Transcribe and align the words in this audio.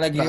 lagi 0.00 0.20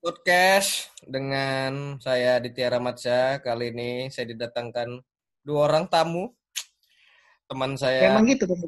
podcast 0.00 0.90
dengan 1.04 1.96
saya 1.98 2.38
Ditya 2.38 2.72
Ramadsa. 2.72 3.38
Kali 3.38 3.70
ini 3.70 3.90
saya 4.08 4.30
didatangkan 4.30 4.98
dua 5.42 5.70
orang 5.70 5.86
tamu. 5.86 6.32
Teman 7.46 7.76
saya. 7.76 8.08
Memang 8.10 8.24
gitu 8.30 8.44
kan. 8.48 8.58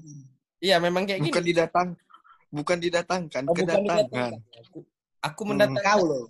Iya, 0.60 0.76
memang 0.80 1.04
kayak 1.04 1.20
Bukan 1.24 1.42
gini. 1.44 1.50
didatang, 1.52 1.88
bukan 2.48 2.78
didatangkan, 2.80 3.42
Oh, 3.44 3.52
bukan 3.52 3.64
kedatangan. 3.64 3.96
didatangkan. 4.08 4.32
Aku, 4.64 4.78
aku 5.20 5.40
Hmm, 5.44 5.48
mendatangkan. 5.52 5.84
Kau 5.84 6.02
loh. 6.04 6.24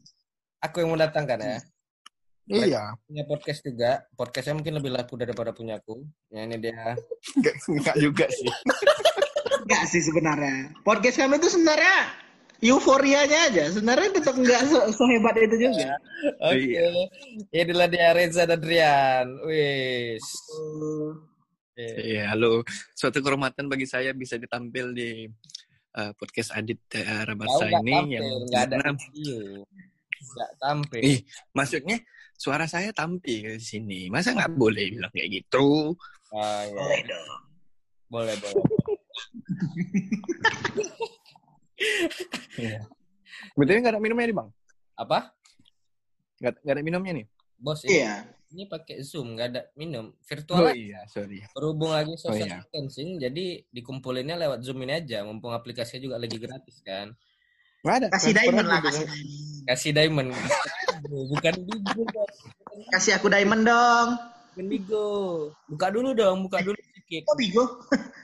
Aku 0.58 0.76
yang 0.82 0.90
mendatangkan 0.96 1.38
ya. 1.38 1.58
Iya, 2.44 2.82
Punya 3.08 3.24
podcast 3.24 3.60
juga. 3.64 3.90
Podcastnya 4.12 4.54
mungkin 4.54 4.74
lebih 4.76 4.90
laku 4.92 5.16
daripada 5.16 5.50
punyaku. 5.50 6.04
Ya 6.28 6.44
ini 6.44 6.56
dia. 6.60 6.92
enggak, 7.36 7.54
enggak 7.68 7.96
juga 7.96 8.26
sih. 8.28 8.48
Enggak 9.64 9.84
sih 9.88 10.02
sebenarnya. 10.04 10.76
Podcast 10.84 11.16
kami 11.16 11.40
itu 11.40 11.48
sebenarnya 11.48 12.12
euforianya 12.64 13.38
aja. 13.52 13.64
Sebenarnya 13.68 14.08
tetap 14.16 14.34
enggak 14.40 14.64
se- 14.64 14.88
sehebat 14.96 15.36
itu 15.36 15.56
juga. 15.68 16.00
Oke. 16.48 16.72
Iya. 16.72 16.88
Inilah 17.52 17.88
dia 17.92 18.08
Reza 18.16 18.48
dan 18.48 18.64
Rian. 18.64 19.26
Wis. 19.44 20.24
Oke. 21.76 21.86
Iya, 22.00 22.32
halo. 22.32 22.64
Suatu 22.96 23.20
kehormatan 23.20 23.68
bagi 23.68 23.84
saya 23.84 24.16
bisa 24.16 24.40
ditampil 24.40 24.96
di 24.96 25.28
uh, 26.00 26.12
podcast 26.16 26.56
Adit 26.56 26.80
uh, 26.96 27.28
nggak 27.28 27.50
ini 27.84 27.92
tampil, 27.92 28.08
yang 28.08 28.24
nggak 28.48 28.62
ada 28.72 28.76
video. 28.96 29.38
Nggak 30.24 30.50
tampil. 30.58 31.02
Ih, 31.04 31.18
maksudnya 31.52 31.96
suara 32.34 32.64
saya 32.64 32.90
tampil 32.96 33.60
di 33.60 33.64
sini. 33.64 34.00
Masa 34.08 34.32
nggak 34.32 34.56
boleh 34.56 34.88
bilang 34.88 35.12
kayak 35.12 35.28
gitu? 35.42 35.92
Ah, 36.32 36.64
iya. 36.66 36.74
Boleh 36.74 37.00
dong. 37.06 37.42
Boleh, 38.08 38.34
boleh. 38.38 38.64
Iya. 42.58 42.80
Betulnya 43.58 43.80
nggak 43.82 43.94
ada 43.98 44.02
minumnya 44.02 44.26
nih 44.30 44.36
bang? 44.36 44.48
Apa? 44.94 45.18
Nggak, 46.38 46.54
nggak 46.62 46.74
ada 46.74 46.84
minumnya 46.84 47.12
nih? 47.22 47.26
Bos, 47.54 47.80
ini, 47.86 48.02
Iya. 48.02 48.14
ini 48.52 48.62
pakai 48.66 49.00
Zoom, 49.06 49.38
nggak 49.38 49.48
ada 49.54 49.62
minum. 49.78 50.10
Oh 50.10 50.26
Virtual 50.26 50.64
aja. 50.70 50.74
iya, 50.74 51.00
sorry. 51.08 51.40
Berhubung 51.54 51.94
lagi 51.94 52.14
social 52.18 52.46
iya. 52.46 52.58
distancing, 52.60 53.18
jadi 53.18 53.62
dikumpulinnya 53.70 54.36
lewat 54.38 54.66
Zoom 54.66 54.82
ini 54.84 55.00
aja. 55.00 55.22
Mumpung 55.22 55.54
aplikasinya 55.54 56.02
juga 56.02 56.16
lagi 56.18 56.36
gratis 56.38 56.82
kan. 56.82 57.14
Nggak 57.84 57.94
ada. 58.00 58.06
Kasih 58.12 58.32
diamond 58.32 58.68
lah, 58.68 58.80
kasih 58.80 59.04
diamond. 59.06 59.64
Kasih 59.68 59.90
diamond. 59.92 60.28
Bukan 61.32 61.54
bigo, 61.68 62.02
bos. 62.10 62.36
Kasih 62.90 63.12
aku 63.18 63.26
diamond 63.28 63.62
dong. 63.66 64.08
Bukan 64.54 64.66
bigo. 64.70 65.10
Buka 65.68 65.86
dulu 65.92 66.16
dong, 66.16 66.46
buka 66.46 66.64
dulu 66.64 66.78
sedikit. 66.80 67.28
Kok 67.28 67.36
bigo? 67.38 67.64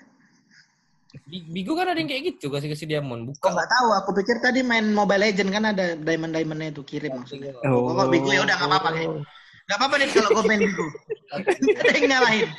Bi- 1.30 1.46
Bigo 1.46 1.78
kan 1.78 1.86
ada 1.86 1.98
yang 2.02 2.10
kayak 2.10 2.34
gitu, 2.34 2.50
kasih-kasih 2.50 2.90
diamond. 2.90 3.30
Kok 3.30 3.38
Buka. 3.38 3.48
nggak 3.54 3.70
tahu? 3.70 3.88
Aku 4.02 4.10
pikir 4.18 4.42
tadi 4.42 4.66
main 4.66 4.82
Mobile 4.90 5.30
Legend 5.30 5.50
kan 5.54 5.64
ada 5.70 5.94
diamond 5.94 6.34
diamondnya 6.34 6.74
itu 6.74 6.82
kirim 6.82 7.22
maksudnya. 7.22 7.54
Oh. 7.70 7.94
Kok 7.94 8.10
bigo 8.10 8.34
ya 8.34 8.42
udah 8.42 8.56
nggak 8.58 8.70
apa-apa 8.74 8.90
nih. 8.98 9.06
Nggak 9.70 9.78
apa-apa 9.78 9.94
nih 9.94 10.06
kalau 10.10 10.28
kau 10.34 10.42
main 10.42 10.60
bigo. 10.66 10.86
ada 11.78 11.90
yang 11.94 12.06
nyalahin. 12.10 12.50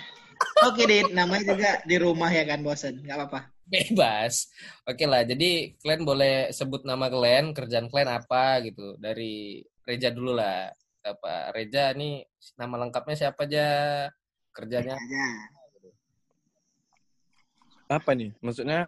Oke 0.64 0.82
deh, 0.88 1.02
namanya 1.12 1.44
juga 1.54 1.72
di 1.84 1.96
rumah 2.00 2.32
ya 2.32 2.48
kan 2.48 2.64
bosan. 2.64 3.04
Nggak 3.04 3.18
apa-apa. 3.20 3.40
Bebas. 3.68 4.48
Oke 4.88 5.04
lah, 5.04 5.28
jadi 5.28 5.76
kalian 5.80 6.04
boleh 6.08 6.36
sebut 6.56 6.88
nama 6.88 7.12
kalian, 7.12 7.52
kerjaan 7.52 7.92
kalian 7.92 8.12
apa 8.24 8.64
gitu. 8.64 8.96
Dari 8.98 9.60
Reja 9.84 10.16
dulu 10.16 10.32
lah. 10.40 10.72
Apa 11.02 11.52
Reja 11.52 11.92
nih 11.92 12.24
nama 12.56 12.88
lengkapnya 12.88 13.28
siapa 13.28 13.44
aja? 13.44 13.68
Kerjanya 14.52 14.96
Aja. 14.96 15.28
Apa 17.92 18.16
nih? 18.16 18.32
Maksudnya 18.40 18.88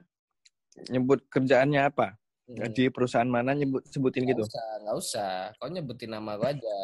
nyebut 0.88 1.28
kerjaannya 1.28 1.82
apa? 1.84 2.16
Hmm. 2.46 2.72
Di 2.72 2.88
perusahaan 2.88 3.28
mana 3.28 3.52
nyebut 3.52 3.84
sebutin 3.86 4.24
Nggak 4.24 4.32
gitu? 4.34 4.44
usah, 4.48 4.68
nggak 4.80 4.96
usah. 4.98 5.34
Kau 5.56 5.68
nyebutin 5.68 6.10
nama 6.10 6.36
gue 6.36 6.50
aja. 6.50 6.80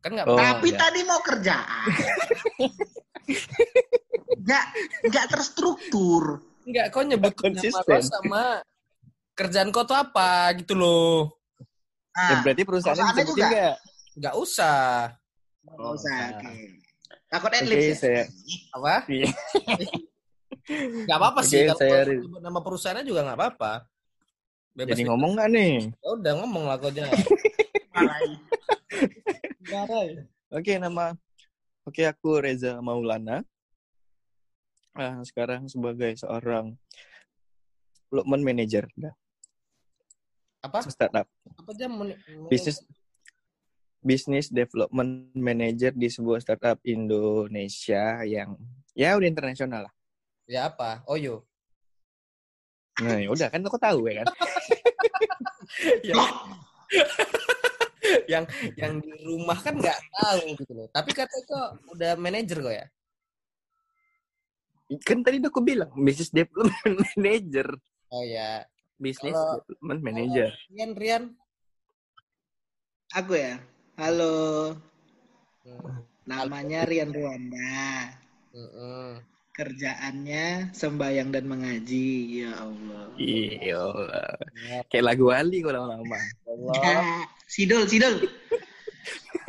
Kan 0.00 0.10
nggak 0.12 0.26
Oh. 0.26 0.36
Tapi 0.36 0.68
ya. 0.70 0.78
tadi 0.78 1.00
mau 1.02 1.20
kerjaan. 1.20 1.86
Nggak, 4.38 4.64
nggak 5.04 5.26
terstruktur. 5.28 6.40
Enggak, 6.62 6.86
kau 6.88 7.02
nyebutin 7.02 7.52
nama 7.52 7.62
Konsisten. 7.62 7.94
lo 7.94 8.00
sama 8.02 8.44
kerjaan 9.32 9.68
kau 9.70 9.84
tuh 9.84 9.94
apa 9.94 10.56
gitu 10.56 10.72
loh. 10.72 11.36
Ya, 12.12 12.32
Nah, 12.32 12.40
berarti 12.40 12.62
perusahaannya 12.64 12.96
perusahaannya 12.96 13.12
disebutin 13.12 13.32
juga. 13.36 13.46
nggak? 13.46 13.74
Nggak 14.16 14.34
usah. 14.34 14.80
nggak 15.66 15.92
usah. 15.92 16.16
Nah. 16.16 16.30
Oke. 16.32 16.52
Takut 17.26 17.50
Oke, 17.50 17.58
adlibs 17.58 17.84
ya? 17.84 17.94
saya- 17.94 18.28
Apa? 18.72 18.94
Nggak 21.06 21.18
apa-apa 21.18 21.40
sih. 21.46 21.62
Kalau 21.66 21.78
saya 21.78 22.02
nama 22.42 22.60
perusahaannya 22.60 23.04
juga 23.06 23.22
nggak 23.22 23.38
apa-apa. 23.38 23.72
Bebas. 24.76 24.92
Jadi 24.92 25.02
ngomong 25.08 25.38
nggak 25.38 25.48
nih? 25.54 25.74
Ya 26.04 26.08
udah 26.12 26.32
ngomong 26.42 26.64
lah 26.68 26.76
kau 26.76 26.92
jangan. 26.92 27.16
Marahin. 27.94 28.36
Oke, 30.52 30.72
nama. 30.76 31.16
Oke, 31.86 32.02
aku 32.04 32.42
Reza 32.42 32.76
Maulana. 32.82 33.46
Ah, 34.96 35.20
sekarang 35.24 35.68
sebagai 35.68 36.16
seorang 36.16 36.72
development 38.08 38.42
manager 38.42 38.88
dah, 38.96 39.12
Apa? 40.64 40.88
startup. 40.88 41.28
Apa 41.52 41.70
jam 41.76 41.92
men- 41.92 42.16
Business 42.48 42.80
Business 44.00 44.46
Development 44.48 45.34
Manager 45.36 45.92
di 45.92 46.08
sebuah 46.08 46.40
startup 46.40 46.80
Indonesia 46.86 48.24
yang 48.24 48.56
ya 48.96 49.18
udah 49.20 49.28
internasional 49.28 49.90
lah. 49.90 49.94
Ya 50.46 50.70
apa? 50.70 51.02
Oh 51.10 51.18
yo. 51.18 51.42
Nah, 53.02 53.18
ya 53.20 53.28
udah 53.28 53.50
kan 53.52 53.60
aku 53.60 53.76
tahu 53.76 54.08
ya 54.08 54.22
kan. 54.24 54.26
yang, 56.08 56.22
yang 58.30 58.44
yang 58.78 58.92
di 59.02 59.10
rumah 59.26 59.58
kan 59.58 59.74
nggak 59.76 59.98
tahu 60.16 60.54
gitu 60.56 60.72
loh. 60.72 60.86
Tapi 60.94 61.10
katanya 61.12 61.44
kok 61.44 61.68
udah 61.92 62.12
manajer 62.16 62.58
kok 62.62 62.74
ya? 62.74 62.86
Kan 65.02 65.26
tadi 65.26 65.42
udah 65.42 65.50
aku 65.50 65.60
bilang 65.66 65.90
Business 65.98 66.30
Development 66.30 66.96
Manager. 67.18 67.68
Oh 68.14 68.22
ya. 68.22 68.62
Business 68.96 69.34
Kalau- 69.34 69.60
Development 69.66 70.00
Manager. 70.00 70.50
Rian 70.72 70.92
Rian. 70.94 71.22
Aku 73.12 73.34
ya. 73.34 73.58
Halo. 73.98 74.72
Hmm. 75.66 76.00
Namanya 76.24 76.86
Rian 76.86 77.10
Ruanda. 77.10 78.14
Mm-mm. 78.54 79.20
Kerjaannya 79.56 80.76
sembayang 80.76 81.32
dan 81.32 81.44
mengaji. 81.48 82.44
Ya 82.44 82.52
Allah. 82.60 83.08
Iya. 83.16 83.84
Ya 84.52 84.84
Kayak 84.92 85.04
lagu 85.16 85.32
Ali 85.32 85.64
kalau 85.64 85.88
lama-lama. 85.88 86.20
Allah. 86.44 86.74
Ya, 86.76 87.00
Sidul, 87.48 87.88
Sidul. 87.88 88.20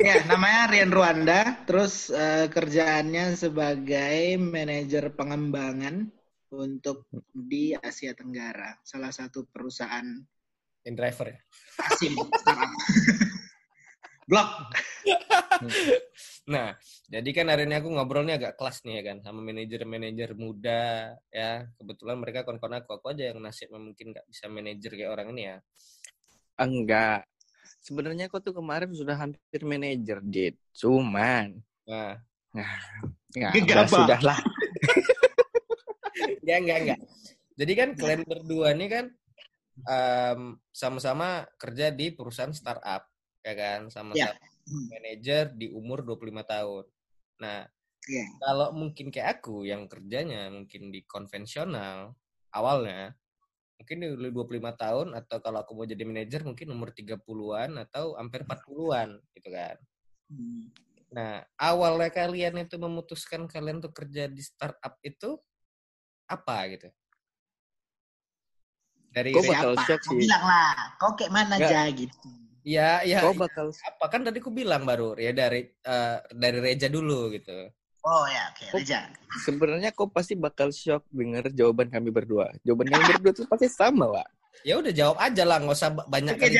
ya, 0.00 0.24
namanya 0.24 0.72
Rian 0.72 0.88
Ruanda. 0.88 1.60
Terus 1.68 2.08
eh, 2.08 2.48
kerjaannya 2.48 3.36
sebagai 3.36 4.40
manajer 4.40 5.12
pengembangan 5.12 6.08
untuk 6.56 7.04
di 7.36 7.76
Asia 7.76 8.16
Tenggara. 8.16 8.80
Salah 8.80 9.12
satu 9.12 9.44
perusahaan 9.44 10.08
In 10.88 10.96
driver 10.96 11.28
ya. 11.28 11.38
asing 11.92 12.16
startup. 12.16 12.72
Blok. 14.28 14.48
Nah, 16.48 16.72
jadi 17.12 17.28
kan 17.36 17.52
hari 17.52 17.68
ini 17.68 17.76
aku 17.76 17.92
ngobrolnya 17.92 18.40
agak 18.40 18.56
kelas 18.56 18.80
nih 18.88 19.00
ya 19.00 19.02
kan 19.12 19.16
sama 19.20 19.44
manajer-manajer 19.44 20.32
muda 20.32 21.12
ya. 21.28 21.68
Kebetulan 21.76 22.16
mereka 22.16 22.48
kon-kon 22.48 22.72
aku, 22.72 22.96
aku 22.96 23.12
aja 23.12 23.28
yang 23.28 23.44
nasibnya 23.44 23.76
mungkin 23.76 24.16
nggak 24.16 24.24
bisa 24.32 24.48
manajer 24.48 24.90
kayak 24.96 25.12
orang 25.12 25.28
ini 25.36 25.42
ya. 25.52 25.56
Enggak. 26.56 27.28
Sebenarnya 27.84 28.32
aku 28.32 28.40
tuh 28.40 28.56
kemarin 28.56 28.90
sudah 28.96 29.20
hampir 29.20 29.60
manajer, 29.62 30.24
Dit. 30.24 30.56
Cuman, 30.72 31.60
Nah, 31.88 32.16
ya, 33.36 33.52
Gegabah. 33.52 33.84
udah, 33.84 33.88
sudah 33.92 34.20
lah. 34.24 34.38
enggak 36.40 36.58
enggak 36.64 36.78
enggak. 36.80 37.00
Jadi 37.58 37.72
kan 37.76 37.88
kalian 37.92 38.22
berdua 38.24 38.68
nih 38.72 38.88
kan 38.88 39.04
em, 39.84 40.40
sama-sama 40.72 41.44
kerja 41.60 41.92
di 41.92 42.08
perusahaan 42.16 42.56
startup 42.56 43.04
ya 43.44 43.52
kan, 43.52 43.80
sama-sama 43.92 44.32
manajer 44.68 45.44
di 45.56 45.66
umur 45.72 46.04
25 46.04 46.44
tahun. 46.44 46.84
Nah, 47.40 47.66
Iya. 48.08 48.24
kalau 48.40 48.72
mungkin 48.72 49.12
kayak 49.12 49.40
aku 49.40 49.68
yang 49.68 49.84
kerjanya 49.84 50.48
mungkin 50.48 50.88
di 50.88 51.04
konvensional 51.04 52.16
awalnya 52.56 53.12
mungkin 53.76 53.96
di 54.00 54.08
25 54.32 54.74
tahun 54.74 55.08
atau 55.12 55.38
kalau 55.44 55.60
aku 55.60 55.76
mau 55.76 55.84
jadi 55.84 56.02
manajer 56.08 56.40
mungkin 56.42 56.72
umur 56.72 56.90
30-an 56.90 57.78
atau 57.84 58.16
hampir 58.16 58.48
40-an 58.48 59.20
gitu 59.36 59.48
kan. 59.52 59.76
Hmm. 60.32 60.72
Nah, 61.08 61.40
awalnya 61.56 62.10
kalian 62.12 62.64
itu 62.64 62.76
memutuskan 62.80 63.44
kalian 63.48 63.80
tuh 63.80 63.92
kerja 63.92 64.28
di 64.28 64.40
startup 64.40 64.96
itu 65.04 65.36
apa 66.28 66.56
gitu? 66.72 66.88
Dari 69.08 69.32
Kok 69.32 69.44
bakal 69.48 69.72
Siapa? 69.84 70.04
Kau 70.04 70.16
bilang 70.16 70.44
lah. 70.44 70.76
Kau 71.00 71.12
kayak 71.16 71.32
mana 71.32 71.56
Nggak. 71.56 71.70
aja 71.70 71.80
gitu. 71.96 72.30
Ya 72.66 73.02
ya 73.02 73.22
Kau 73.22 73.34
bakal 73.34 73.70
apa 73.70 74.04
kan 74.10 74.22
tadi 74.22 74.38
aku 74.42 74.50
bilang 74.50 74.82
baru 74.82 75.14
ya 75.14 75.30
dari 75.30 75.66
eh, 75.66 76.18
dari 76.32 76.58
Reja 76.62 76.88
dulu 76.88 77.30
gitu. 77.32 77.68
Oh 78.06 78.24
ya, 78.30 78.48
oke. 78.54 78.78
Reja. 78.78 79.10
sebenarnya 79.44 79.90
kau 79.92 80.08
pasti 80.08 80.32
bakal 80.32 80.72
shock 80.72 81.04
denger 81.12 81.50
jawaban 81.52 81.90
kami 81.92 82.08
berdua. 82.08 82.48
Jawaban 82.64 82.88
kami 82.88 83.04
berdua 83.18 83.32
tuh 83.36 83.44
pasti 83.50 83.68
sama, 83.68 84.08
Pak. 84.08 84.28
Ya 84.64 84.78
udah 84.80 84.92
jawab 84.94 85.18
aja 85.20 85.42
lah, 85.44 85.58
nggak 85.60 85.76
usah 85.76 85.90
ba- 85.92 86.08
banyak 86.08 86.34
Oke, 86.38 86.46
kali. 86.48 86.56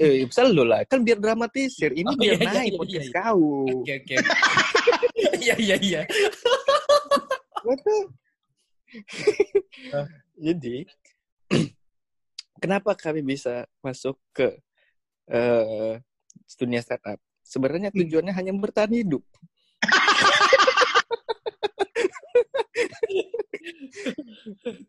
Eh, 0.00 0.24
selalu 0.32 0.62
lah. 0.66 0.80
Kan 0.88 1.04
biar 1.04 1.20
dramatisir. 1.20 1.92
Ini 1.92 2.08
Oh, 2.10 2.16
biar 2.16 2.36
iya, 2.36 2.42
iya, 2.42 2.52
naik 2.58 2.72
iya, 2.72 2.78
podcast 2.80 3.08
iya. 3.08 3.16
kau. 3.22 3.44
Oke 3.70 3.92
oke. 4.02 4.16
Iya 5.46 5.54
iya 5.62 5.76
iya. 5.78 6.02
Betul. 7.62 8.02
Jadi, 10.36 10.76
kenapa 12.60 12.96
kami 12.96 13.22
bisa 13.22 13.66
masuk 13.84 14.18
ke 14.32 14.58
eh 15.30 16.00
dunia 16.58 16.82
startup? 16.82 17.20
Sebenarnya 17.46 17.94
tujuannya 17.94 18.34
hanya 18.34 18.50
bertahan 18.56 18.90
hidup. 18.90 19.22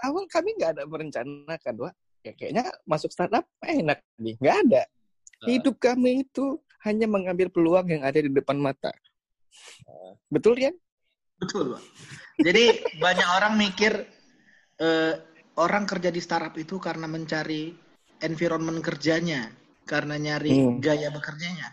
Awal 0.00 0.24
kami 0.32 0.56
nggak 0.56 0.72
ada 0.78 0.88
merencanakan, 0.88 1.74
Wak. 1.76 1.92
Ya 2.20 2.36
kayaknya 2.36 2.68
masuk 2.84 3.08
startup 3.12 3.48
enak 3.64 4.04
nih. 4.20 4.36
Nggak 4.40 4.56
ada. 4.68 4.84
Hidup 5.48 5.80
kami 5.80 6.28
itu 6.28 6.60
hanya 6.84 7.08
mengambil 7.08 7.48
peluang 7.52 7.88
yang 7.88 8.02
ada 8.04 8.20
di 8.20 8.28
depan 8.28 8.60
mata. 8.60 8.92
Betul, 10.28 10.60
Rian? 10.60 10.76
Betul, 11.40 11.76
Pak. 11.76 11.82
Jadi 12.44 12.64
banyak 13.00 13.28
orang 13.40 13.56
mikir 13.56 14.04
eh, 14.80 15.14
orang 15.60 15.84
kerja 15.84 16.08
di 16.08 16.18
startup 16.18 16.56
itu 16.56 16.80
karena 16.80 17.04
mencari 17.04 17.76
environment 18.24 18.80
kerjanya, 18.80 19.52
karena 19.84 20.16
nyari 20.16 20.50
Hmm. 20.56 20.80
gaya 20.80 21.12
bekerjanya. 21.12 21.68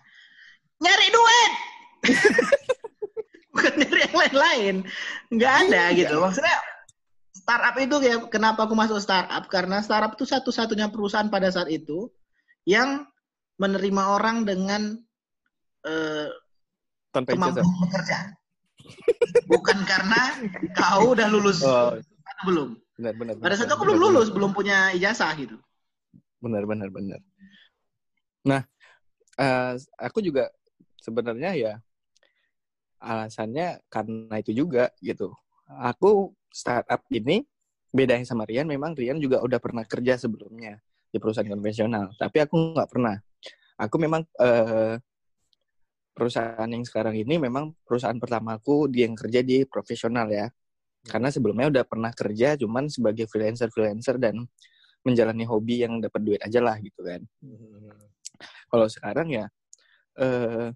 Nyari 0.84 1.08
duit. 1.10 1.54
Bukan 3.56 3.74
nyari 3.80 4.00
yang 4.06 4.16
lain-lain. 4.16 4.76
Nggak 5.34 5.54
ada 5.66 5.82
gitu. 5.96 6.16
Maksudnya 6.22 6.58
startup 7.34 7.76
itu 7.80 7.96
ya 8.04 8.16
kenapa 8.30 8.68
aku 8.68 8.76
masuk 8.78 9.00
startup? 9.02 9.48
Karena 9.50 9.82
startup 9.82 10.14
itu 10.14 10.28
satu-satunya 10.28 10.92
perusahaan 10.94 11.32
pada 11.32 11.50
saat 11.50 11.72
itu 11.72 12.12
yang 12.68 13.08
menerima 13.58 14.04
orang 14.14 14.46
dengan 14.46 14.94
eh, 15.82 16.30
Tanpa 17.10 17.34
ijazah. 17.34 17.64
kemampuan 17.64 17.78
bekerja. 17.90 18.18
Bukan 19.50 19.78
karena 19.90 20.22
kau 20.78 21.18
udah 21.18 21.28
lulus 21.32 21.66
Oh, 21.66 21.98
atau 22.36 22.44
belum. 22.50 22.70
benar 22.98 23.14
benar. 23.16 23.34
Pada 23.40 23.56
saat 23.56 23.68
itu 23.70 23.76
aku 23.76 23.86
benar, 23.86 23.96
belum 23.96 24.02
benar. 24.02 24.16
lulus, 24.20 24.30
belum 24.34 24.52
punya 24.52 24.78
ijazah 24.96 25.32
gitu. 25.38 25.58
benar 26.38 26.70
benar 26.70 26.90
benar 26.94 27.20
nah 28.46 28.62
eh, 29.42 29.74
aku 29.98 30.22
juga 30.22 30.54
sebenarnya 31.02 31.52
ya 31.58 31.74
alasannya 33.02 33.82
karena 33.90 34.36
itu 34.42 34.54
juga 34.54 34.94
gitu 35.02 35.34
aku 35.68 36.34
startup 36.50 37.06
ini 37.14 37.46
bedanya 37.94 38.26
sama 38.26 38.46
Rian 38.46 38.70
memang 38.70 38.98
Rian 38.98 39.22
juga 39.22 39.42
udah 39.42 39.60
pernah 39.62 39.86
kerja 39.86 40.18
sebelumnya 40.18 40.82
di 41.10 41.18
perusahaan 41.18 41.48
konvensional 41.48 42.14
tapi 42.18 42.42
aku 42.44 42.78
nggak 42.78 42.90
pernah 42.90 43.16
aku 43.78 43.96
memang 44.02 44.22
eh, 44.42 44.98
perusahaan 46.18 46.66
yang 46.66 46.82
sekarang 46.82 47.14
ini 47.14 47.38
memang 47.38 47.78
perusahaan 47.86 48.18
pertamaku 48.18 48.90
dia 48.90 49.06
yang 49.06 49.14
kerja 49.14 49.46
di 49.46 49.64
profesional 49.70 50.26
ya 50.34 50.50
karena 51.08 51.32
sebelumnya 51.32 51.72
udah 51.72 51.84
pernah 51.88 52.12
kerja 52.12 52.60
cuman 52.60 52.92
sebagai 52.92 53.26
freelancer 53.32 53.72
freelancer 53.72 54.20
dan 54.20 54.44
menjalani 55.02 55.48
hobi 55.48 55.88
yang 55.88 56.04
dapat 56.04 56.22
duit 56.22 56.42
aja 56.44 56.60
lah 56.60 56.76
gitu 56.84 57.00
kan. 57.02 57.24
Kalau 58.68 58.88
sekarang 58.92 59.28
ya 59.32 59.46
eh 60.18 60.74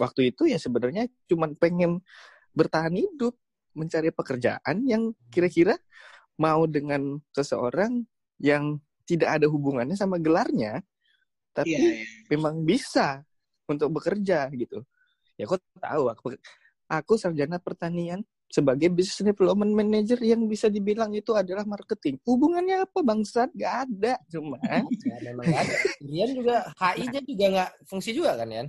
waktu 0.00 0.32
itu 0.32 0.48
ya 0.48 0.56
sebenarnya 0.56 1.06
cuman 1.28 1.54
pengen 1.54 2.00
bertahan 2.56 2.94
hidup 2.96 3.36
mencari 3.76 4.10
pekerjaan 4.12 4.84
yang 4.84 5.12
kira-kira 5.28 5.76
mau 6.40 6.64
dengan 6.64 7.20
seseorang 7.32 8.04
yang 8.40 8.80
tidak 9.04 9.40
ada 9.40 9.46
hubungannya 9.46 9.94
sama 9.94 10.16
gelarnya 10.16 10.80
tapi 11.52 11.76
Iya, 11.76 12.08
memang 12.32 12.64
bisa 12.64 13.20
untuk 13.68 13.92
bekerja 13.92 14.48
gitu. 14.56 14.82
Ya 15.36 15.44
kok 15.44 15.60
tahu 15.76 16.08
aku 16.08 16.26
aku 16.88 17.12
sarjana 17.20 17.60
pertanian 17.60 18.24
sebagai 18.52 18.92
business 18.92 19.24
development 19.24 19.72
manager 19.72 20.20
yang 20.20 20.44
bisa 20.44 20.68
dibilang 20.68 21.08
itu 21.16 21.32
adalah 21.32 21.64
marketing. 21.64 22.20
Hubungannya 22.20 22.84
apa 22.84 23.00
bangsat? 23.00 23.48
Gak 23.56 23.88
ada. 23.88 24.20
Cuma 24.28 24.60
Ya, 25.08 25.16
memang 25.24 25.48
nggak 25.48 25.60
ada. 25.64 25.74
Rian 26.04 26.30
juga 26.36 26.56
HI-nya 26.76 27.20
juga 27.24 27.44
nggak 27.48 27.70
fungsi 27.88 28.10
juga 28.12 28.36
kan 28.36 28.48
Yan? 28.52 28.68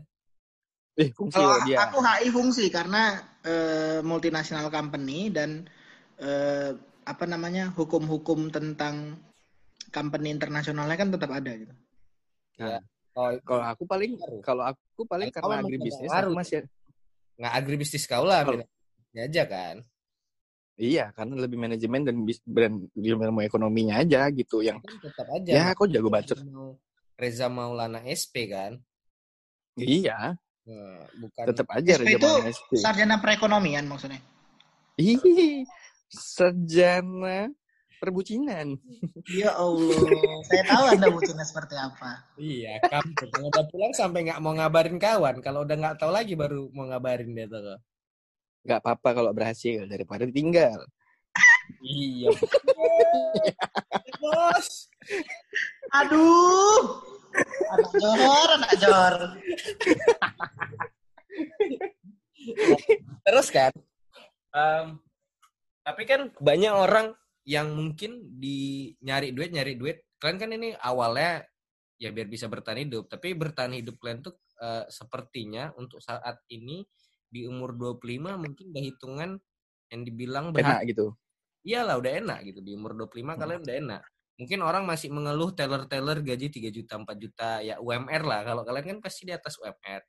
eh 0.93 1.09
fungsi 1.09 1.35
Kalau 1.35 1.51
loh 1.51 1.59
dia. 1.67 1.77
aku 1.83 1.97
HI 1.99 2.27
fungsi 2.31 2.65
karena 2.71 3.17
eh, 3.43 3.99
multinational 4.05 4.71
company 4.71 5.27
dan 5.33 5.67
eh, 6.21 6.71
apa 7.03 7.25
namanya 7.27 7.73
hukum-hukum 7.75 8.53
tentang 8.53 9.19
company 9.91 10.31
internasionalnya 10.31 10.95
kan 10.95 11.09
tetap 11.11 11.27
ada 11.33 11.51
gitu. 11.59 11.73
Oh, 13.13 13.29
kalau 13.43 13.65
aku 13.67 13.83
paling 13.83 14.15
kalau 14.39 14.63
aku 14.63 15.03
paling 15.05 15.29
Kalau 15.33 15.51
karena 15.51 15.65
agribisnis 15.65 16.09
aku 16.13 16.31
masih 16.33 16.61
nggak 17.37 17.53
agribisnis 17.57 18.05
kau 18.05 18.23
lah, 18.23 18.45
Kalau- 18.45 18.63
aja 19.15 19.43
kan? 19.45 19.75
iya 20.73 21.13
karena 21.13 21.37
lebih 21.37 21.61
manajemen 21.61 22.01
dan 22.01 22.15
bis- 22.25 22.41
dan 22.49 22.81
ilmu 22.97 23.45
ekonominya 23.45 24.01
aja 24.01 24.25
gitu 24.33 24.65
yang 24.65 24.81
tetap 24.81 25.29
aja. 25.29 25.51
ya 25.53 25.63
aku 25.69 25.85
jago 25.85 26.09
bacot 26.09 26.41
Mau- 26.49 26.81
Reza 27.13 27.45
Maulana 27.45 28.01
SP 28.09 28.49
kan? 28.49 28.81
iya 29.77 30.33
Nah, 30.63 31.03
bukan 31.19 31.43
tetap 31.51 31.67
aja 31.75 31.93
SP 31.93 32.07
Raja 32.07 32.15
itu 32.17 32.25
Maulana 32.25 32.49
SP. 32.49 32.71
Sarjana 32.79 33.15
perekonomian 33.19 33.83
maksudnya. 33.85 34.17
Ih, 34.95 35.67
sarjana 36.07 37.51
perbucinan. 37.99 38.79
Ya 39.27 39.51
Allah, 39.55 40.39
saya 40.47 40.63
tahu 40.67 40.83
Anda 40.91 41.07
bucinnya 41.11 41.43
seperti 41.43 41.75
apa. 41.75 42.27
Iya, 42.35 42.79
kamu 42.83 43.11
udah 43.51 43.65
pulang 43.67 43.93
sampai 43.95 44.27
nggak 44.27 44.39
mau 44.39 44.55
ngabarin 44.55 44.99
kawan. 44.99 45.39
Kalau 45.39 45.63
udah 45.67 45.75
nggak 45.75 45.95
tahu 45.99 46.11
lagi 46.15 46.35
baru 46.35 46.67
mau 46.71 46.87
ngabarin 46.87 47.31
dia 47.31 47.47
tuh. 47.47 47.79
Gak 48.63 48.79
apa-apa 48.79 49.09
kalau 49.11 49.31
berhasil 49.35 49.83
daripada 49.87 50.23
ditinggal. 50.23 50.79
Iya. 51.83 52.31
Bos. 54.19 54.87
Aduh. 55.91 57.03
Anak 57.73 57.91
jor, 57.97 58.49
anak 58.55 58.73
jor. 58.77 59.15
Terus 63.25 63.47
kan, 63.49 63.73
em, 64.53 65.01
tapi 65.81 66.03
kan 66.05 66.29
banyak 66.37 66.73
orang 66.73 67.17
yang 67.43 67.73
mungkin 67.73 68.39
di 68.39 68.91
nyari 69.01 69.33
duit 69.33 69.49
nyari 69.51 69.73
duit. 69.75 70.05
Kalian 70.21 70.39
kan 70.39 70.51
ini 70.53 70.69
awalnya 70.77 71.43
ya 71.97 72.13
biar 72.13 72.29
bisa 72.29 72.45
bertahan 72.47 72.85
hidup, 72.85 73.09
tapi 73.09 73.33
bertahan 73.33 73.75
hidup 73.75 73.97
kalian 73.97 74.21
tuh 74.21 74.37
eh, 74.61 74.85
sepertinya 74.93 75.73
untuk 75.75 75.99
saat 75.99 76.37
ini 76.53 76.85
di 77.33 77.49
umur 77.49 77.73
25 77.73 78.37
mungkin 78.37 78.65
udah 78.69 78.83
hitungan 78.85 79.29
yang 79.89 80.01
dibilang 80.05 80.45
Enak 80.53 80.55
berhasil. 80.55 80.85
gitu. 80.93 81.05
Iyalah 81.63 81.95
udah 81.97 82.11
enak 82.21 82.39
gitu 82.45 82.59
di 82.61 82.71
umur 82.77 82.93
25 82.93 83.33
kalian 83.33 83.59
udah 83.65 83.75
enak. 83.81 84.01
Mungkin 84.37 84.59
orang 84.61 84.83
masih 84.85 85.09
mengeluh 85.09 85.53
teller-teller 85.53 86.21
gaji 86.21 86.47
3 86.53 86.69
juta 86.69 86.93
4 87.01 87.05
juta 87.17 87.49
ya 87.65 87.81
UMR 87.81 88.21
lah. 88.21 88.41
Kalau 88.45 88.61
kalian 88.61 88.85
kan 88.85 88.99
pasti 89.01 89.25
di 89.25 89.33
atas 89.33 89.57
UMR. 89.57 90.01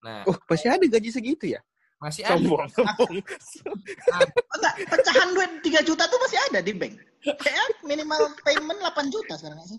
Nah, 0.00 0.24
Oh, 0.24 0.34
pasti 0.48 0.66
ada 0.66 0.80
gaji 0.82 1.10
segitu 1.12 1.54
ya? 1.54 1.60
masih 2.00 2.24
ada. 2.24 2.40
Sombong, 2.40 2.64
sombong. 2.72 3.12
Oh, 3.20 4.24
enggak, 4.56 4.74
pecahan 4.88 5.28
duit 5.36 5.52
3 5.60 5.84
juta 5.84 6.08
tuh 6.08 6.16
masih 6.16 6.38
ada 6.48 6.64
di 6.64 6.72
bank. 6.72 6.96
Kayaknya 7.20 7.64
minimal 7.84 8.32
payment 8.40 8.80
8 8.80 9.12
juta 9.12 9.36
sekarang 9.36 9.60
sih. 9.68 9.76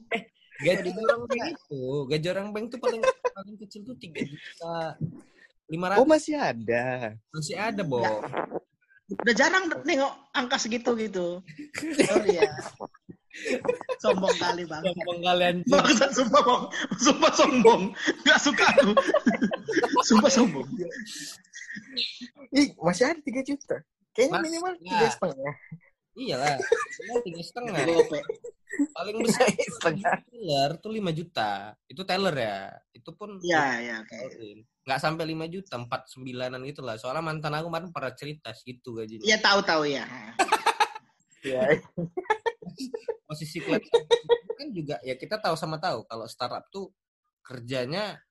Gaji 0.62 0.94
orang 0.94 1.26
bank 1.26 1.44
itu, 1.58 1.82
gaji 2.06 2.28
orang 2.30 2.48
bank 2.54 2.66
tuh 2.70 2.78
paling 2.78 3.02
paling 3.34 3.56
kecil 3.66 3.82
tuh 3.82 3.98
3 3.98 4.22
juta 4.22 4.94
500 5.72 6.00
Oh, 6.04 6.08
masih 6.08 6.36
ada. 6.36 7.16
masih 7.32 7.56
ada, 7.56 7.82
Bo. 7.82 8.04
Udah 9.12 9.36
jarang 9.36 9.72
nengok 9.84 10.12
angka 10.32 10.60
segitu 10.60 10.92
gitu. 11.00 11.40
Sorry 12.08 12.40
ya. 12.40 12.52
Sombong 14.04 14.36
kali 14.36 14.68
banget. 14.68 14.92
Sombong 14.92 15.20
kalian. 15.24 15.56
Bangsat 15.68 16.12
sumpah 16.12 16.42
bang. 16.44 16.64
Sumpah 17.00 17.32
sombong. 17.32 17.82
Gak 18.24 18.40
suka 18.44 18.66
aku. 18.68 18.92
Sumpah 20.04 20.32
sombong. 20.32 20.68
Ih, 22.52 22.76
masih 22.78 23.04
ada 23.08 23.20
3 23.20 23.48
juta. 23.48 23.78
Kayaknya 24.12 24.36
Mas- 24.36 24.44
minimal 24.44 24.74
ya. 24.76 24.84
tiga 24.92 25.08
setengah. 25.08 25.54
Iyalah. 26.16 26.58
Tiga 27.24 27.42
setengah. 27.44 27.74
Paling 28.96 29.18
besar 29.20 29.46
Setengah. 29.52 30.24
teller 30.28 30.70
tuh 30.80 30.92
5 30.92 31.12
juta. 31.12 31.76
Itu 31.88 32.02
teller 32.08 32.36
ya. 32.36 32.58
Itu 32.96 33.12
pun 33.16 33.40
Iya, 33.44 33.66
iya, 33.84 33.96
oke. 34.04 34.18
nggak 34.82 34.98
sampai 35.00 35.26
5 35.30 35.46
juta, 35.48 35.78
4 35.78 36.10
sembilanan 36.10 36.60
gitu 36.66 36.82
lah. 36.82 36.98
Soalnya 36.98 37.22
mantan 37.22 37.54
aku 37.54 37.70
kemarin 37.70 37.90
pernah 37.94 38.14
cerita 38.18 38.50
segitu 38.56 38.96
gajinya. 38.98 39.24
Iya 39.24 39.38
tahu-tahu 39.40 39.84
ya. 39.88 40.06
Ya. 41.42 41.66
Posisi 43.26 43.58
klien 43.62 43.82
kan 44.62 44.70
juga 44.70 45.02
ya 45.02 45.18
kita 45.18 45.42
tahu 45.42 45.58
sama 45.58 45.82
tahu 45.82 46.06
kalau 46.06 46.30
startup 46.30 46.70
tuh 46.70 46.94
kerjanya 47.42 48.22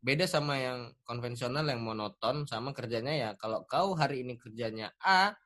beda 0.00 0.24
sama 0.24 0.56
yang 0.56 0.96
konvensional 1.04 1.60
yang 1.68 1.84
monoton 1.84 2.48
sama 2.48 2.72
kerjanya 2.72 3.12
ya 3.12 3.30
kalau 3.36 3.68
kau 3.68 3.92
hari 3.92 4.24
ini 4.24 4.40
kerjanya 4.40 4.88
A 5.04 5.36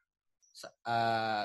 eh, 0.87 1.45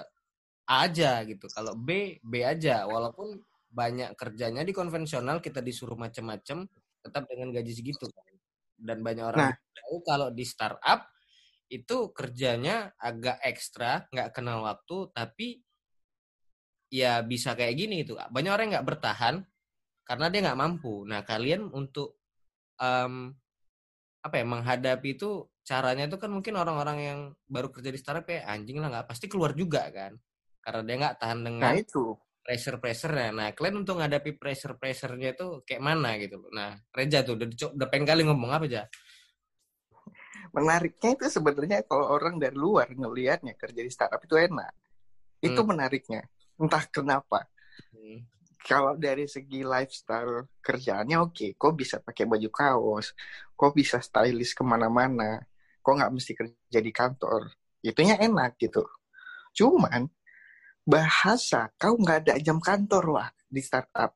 A 0.70 0.88
aja 0.88 1.24
gitu. 1.27 1.46
Kalau 1.51 1.75
B 1.75 2.20
B 2.24 2.34
aja 2.43 2.88
walaupun 2.88 3.39
banyak 3.74 4.13
kerjanya 4.15 4.62
di 4.63 4.72
konvensional 4.72 5.41
kita 5.43 5.60
disuruh 5.60 5.98
macam-macam 5.98 6.67
tetap 7.03 7.24
dengan 7.27 7.50
gaji 7.51 7.74
segitu 7.75 8.05
kan. 8.08 8.34
Dan 8.79 9.03
banyak 9.03 9.25
orang 9.25 9.51
Nah. 9.51 9.55
tahu 9.55 9.96
kalau 10.05 10.27
di 10.32 10.46
startup 10.48 11.10
itu 11.72 12.13
kerjanya 12.13 12.93
agak 13.01 13.41
ekstra, 13.41 14.05
nggak 14.13 14.29
kenal 14.36 14.62
waktu, 14.63 15.10
tapi 15.15 15.48
ya 16.93 17.20
bisa 17.25 17.58
kayak 17.58 17.75
gini 17.75 18.05
itu. 18.05 18.13
Banyak 18.15 18.51
orang 18.53 18.67
nggak 18.77 18.88
bertahan 18.88 19.36
karena 20.08 20.25
dia 20.32 20.41
nggak 20.46 20.60
mampu. 20.60 21.03
Nah 21.10 21.25
kalian 21.25 21.72
untuk 21.74 22.20
em, 22.79 23.34
apa 24.24 24.36
ya 24.39 24.46
menghadapi 24.48 25.10
itu 25.20 25.48
caranya 25.63 26.08
itu 26.08 26.17
kan 26.20 26.32
mungkin 26.32 26.55
orang-orang 26.60 26.98
yang 27.00 27.20
baru 27.48 27.72
kerja 27.72 27.91
di 27.91 28.00
startup 28.00 28.27
ya 28.27 28.48
anjing 28.51 28.79
lah 28.79 28.91
nggak 28.91 29.08
pasti 29.12 29.27
keluar 29.32 29.51
juga 29.55 29.88
kan 29.91 30.15
karena 30.63 30.82
dia 30.88 30.96
nggak 31.03 31.15
tahan 31.20 31.39
Nah 31.39 31.46
dengan 31.46 31.74
itu. 31.75 32.15
pressure 32.43 32.75
pressure-nya. 32.79 33.29
Nah, 33.32 33.48
kalian 33.55 33.84
untuk 33.88 34.00
menghadapi 34.00 34.36
pressure 34.36 34.75
pressure-nya 34.75 35.32
itu 35.32 35.63
kayak 35.63 35.79
mana 35.79 36.20
gitu 36.20 36.43
loh. 36.43 36.51
Nah, 36.51 36.75
Reja 36.91 37.24
tuh 37.24 37.39
udah, 37.39 37.48
udah 37.48 37.88
pengen 37.88 38.03
kali 38.03 38.22
ngomong 38.27 38.51
apa 38.51 38.65
aja. 38.67 38.84
Menariknya 40.51 41.15
itu 41.15 41.25
sebenarnya 41.32 41.88
kalau 41.88 42.12
orang 42.12 42.38
dari 42.38 42.53
luar 42.53 42.91
ngelihatnya 42.91 43.55
kerja 43.55 43.82
di 43.82 43.88
startup 43.88 44.20
itu 44.22 44.36
enak. 44.36 44.74
Itu 45.39 45.63
Hmm. 45.63 45.70
menariknya. 45.72 46.22
Entah 46.60 46.84
kenapa. 46.91 47.48
Hmm. 47.96 48.27
Kalau 48.60 48.96
dari 48.96 49.27
segi 49.27 49.60
lifestyle 49.63 50.48
kerjaannya 50.60 51.17
oke, 51.20 51.48
kok 51.55 51.74
bisa 51.75 52.00
pakai 52.00 52.24
baju 52.24 52.48
kaos, 52.48 53.12
kok 53.55 53.72
bisa 53.75 54.00
stylish 54.00 54.55
ke 54.55 54.63
mana-mana, 54.63 55.39
kok 55.79 55.96
nggak 55.96 56.12
mesti 56.12 56.32
kerja 56.32 56.79
di 56.79 56.91
kantor, 56.96 57.51
itunya 57.84 58.15
enak 58.20 58.55
gitu. 58.55 58.88
Cuman 59.51 60.08
bahasa 60.84 61.72
kau 61.80 61.96
nggak 61.96 62.18
ada 62.28 62.34
jam 62.44 62.60
kantor 62.60 63.04
wah 63.20 63.30
di 63.48 63.62
startup. 63.63 64.12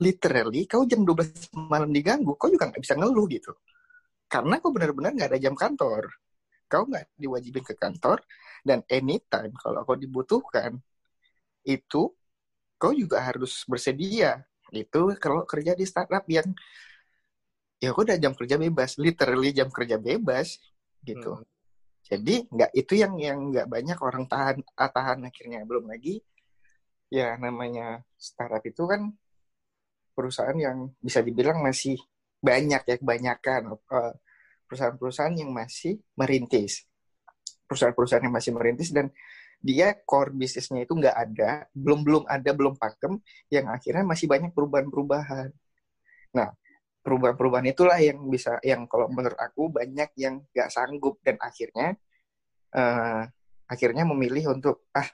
Literally 0.00 0.64
kau 0.64 0.88
jam 0.88 1.04
12 1.04 1.52
malam 1.52 1.92
diganggu, 1.92 2.36
kau 2.36 2.48
juga 2.48 2.68
nggak 2.72 2.80
bisa 2.80 2.96
ngeluh 2.96 3.28
gitu. 3.28 3.52
Karena 4.28 4.60
kau 4.60 4.72
benar-benar 4.72 5.12
nggak 5.16 5.30
ada 5.36 5.40
jam 5.40 5.56
kantor. 5.56 6.08
Kau 6.70 6.86
nggak 6.86 7.18
diwajibin 7.18 7.64
ke 7.66 7.74
kantor 7.74 8.22
dan 8.64 8.84
anytime 8.88 9.52
kalau 9.58 9.82
kau 9.84 9.96
dibutuhkan 9.96 10.78
itu 11.64 12.12
kau 12.80 12.92
juga 12.96 13.24
harus 13.24 13.64
bersedia. 13.68 14.44
Itu 14.70 15.12
kalau 15.18 15.44
kerja 15.44 15.74
di 15.74 15.84
startup 15.84 16.24
yang 16.30 16.46
ya 17.80 17.90
kau 17.96 18.04
udah 18.04 18.16
jam 18.20 18.32
kerja 18.36 18.56
bebas, 18.60 19.00
literally 19.00 19.50
jam 19.56 19.68
kerja 19.72 19.96
bebas 19.96 20.60
gitu. 21.04 21.40
Hmm. 21.40 21.59
Jadi 22.10 22.50
nggak 22.50 22.70
itu 22.74 22.92
yang 22.98 23.14
yang 23.22 23.38
nggak 23.54 23.70
banyak 23.70 23.98
orang 24.02 24.26
tahan 24.26 24.56
ah, 24.74 24.90
tahan 24.90 25.18
akhirnya. 25.30 25.62
Belum 25.62 25.86
lagi 25.86 26.18
ya 27.06 27.38
namanya 27.38 28.02
startup 28.18 28.62
itu 28.66 28.82
kan 28.90 29.14
perusahaan 30.14 30.58
yang 30.58 30.90
bisa 30.98 31.22
dibilang 31.22 31.62
masih 31.62 31.94
banyak 32.42 32.82
ya 32.82 32.96
kebanyakan 32.98 33.78
eh, 33.78 34.14
perusahaan-perusahaan 34.66 35.36
yang 35.38 35.54
masih 35.54 36.02
merintis. 36.18 36.82
Perusahaan-perusahaan 37.70 38.26
yang 38.26 38.34
masih 38.34 38.52
merintis 38.58 38.90
dan 38.90 39.14
dia 39.62 39.92
core 40.02 40.34
bisnisnya 40.34 40.82
itu 40.88 40.96
nggak 40.96 41.14
ada 41.14 41.68
belum 41.76 42.00
belum 42.02 42.22
ada 42.26 42.50
belum 42.56 42.74
pakem 42.80 43.20
yang 43.52 43.68
akhirnya 43.68 44.02
masih 44.02 44.26
banyak 44.26 44.50
perubahan-perubahan. 44.50 45.54
Nah 46.34 46.50
perubahan-perubahan 47.00 47.66
itulah 47.72 47.98
yang 47.98 48.20
bisa 48.28 48.60
yang 48.60 48.84
kalau 48.84 49.08
menurut 49.08 49.36
aku 49.40 49.72
banyak 49.72 50.12
yang 50.20 50.44
nggak 50.52 50.68
sanggup 50.68 51.16
dan 51.24 51.40
akhirnya 51.40 51.96
eh, 52.76 53.22
akhirnya 53.70 54.04
memilih 54.04 54.54
untuk 54.54 54.90
ah 54.92 55.08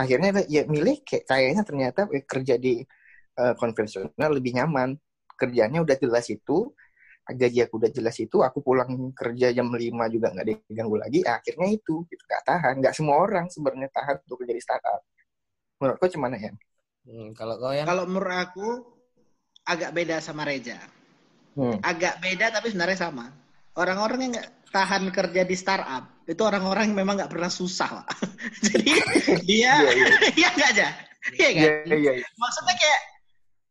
akhirnya 0.00 0.30
ya 0.48 0.64
milih 0.64 1.04
kayak 1.04 1.24
kayaknya 1.28 1.62
ternyata 1.66 2.00
eh, 2.16 2.24
kerja 2.24 2.54
di 2.56 2.80
eh, 3.40 3.54
konvensional 3.56 4.30
lebih 4.32 4.56
nyaman. 4.56 4.96
Kerjanya 5.40 5.80
udah 5.80 5.96
jelas 5.96 6.28
itu 6.28 6.68
gaji 7.30 7.62
aku 7.62 7.74
udah 7.78 7.92
jelas 7.94 8.16
itu 8.18 8.42
aku 8.42 8.58
pulang 8.58 9.14
kerja 9.14 9.54
jam 9.54 9.70
5 9.70 10.10
juga 10.10 10.34
nggak 10.34 10.46
diganggu 10.66 10.96
lagi 10.98 11.20
ah, 11.28 11.40
akhirnya 11.40 11.68
itu 11.76 12.04
gitu. 12.08 12.22
Nggak 12.28 12.42
tahan 12.48 12.74
nggak 12.80 12.94
semua 12.96 13.16
orang 13.20 13.46
sebenarnya 13.52 13.88
tahan 13.92 14.16
untuk 14.24 14.36
kerja 14.44 14.54
di 14.56 14.62
startup. 14.64 15.00
Menurut 15.80 15.96
kau 16.00 16.08
gimana 16.08 16.36
ya. 16.36 16.52
Hmm, 17.08 17.32
kalau 17.32 17.56
kau 17.56 17.72
ya, 17.72 17.88
Kalau 17.88 18.04
menurut 18.04 18.36
aku 18.36 18.68
agak 19.64 19.90
beda 19.92 20.16
sama 20.18 20.44
Reja. 20.44 20.78
hmm. 21.54 21.80
Agak 21.80 22.18
beda 22.20 22.50
tapi 22.50 22.70
sebenarnya 22.70 22.98
sama. 22.98 23.28
Orang-orang 23.74 24.18
yang 24.20 24.32
nggak 24.36 24.50
tahan 24.70 25.04
kerja 25.10 25.42
di 25.42 25.56
startup 25.56 26.22
itu 26.26 26.42
orang-orang 26.42 26.90
yang 26.90 27.02
memang 27.02 27.18
nggak 27.18 27.32
pernah 27.32 27.50
susah, 27.50 28.02
Pak. 28.02 28.06
Jadi 28.66 28.90
dia 29.48 29.74
Iya, 29.78 29.90
iya. 29.90 30.06
iya 30.40 30.48
nggak 30.54 30.68
aja. 30.74 30.88
Iya 31.36 31.48
kan? 31.54 31.62
Iya, 31.86 31.96
iya, 31.96 32.10
iya. 32.22 32.26
Maksudnya 32.34 32.74
kayak 32.76 33.00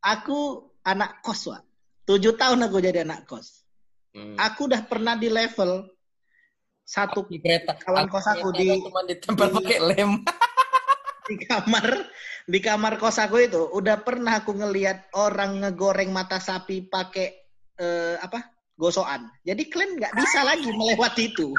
aku 0.01 0.39
anak 0.83 1.19
kos, 1.19 1.47
Pak. 1.47 1.61
Tujuh 2.05 2.33
tahun 2.35 2.65
aku 2.65 2.77
jadi 2.79 3.05
anak 3.05 3.29
kos. 3.29 3.61
hmm. 4.13 4.33
Aku 4.35 4.65
udah 4.65 4.81
pernah 4.83 5.13
di 5.13 5.29
level 5.29 5.85
satu 6.81 7.21
di 7.29 7.37
kereta 7.37 7.77
kawan 7.77 8.09
kos 8.09 8.25
aku 8.25 8.49
di- 8.49 8.81
cuma 8.81 9.05
ditempel 9.05 9.45
di- 9.45 9.55
pakai 9.61 9.77
lem. 9.93 10.11
Di 11.29 11.37
kamar 11.45 12.09
di 12.49 12.59
kamar 12.59 12.97
kos 12.97 13.21
aku 13.21 13.45
itu 13.45 13.61
udah 13.77 14.01
pernah 14.01 14.41
aku 14.41 14.57
ngelihat 14.57 15.13
orang 15.13 15.61
ngegoreng 15.61 16.09
mata 16.09 16.41
sapi 16.41 16.89
pakai 16.89 17.29
eh, 17.77 18.17
apa 18.17 18.49
gosokan. 18.79 19.29
Jadi 19.45 19.69
kalian 19.69 20.01
nggak 20.01 20.15
bisa 20.17 20.39
lagi 20.41 20.65
melewati 20.71 21.29
itu. 21.29 21.53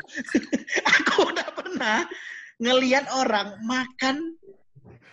aku 0.99 1.31
udah 1.31 1.49
pernah 1.55 1.99
ngelihat 2.59 3.07
orang 3.15 3.61
makan 3.63 4.35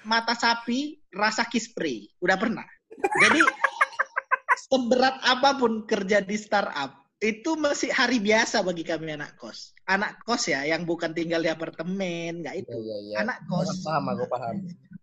mata 0.02 0.34
sapi 0.34 0.98
rasa 1.14 1.46
kispray. 1.46 2.10
Udah 2.24 2.40
pernah. 2.40 2.66
Jadi 2.98 3.46
seberat 4.66 5.22
apa 5.22 5.62
pun 5.62 5.86
kerja 5.86 6.26
di 6.26 6.34
startup 6.34 7.06
itu 7.22 7.54
masih 7.54 7.94
hari 7.94 8.18
biasa 8.18 8.66
bagi 8.66 8.82
kami 8.82 9.14
anak 9.14 9.38
kos. 9.38 9.77
Anak 9.88 10.20
kos 10.28 10.52
ya 10.52 10.68
yang 10.68 10.84
bukan 10.84 11.16
tinggal 11.16 11.40
di 11.40 11.48
apartemen, 11.48 12.44
nggak 12.44 12.56
itu. 12.60 12.76
Iya, 12.76 12.80
iya, 12.84 12.96
iya. 13.08 13.16
Anak 13.24 13.48
kos. 13.48 13.72
Paham, 13.88 14.04
aku 14.12 14.26
paham. 14.28 14.56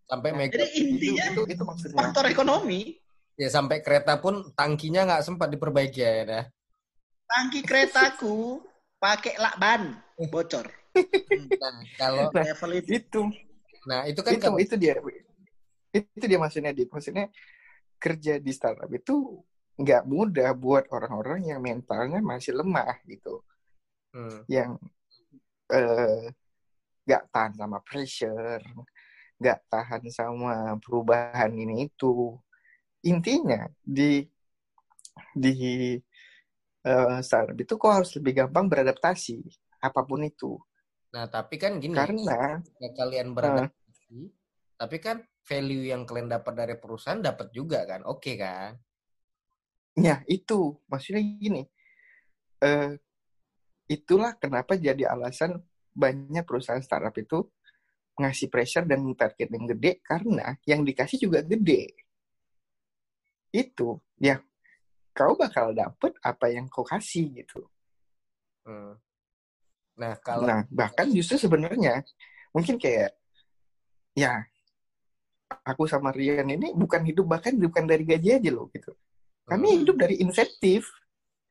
Sampai 0.04 0.30
mega, 0.36 0.60
Jadi 0.60 0.68
itu, 0.76 0.84
intinya 0.92 1.24
itu, 1.32 1.42
itu 1.48 1.62
maksudnya 1.64 2.00
faktor 2.04 2.24
ekonomi. 2.28 2.80
ya 3.34 3.48
sampai 3.50 3.82
kereta 3.82 4.20
pun 4.20 4.54
tangkinya 4.54 5.08
nggak 5.08 5.24
sempat 5.24 5.48
diperbaiki 5.50 6.00
ya, 6.04 6.12
ya. 6.22 6.42
Tangki 7.24 7.64
keretaku 7.64 8.60
pakai 9.00 9.40
lakban 9.40 9.96
bocor. 10.30 10.68
Nah, 11.34 11.76
kalau 11.98 12.30
Nah, 12.30 12.44
Level 12.46 12.72
itu. 12.78 12.90
itu 13.00 13.22
nah 13.84 14.00
itu 14.08 14.20
kan 14.24 14.32
itu 14.32 14.44
kalau 14.48 14.56
itu 14.56 14.74
dia 14.80 14.96
itu 15.92 16.24
dia 16.24 16.38
maksudnya 16.40 16.72
di 16.72 16.88
maksudnya 16.88 17.28
kerja 18.00 18.40
di 18.40 18.52
startup 18.52 18.88
itu 18.88 19.44
nggak 19.76 20.02
mudah 20.08 20.56
buat 20.56 20.88
orang-orang 20.88 21.52
yang 21.52 21.60
mentalnya 21.60 22.24
masih 22.24 22.56
lemah 22.56 22.96
gitu 23.04 23.44
hmm, 24.14 24.46
yang 24.46 24.78
eh, 25.74 26.30
nggak 27.04 27.22
tahan 27.34 27.52
sama 27.58 27.78
pressure 27.84 28.64
nggak 29.38 29.60
tahan 29.68 30.02
sama 30.08 30.78
perubahan 30.80 31.52
ini 31.52 31.90
itu. 31.90 32.38
Intinya 33.04 33.68
di 33.82 34.24
di 35.34 35.52
eh, 36.86 37.18
startup 37.20 37.58
itu 37.58 37.74
kok 37.76 37.92
harus 37.92 38.10
lebih 38.16 38.46
gampang 38.46 38.70
beradaptasi 38.70 39.42
apa 39.84 40.00
pun 40.06 40.24
itu. 40.24 40.56
Nah 41.12 41.28
tapi 41.28 41.60
kan 41.60 41.76
gini, 41.76 41.94
karena 41.94 42.62
kalian 42.96 43.36
beradaptasi, 43.36 44.32
tapi 44.80 44.96
kan 45.02 45.20
value 45.44 45.92
yang 45.92 46.08
kalian 46.08 46.32
dapat 46.32 46.54
dari 46.56 46.74
perusahaan 46.80 47.20
dapat 47.20 47.52
juga 47.52 47.84
kan, 47.84 48.00
oke 48.08 48.32
kan? 48.40 48.80
Ya, 49.94 50.26
itu. 50.26 50.74
Maksudnya 50.90 51.22
gini. 51.22 51.62
Eh, 52.58 52.98
itulah 53.90 54.36
kenapa 54.40 54.76
jadi 54.80 55.08
alasan 55.12 55.60
banyak 55.94 56.42
perusahaan 56.42 56.82
startup 56.82 57.14
itu 57.14 57.46
ngasih 58.14 58.48
pressure 58.50 58.86
dan 58.86 59.02
target 59.18 59.48
yang 59.50 59.66
gede 59.70 59.92
karena 60.02 60.54
yang 60.66 60.86
dikasih 60.86 61.18
juga 61.18 61.42
gede. 61.42 61.94
Itu, 63.54 64.02
ya 64.18 64.42
kau 65.14 65.38
bakal 65.38 65.70
dapet 65.74 66.18
apa 66.26 66.50
yang 66.50 66.66
kau 66.66 66.82
kasih 66.82 67.30
gitu. 67.30 67.62
Hmm. 68.66 68.98
Nah 69.94 70.18
kalau 70.18 70.46
Nah, 70.50 70.66
bahkan 70.74 71.06
justru 71.14 71.38
sebenarnya 71.38 72.02
mungkin 72.50 72.78
kayak 72.78 73.14
ya 74.18 74.42
aku 75.62 75.86
sama 75.86 76.10
Rian 76.10 76.50
ini 76.50 76.74
bukan 76.74 77.06
hidup 77.06 77.30
bahkan 77.30 77.54
bukan 77.54 77.86
dari 77.86 78.02
gaji 78.02 78.42
aja 78.42 78.50
loh 78.50 78.66
gitu. 78.74 78.90
Kami 79.46 79.66
Hmm. 79.70 79.78
hidup 79.86 79.96
dari 80.00 80.18
insentif. 80.18 80.90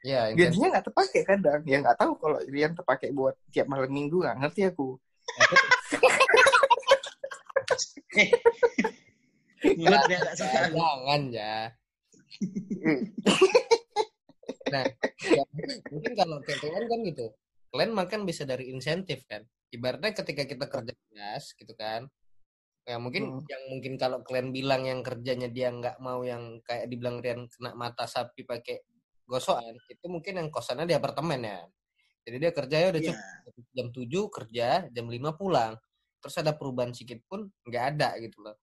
Ya 0.04 0.28
insentif- 0.30 0.52
gajinya 0.52 0.68
nggak 0.76 0.86
terpakai 0.92 1.22
kadang 1.24 1.62
ya 1.64 1.78
nggak 1.80 1.96
tahu 1.96 2.12
kalau 2.20 2.38
Rian 2.52 2.76
terpakai 2.76 3.10
buat 3.16 3.40
tiap 3.56 3.72
malam 3.72 3.88
minggu 3.88 4.20
nggak 4.20 4.38
ngerti 4.44 4.62
aku 4.68 5.00
Mulut 9.64 10.02
dia 10.12 10.18
nggak 10.20 10.36
suka. 10.36 10.60
jangan 10.76 11.22
ya. 11.32 11.72
nah, 14.68 14.84
ya, 15.24 15.44
mungkin 15.88 16.12
kalau 16.20 16.38
kayak 16.44 16.60
kalian 16.60 16.86
kan 16.92 17.00
gitu, 17.08 17.26
kalian 17.72 17.92
makan 17.96 18.22
bisa 18.28 18.44
dari 18.44 18.70
insentif 18.76 19.24
kan. 19.24 19.48
Ibaratnya 19.72 20.12
ketika 20.12 20.44
kita 20.44 20.66
kerja 20.68 20.94
keras 20.94 21.56
gitu 21.56 21.74
kan, 21.80 22.12
Ya 22.84 23.00
mungkin 23.00 23.32
Hmm. 23.32 23.48
yang 23.48 23.64
mungkin 23.72 23.94
kalau 23.96 24.20
kalian 24.28 24.52
bilang 24.52 24.84
yang 24.84 25.00
kerjanya 25.08 25.48
dia 25.48 25.72
nggak 25.72 26.04
mau 26.04 26.20
yang 26.28 26.60
kayak 26.68 26.92
dibilang 26.92 27.24
Rian 27.24 27.48
kena 27.48 27.72
mata 27.80 28.04
sapi 28.04 28.44
pakai 28.44 28.84
gosokan, 29.30 29.76
itu 29.90 30.06
mungkin 30.12 30.34
yang 30.40 30.50
kosannya 30.54 30.86
di 30.90 30.96
apartemen 30.98 31.42
ya. 31.46 31.62
Jadi 32.28 32.36
dia 32.40 32.52
kerja 32.56 32.78
ya 32.80 32.88
udah 32.94 33.04
Iya. 33.04 33.14
cukup 33.48 33.66
jam 33.76 33.88
7 33.92 34.24
kerja, 34.32 34.68
jam 34.92 35.06
5 35.12 35.36
pulang. 35.36 35.76
Terus 36.24 36.36
ada 36.40 36.56
perubahan 36.56 36.92
sedikit 36.96 37.20
pun 37.28 37.52
nggak 37.68 37.84
ada 37.98 38.16
gitu 38.24 38.40
loh. 38.44 38.56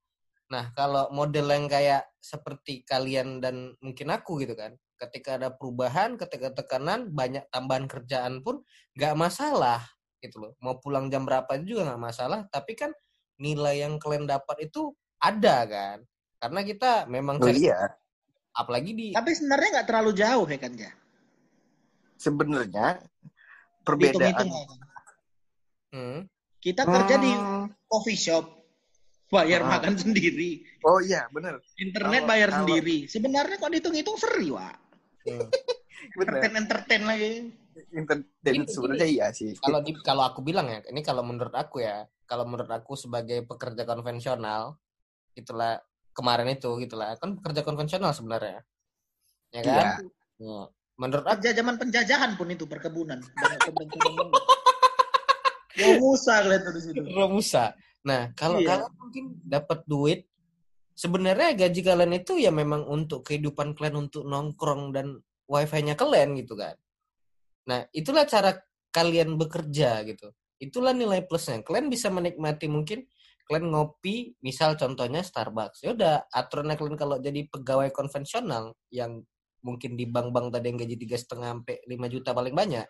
Nah, 0.51 0.75
kalau 0.75 1.09
model 1.15 1.47
yang 1.51 1.67
kayak 1.71 2.11
seperti 2.19 2.83
kalian 2.83 3.39
dan 3.39 3.75
mungkin 3.85 4.09
aku 4.11 4.43
gitu 4.43 4.55
kan, 4.59 4.75
ketika 4.99 5.39
ada 5.39 5.49
perubahan, 5.55 6.19
ketika 6.19 6.51
tekanan, 6.53 7.13
banyak 7.15 7.47
tambahan 7.55 7.87
kerjaan 7.87 8.43
pun 8.43 8.63
nggak 8.99 9.15
masalah 9.17 9.81
gitu 10.21 10.43
loh. 10.43 10.53
Mau 10.61 10.77
pulang 10.83 11.07
jam 11.13 11.23
berapa 11.29 11.49
juga 11.63 11.93
nggak 11.95 12.03
masalah, 12.03 12.41
tapi 12.51 12.75
kan 12.77 12.91
nilai 13.41 13.85
yang 13.87 13.97
kalian 14.03 14.27
dapat 14.29 14.69
itu 14.69 14.93
ada 15.23 15.65
kan. 15.69 15.99
Karena 16.43 16.61
kita 16.67 17.07
memang 17.09 17.39
Oh 17.41 17.49
cari- 17.49 17.63
iya, 17.63 17.77
apalagi 18.53 18.91
di 18.93 19.07
Tapi 19.11 19.31
sebenarnya 19.31 19.69
nggak 19.75 19.87
terlalu 19.87 20.11
jauh 20.13 20.47
ya 20.47 20.59
kan 20.59 20.73
ya. 20.75 20.91
sebenarnya 22.15 22.89
perbedaan. 23.81 24.13
Hitung-hitung 24.13 24.51
ya 24.51 24.65
kan. 24.67 24.79
Hmm, 25.91 26.19
Kita 26.61 26.85
kerja 26.85 27.17
di 27.17 27.33
Hmm, 27.33 27.73
coffee 27.89 28.15
shop, 28.15 28.45
bayar 29.27 29.65
Ah. 29.65 29.81
makan 29.81 29.97
sendiri, 29.97 30.61
Oh 30.83 31.01
iya, 31.01 31.25
benar. 31.31 31.57
internet 31.75 32.21
Kalau- 32.21 32.29
bayar 32.29 32.49
kalau- 32.51 32.59
sendiri. 32.63 32.97
Sebenarnya 33.07 33.57
kok 33.57 33.71
dihitung-hitung 33.71 34.17
seri, 34.17 34.53
Wak. 34.53 34.77
hmm. 35.25 35.49
Entertain 36.21 36.55
entertain 36.55 37.03
lagi. 37.03 37.33
Entertain 37.91 38.61
sebenarnya 38.67 39.09
iya 39.09 39.27
sih. 39.31 39.57
kalau 39.57 39.81
di 39.81 39.97
kalau 39.99 40.21
aku 40.23 40.41
bilang 40.41 40.69
ya 40.69 40.85
ini 40.85 41.01
kalau 41.01 41.21
menurut 41.21 41.53
aku 41.55 41.81
ya 41.81 42.05
kalau 42.25 42.45
menurut 42.45 42.69
aku 42.69 42.93
sebagai 42.93 43.41
pekerja 43.43 43.85
konvensional 43.85 44.77
itulah 45.33 45.81
kemarin 46.13 46.49
itu 46.51 46.69
gitulah 46.83 47.15
kan 47.17 47.39
pekerja 47.39 47.63
konvensional 47.63 48.13
sebenarnya 48.13 48.61
ya 49.51 49.63
kan 49.63 49.87
Iya. 50.41 50.47
Ya. 50.47 50.63
menurut 51.01 51.25
aku 51.25 51.37
Kerja 51.41 51.53
zaman 51.57 51.77
penjajahan 51.81 52.31
pun 52.37 52.49
itu 52.53 52.65
perkebunan. 52.69 53.21
Banyak 53.41 53.61
kebun-kebun. 53.67 54.29
Wah, 55.81 55.95
Musa 55.97 56.35
lihat 56.45 56.63
tuh 56.69 56.73
di 56.77 56.81
situ. 56.85 57.01
Romusa 57.15 57.73
nah 58.01 58.33
kalau 58.33 58.65
Iya. 58.65 58.69
kalian 58.81 58.93
mungkin 58.97 59.25
dapat 59.45 59.85
duit 59.85 60.25
sebenarnya 60.97 61.53
gaji 61.53 61.81
kalian 61.85 62.17
itu 62.17 62.41
ya 62.41 62.49
memang 62.49 62.89
untuk 62.89 63.29
kehidupan 63.29 63.77
kalian 63.77 64.09
untuk 64.09 64.25
nongkrong 64.25 64.93
dan 64.97 65.21
wifi-nya 65.45 65.97
kalian 66.01 66.33
gitu 66.41 66.57
kan 66.57 66.77
nah 67.69 67.85
itulah 67.93 68.25
cara 68.25 68.57
kalian 68.89 69.37
bekerja 69.37 70.01
gitu 70.09 70.33
itulah 70.57 70.97
nilai 70.97 71.21
plusnya 71.29 71.61
kalian 71.61 71.93
bisa 71.93 72.09
menikmati 72.09 72.73
mungkin 72.73 73.05
kalian 73.51 73.75
ngopi 73.75 74.39
misal 74.47 74.79
contohnya 74.79 75.27
Starbucks. 75.27 75.83
Ya 75.83 75.91
udah 75.99 76.15
aturannya 76.31 76.79
kalian 76.79 76.95
kalau 76.95 77.19
jadi 77.19 77.51
pegawai 77.51 77.91
konvensional 77.91 78.79
yang 78.95 79.27
mungkin 79.67 79.99
di 79.99 80.07
bank-bank 80.07 80.55
tadi 80.55 80.71
yang 80.71 80.79
gaji 80.79 80.97
tiga 80.97 81.19
setengah 81.19 81.59
sampai 81.59 81.83
5 81.85 82.07
juta 82.15 82.31
paling 82.31 82.55
banyak 82.55 82.87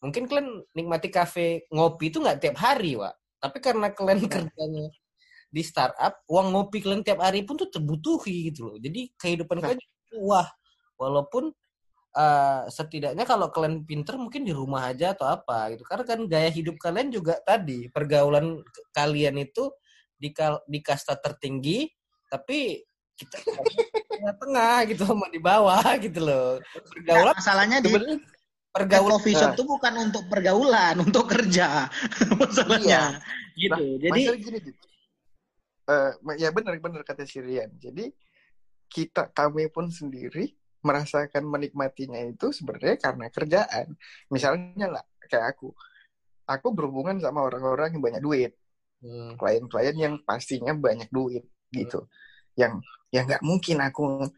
mungkin 0.00 0.24
kalian 0.26 0.64
nikmati 0.72 1.08
kafe 1.12 1.68
ngopi 1.70 2.08
itu 2.10 2.18
nggak 2.18 2.40
tiap 2.40 2.56
hari 2.60 2.96
Wak. 2.96 3.14
Tapi 3.40 3.58
karena 3.60 3.92
kalian 3.92 4.20
kerjanya 4.28 4.86
di 5.50 5.62
startup 5.64 6.24
uang 6.28 6.56
ngopi 6.56 6.78
kalian 6.80 7.02
tiap 7.04 7.20
hari 7.20 7.44
pun 7.44 7.60
tuh 7.60 7.68
terbutuhi 7.68 8.52
gitu 8.52 8.72
loh. 8.72 8.76
Jadi 8.80 9.12
kehidupan 9.16 9.60
kalian 9.60 9.80
wah. 10.24 10.48
Walaupun 11.00 11.52
eh, 12.16 12.62
setidaknya 12.68 13.24
kalau 13.24 13.48
kalian 13.52 13.84
pinter 13.88 14.16
mungkin 14.20 14.44
di 14.44 14.52
rumah 14.52 14.88
aja 14.92 15.12
atau 15.16 15.28
apa 15.28 15.72
gitu. 15.76 15.84
Karena 15.84 16.04
kan 16.04 16.20
gaya 16.28 16.50
hidup 16.52 16.76
kalian 16.80 17.08
juga 17.12 17.36
tadi 17.44 17.88
pergaulan 17.92 18.60
kalian 18.96 19.36
itu 19.40 19.68
di 20.20 20.30
kal- 20.36 20.62
di 20.68 20.84
kasta 20.84 21.16
tertinggi 21.16 21.88
tapi 22.28 22.84
kita 23.16 23.36
tengah-tengah 24.20 24.76
gitu 24.92 25.02
sama 25.08 25.26
di 25.32 25.40
bawah 25.40 25.84
gitu 25.96 26.20
loh 26.20 26.60
pergaulan 26.92 27.32
Nah, 27.32 27.40
masalahnya 27.40 27.78
di 27.80 27.90
Pergaulan 28.70 29.18
coffee 29.18 29.34
shop 29.34 29.58
itu 29.58 29.66
bukan 29.66 29.94
untuk 29.98 30.30
pergaulan, 30.30 30.94
untuk 31.06 31.26
kerja. 31.26 31.90
Masalahnya. 32.38 33.18
Gitu. 33.58 33.74
Nah, 33.74 33.98
Jadi 33.98 34.20
Masalah 34.22 34.38
gini, 34.38 34.58
Dit. 34.62 34.76
Eh, 35.90 36.10
ya 36.38 36.48
benar-benar 36.54 37.02
kata 37.02 37.26
Sirian. 37.26 37.66
Jadi 37.82 38.14
kita 38.86 39.34
kami 39.34 39.66
pun 39.74 39.90
sendiri 39.90 40.54
merasakan 40.86 41.50
menikmatinya 41.50 42.22
itu 42.22 42.54
sebenarnya 42.54 42.94
karena 43.02 43.26
kerjaan. 43.26 43.86
Misalnya 44.30 44.86
lah 44.86 45.04
kayak 45.26 45.58
aku, 45.58 45.74
aku 46.46 46.68
berhubungan 46.70 47.18
sama 47.18 47.42
orang-orang 47.42 47.98
yang 47.98 48.02
banyak 48.06 48.22
duit, 48.22 48.52
klien-klien 49.36 49.96
yang 49.96 50.14
pastinya 50.24 50.76
banyak 50.76 51.08
duit 51.08 51.44
gitu. 51.72 52.04
Yang 52.56 52.84
yang 53.10 53.24
nggak 53.26 53.42
mungkin 53.42 53.76
aku 53.80 54.28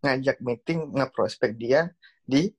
ngajak 0.00 0.40
meeting 0.40 0.92
ngeprospek 0.92 1.56
dia 1.56 1.92
di 2.24 2.50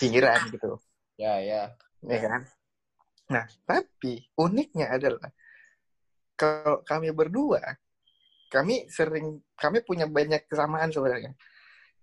pinggiran 0.00 0.50
gitu. 0.50 0.80
ya 1.14 1.38
ya 1.38 1.70
ya 2.02 2.18
kan? 2.20 2.42
Nah, 3.30 3.44
tapi 3.64 4.28
uniknya 4.36 4.92
adalah 4.92 5.32
kalau 6.36 6.82
kami 6.84 7.14
berdua, 7.14 7.62
kami 8.52 8.90
sering, 8.90 9.40
kami 9.56 9.80
punya 9.86 10.04
banyak 10.04 10.44
kesamaan 10.44 10.90
sebenarnya. 10.92 11.32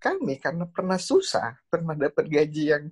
Kami 0.01 0.41
karena 0.41 0.65
pernah 0.65 0.97
susah, 0.97 1.61
pernah 1.69 1.93
dapat 1.93 2.25
gaji 2.25 2.63
yang 2.73 2.85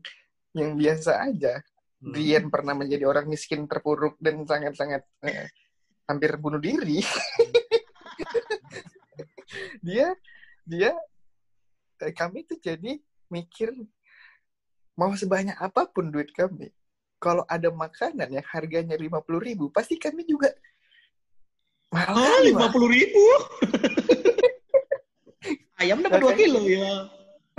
yang 0.53 0.71
biasa 0.77 1.25
aja. 1.25 1.57
Hmm. 1.99 2.15
Rian 2.15 2.47
pernah 2.47 2.71
menjadi 2.71 3.03
orang 3.03 3.27
miskin 3.27 3.67
terpuruk 3.67 4.15
dan 4.23 4.47
sangat-sangat 4.47 5.03
eh, 5.27 5.51
hampir 6.07 6.31
bunuh 6.39 6.59
diri. 6.59 6.99
dia, 9.85 10.15
dia, 10.63 10.95
eh, 11.99 12.13
kami 12.15 12.47
tuh 12.47 12.55
jadi 12.55 12.95
mikir 13.27 13.75
mau 14.95 15.11
sebanyak 15.11 15.59
apa 15.59 15.91
pun 15.91 16.07
duit 16.07 16.31
kami, 16.31 16.71
kalau 17.19 17.43
ada 17.47 17.67
makanan 17.67 18.31
yang 18.31 18.47
harganya 18.47 18.95
lima 18.95 19.19
puluh 19.19 19.43
ribu, 19.43 19.67
pasti 19.67 19.99
kami 19.99 20.23
juga 20.23 20.55
mahal 21.91 22.15
Ah, 22.15 22.39
lima 22.47 22.71
puluh 22.71 22.95
ribu. 22.95 23.19
Ayam 25.79 26.03
dapat 26.03 26.19
dua 26.19 26.35
kilo 26.35 26.59
ya. 26.67 27.07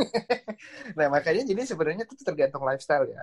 Nah 0.96 1.12
makanya 1.12 1.44
jadi 1.44 1.60
sebenarnya 1.64 2.08
itu 2.08 2.16
tergantung 2.24 2.64
lifestyle 2.64 3.04
ya, 3.04 3.20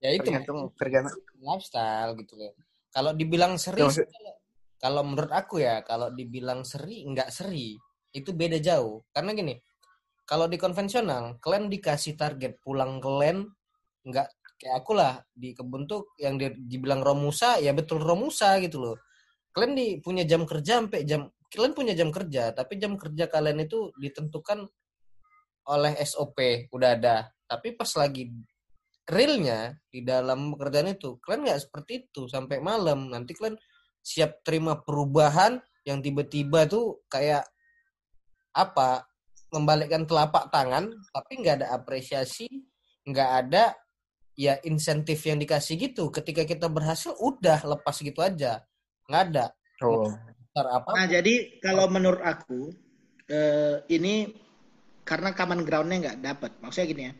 ya 0.00 0.10
itu 0.16 0.32
tergantung 0.32 0.72
tergantung. 0.74 1.20
lifestyle 1.40 2.12
gitu 2.16 2.34
loh. 2.40 2.52
Kalau 2.90 3.14
dibilang 3.14 3.54
seri, 3.54 3.86
Ya, 3.86 4.34
kalau 4.80 5.04
menurut 5.04 5.30
aku 5.30 5.60
ya, 5.60 5.84
kalau 5.84 6.10
dibilang 6.10 6.64
seri, 6.64 7.04
nggak 7.04 7.28
seri. 7.30 7.76
Itu 8.10 8.32
beda 8.34 8.58
jauh. 8.58 9.04
Karena 9.12 9.36
gini, 9.36 9.54
kalau 10.24 10.48
di 10.48 10.56
konvensional, 10.56 11.38
kalian 11.38 11.68
dikasih 11.70 12.16
target 12.16 12.58
pulang 12.64 12.98
kalian, 12.98 13.46
nggak 14.02 14.26
kayak 14.60 14.74
aku 14.84 14.92
lah 14.96 15.20
di 15.32 15.52
kebun 15.52 15.84
tuh 15.84 16.12
yang 16.16 16.40
di- 16.40 16.56
dibilang 16.66 17.04
Romusa, 17.04 17.60
ya 17.60 17.76
betul 17.76 18.00
Romusa 18.00 18.56
gitu 18.64 18.80
loh. 18.80 18.96
Kalian 19.52 19.72
di, 19.76 19.86
punya 20.00 20.24
jam 20.24 20.48
kerja 20.48 20.80
sampai 20.80 21.04
jam, 21.04 21.28
kalian 21.52 21.74
punya 21.76 21.94
jam 21.94 22.08
kerja, 22.08 22.56
tapi 22.56 22.80
jam 22.80 22.96
kerja 22.96 23.28
kalian 23.28 23.64
itu 23.68 23.92
ditentukan 24.00 24.64
oleh 25.68 25.92
SOP, 26.02 26.70
udah 26.72 26.90
ada. 26.96 27.16
Tapi 27.44 27.74
pas 27.76 27.90
lagi 27.98 28.32
realnya 29.10 29.74
di 29.90 30.06
dalam 30.06 30.54
pekerjaan 30.54 30.94
itu 30.94 31.18
kalian 31.18 31.50
nggak 31.50 31.62
seperti 31.66 32.08
itu 32.08 32.30
sampai 32.30 32.62
malam. 32.62 33.10
Nanti 33.10 33.34
kalian 33.34 33.58
siap 34.00 34.40
terima 34.46 34.80
perubahan 34.80 35.60
yang 35.84 36.00
tiba-tiba 36.00 36.64
tuh 36.70 37.04
kayak 37.10 37.44
apa 38.54 39.04
membalikkan 39.50 40.06
telapak 40.06 40.50
tangan 40.54 40.90
tapi 41.10 41.32
nggak 41.42 41.62
ada 41.62 41.68
apresiasi 41.74 42.46
nggak 43.06 43.30
ada 43.46 43.74
ya 44.38 44.56
insentif 44.64 45.20
yang 45.26 45.36
dikasih 45.36 45.76
gitu. 45.76 46.08
Ketika 46.08 46.48
kita 46.48 46.70
berhasil 46.70 47.12
udah 47.18 47.60
lepas 47.66 47.96
gitu 48.00 48.24
aja. 48.24 48.64
Nggak 49.04 49.22
ada. 49.30 49.44
Oh, 49.84 50.08
apa 50.56 50.88
Nah, 50.96 51.06
jadi 51.08 51.60
kalau 51.60 51.88
menurut 51.92 52.20
aku 52.24 52.72
eh, 53.28 53.84
ini 53.92 54.32
karena 55.04 55.34
common 55.36 55.66
ground-nya 55.66 55.96
nggak 56.08 56.20
dapat. 56.24 56.50
Maksudnya 56.62 56.88
gini 56.88 57.02
ya. 57.10 57.12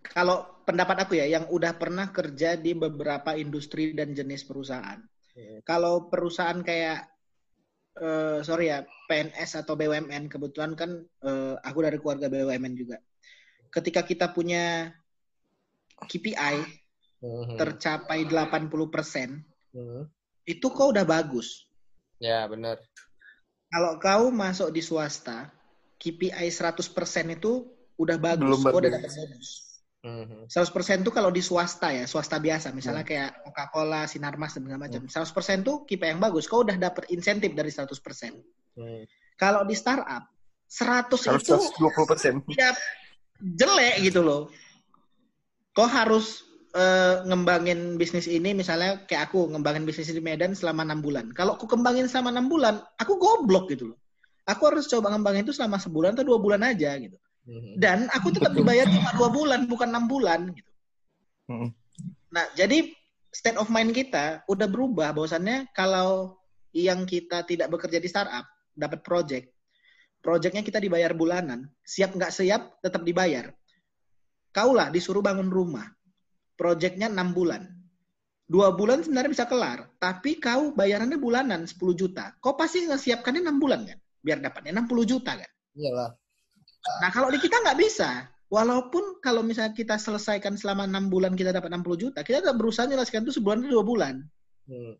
Kalau 0.00 0.59
pendapat 0.70 0.96
aku 1.02 1.18
ya, 1.18 1.26
yang 1.26 1.50
udah 1.50 1.74
pernah 1.74 2.14
kerja 2.14 2.54
di 2.54 2.72
beberapa 2.78 3.34
industri 3.34 3.90
dan 3.90 4.14
jenis 4.14 4.46
perusahaan. 4.46 5.02
Hmm. 5.34 5.58
Kalau 5.66 6.06
perusahaan 6.06 6.62
kayak 6.62 7.10
eh, 7.98 8.38
sorry 8.46 8.70
ya 8.70 8.86
PNS 9.10 9.66
atau 9.66 9.74
BUMN 9.74 10.30
kebetulan 10.30 10.78
kan 10.78 10.90
eh, 11.02 11.54
aku 11.58 11.78
dari 11.82 11.98
keluarga 11.98 12.30
BUMN 12.30 12.74
juga. 12.78 12.96
Ketika 13.70 14.06
kita 14.06 14.30
punya 14.30 14.90
KPI 16.00 16.56
Mhm. 17.20 17.56
tercapai 17.60 18.24
80%, 18.24 19.44
Mhm. 19.76 20.08
itu 20.48 20.66
kok 20.72 20.88
udah 20.96 21.04
bagus. 21.04 21.68
ya 22.20 22.44
benar 22.48 22.76
Kalau 23.70 23.96
kau 24.02 24.28
masuk 24.34 24.74
di 24.74 24.82
swasta, 24.82 25.48
KPI 25.96 26.50
100% 26.50 27.32
itu 27.32 27.70
udah 27.96 28.18
bagus, 28.18 28.60
Belum 28.60 28.60
kau 28.66 28.80
udah 28.82 28.90
dapat 28.90 29.12
bonus. 29.14 29.69
Mhm. 30.00 30.48
100% 30.48 31.04
tuh 31.04 31.12
kalau 31.12 31.28
di 31.28 31.44
swasta 31.44 31.92
ya, 31.92 32.08
swasta 32.08 32.40
biasa, 32.40 32.72
misalnya 32.72 33.04
Hmm. 33.04 33.10
kayak 33.12 33.30
Coca-Cola, 33.44 34.08
Sinarmas 34.08 34.56
dan 34.56 34.64
segala 34.64 34.80
macam. 34.88 35.02
100% 35.04 35.60
tuh 35.60 35.84
KPI 35.84 36.16
yang 36.16 36.22
bagus, 36.24 36.48
kau 36.48 36.64
udah 36.64 36.76
dapet 36.80 37.12
insentif 37.12 37.52
dari 37.52 37.68
100%. 37.68 38.32
Hmm. 38.80 39.04
Kalau 39.36 39.68
di 39.68 39.76
startup 39.76 40.24
100 40.64 41.20
Harus 41.28 41.44
itu 41.44 41.52
120 41.52 42.06
persen. 42.08 42.34
ya 42.56 42.72
jelek 43.40 44.00
gitu 44.08 44.24
loh. 44.24 44.48
Kau 45.76 45.84
harus 45.88 46.48
eh, 46.70 47.26
ngembangin 47.26 47.98
bisnis 47.98 48.30
ini 48.30 48.54
misalnya 48.54 49.02
kayak 49.02 49.34
aku 49.34 49.50
ngembangin 49.50 49.82
bisnis 49.82 50.14
di 50.14 50.22
Medan 50.22 50.54
selama 50.54 50.86
enam 50.86 51.02
bulan. 51.02 51.26
Kalau 51.34 51.58
aku 51.58 51.66
kembangin 51.66 52.06
selama 52.06 52.30
enam 52.30 52.46
bulan, 52.46 52.78
aku 52.94 53.18
goblok 53.18 53.74
gitu 53.74 53.90
loh. 53.90 53.98
Aku 54.46 54.70
harus 54.70 54.86
coba 54.86 55.10
ngembangin 55.10 55.42
itu 55.42 55.50
selama 55.50 55.82
sebulan 55.82 56.14
atau 56.14 56.22
dua 56.30 56.38
bulan 56.38 56.62
aja 56.62 56.94
gitu. 56.94 57.18
Mhm. 57.50 57.82
Dan 57.82 58.06
aku 58.14 58.30
tetap 58.30 58.54
dibayar 58.54 58.86
cuma 58.86 59.10
dua 59.18 59.28
bulan, 59.34 59.66
bukan 59.66 59.90
enam 59.90 60.06
bulan 60.06 60.54
gitu. 60.54 60.70
Hmm. 61.50 61.74
Nah, 62.30 62.46
jadi 62.54 62.94
state 63.34 63.58
of 63.58 63.66
mind 63.74 63.90
kita 63.90 64.46
udah 64.46 64.70
berubah 64.70 65.10
bahwasannya 65.10 65.66
kalau 65.74 66.38
yang 66.70 67.02
kita 67.02 67.42
tidak 67.42 67.66
bekerja 67.74 67.98
di 67.98 68.06
startup 68.06 68.46
dapat 68.78 69.02
project, 69.02 69.50
projectnya 70.22 70.62
kita 70.62 70.78
dibayar 70.78 71.10
bulanan, 71.10 71.66
siap 71.82 72.14
nggak 72.14 72.30
siap 72.30 72.78
tetap 72.78 73.02
dibayar. 73.02 73.50
Kaulah 74.54 74.94
disuruh 74.94 75.22
bangun 75.22 75.50
rumah, 75.50 75.90
projectnya 76.54 77.10
enam 77.10 77.34
bulan. 77.34 77.66
Dua 78.50 78.74
bulan 78.74 79.02
sebenarnya 79.02 79.30
bisa 79.30 79.46
kelar, 79.46 79.90
tapi 80.02 80.38
kau 80.42 80.74
bayarannya 80.74 81.18
bulanan 81.22 81.70
10 81.70 81.94
juta. 81.94 82.34
Kau 82.42 82.58
pasti 82.58 82.82
ngesiapkannya 82.82 83.46
enam 83.46 83.62
bulan 83.62 83.86
kan? 83.86 83.98
Biar 84.22 84.42
dapatnya 84.42 84.74
60 84.82 85.06
juta 85.06 85.38
kan? 85.38 85.50
Iyalah. 85.78 86.10
Nah, 86.80 87.10
kalau 87.12 87.28
di 87.28 87.38
kita 87.38 87.60
nggak 87.60 87.78
bisa. 87.78 88.28
Walaupun 88.50 89.22
kalau 89.22 89.46
misalnya 89.46 89.70
kita 89.70 89.94
selesaikan 89.94 90.58
selama 90.58 90.82
enam 90.82 91.06
bulan 91.06 91.38
kita 91.38 91.54
dapat 91.54 91.70
60 91.70 92.02
juta, 92.02 92.26
kita 92.26 92.42
tetap 92.42 92.58
berusaha 92.58 92.90
menyelesaikan 92.90 93.22
itu 93.22 93.38
sebulan 93.38 93.62
atau 93.62 93.78
dua 93.78 93.84
bulan. 93.86 94.14
Hmm. 94.66 94.98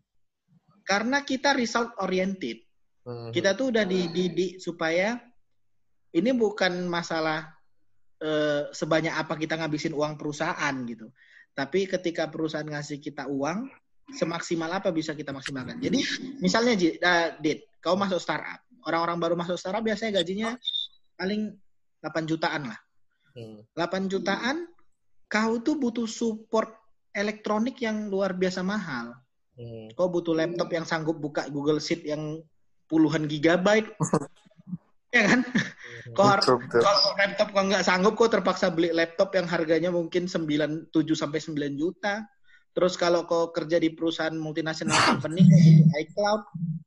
Karena 0.87 1.19
kita 1.27 1.51
result 1.51 1.91
oriented. 1.99 2.63
Mhm. 3.03 3.35
Kita 3.35 3.57
tuh 3.57 3.75
udah 3.75 3.83
dididik 3.83 4.61
supaya 4.63 5.19
ini 6.15 6.31
bukan 6.31 6.87
masalah 6.87 7.49
eh, 8.21 8.69
sebanyak 8.71 9.11
apa 9.17 9.33
kita 9.33 9.57
ngabisin 9.57 9.97
uang 9.97 10.15
perusahaan 10.15 10.75
gitu. 10.85 11.09
Tapi 11.51 11.89
ketika 11.89 12.29
perusahaan 12.29 12.63
ngasih 12.63 13.01
kita 13.01 13.25
uang, 13.27 13.67
semaksimal 14.13 14.69
apa 14.71 14.93
bisa 14.93 15.17
kita 15.17 15.33
maksimalkan. 15.33 15.81
Jadi 15.81 15.99
misalnya 16.39 16.77
Ji- 16.77 17.01
eh, 17.01 17.29
Dit, 17.41 17.67
kau 17.81 17.97
masuk 17.97 18.21
startup. 18.21 18.61
Orang-orang 18.85 19.17
baru 19.17 19.35
masuk 19.35 19.57
startup 19.57 19.81
biasanya 19.83 20.21
gajinya 20.21 20.55
paling 21.17 21.57
8 22.01 22.29
jutaan 22.29 22.69
lah. 22.73 22.79
Hmm. 23.37 23.63
8 23.77 24.11
jutaan, 24.11 24.67
kau 25.31 25.61
tuh 25.63 25.79
butuh 25.79 26.09
support 26.09 26.75
elektronik 27.15 27.79
yang 27.79 28.11
luar 28.11 28.35
biasa 28.35 28.65
mahal. 28.65 29.15
Hmm. 29.55 29.87
Kau 29.95 30.09
butuh 30.09 30.35
laptop 30.35 30.69
yang 30.73 30.83
sanggup 30.83 31.21
buka 31.21 31.47
Google 31.47 31.79
Sheet 31.79 32.03
yang 32.03 32.41
puluhan 32.89 33.29
gigabyte. 33.29 33.93
ya 35.15 35.23
kan? 35.27 35.39
Kau 36.11 36.27
harus 36.27 36.47
kalau 36.67 37.01
laptop 37.15 37.47
kau 37.53 37.63
nggak 37.63 37.85
sanggup, 37.85 38.13
kau 38.17 38.27
terpaksa 38.27 38.73
beli 38.73 38.91
laptop 38.91 39.31
yang 39.37 39.47
harganya 39.47 39.93
mungkin 39.93 40.27
9, 40.27 40.91
7 40.91 40.91
sampai 41.15 41.39
9 41.39 41.79
juta. 41.79 42.25
Terus 42.71 42.95
kalau 42.95 43.27
kau 43.27 43.51
kerja 43.51 43.79
di 43.83 43.91
perusahaan 43.91 44.33
multinasional 44.35 44.95
company, 45.11 45.43
iCloud, 45.91 46.41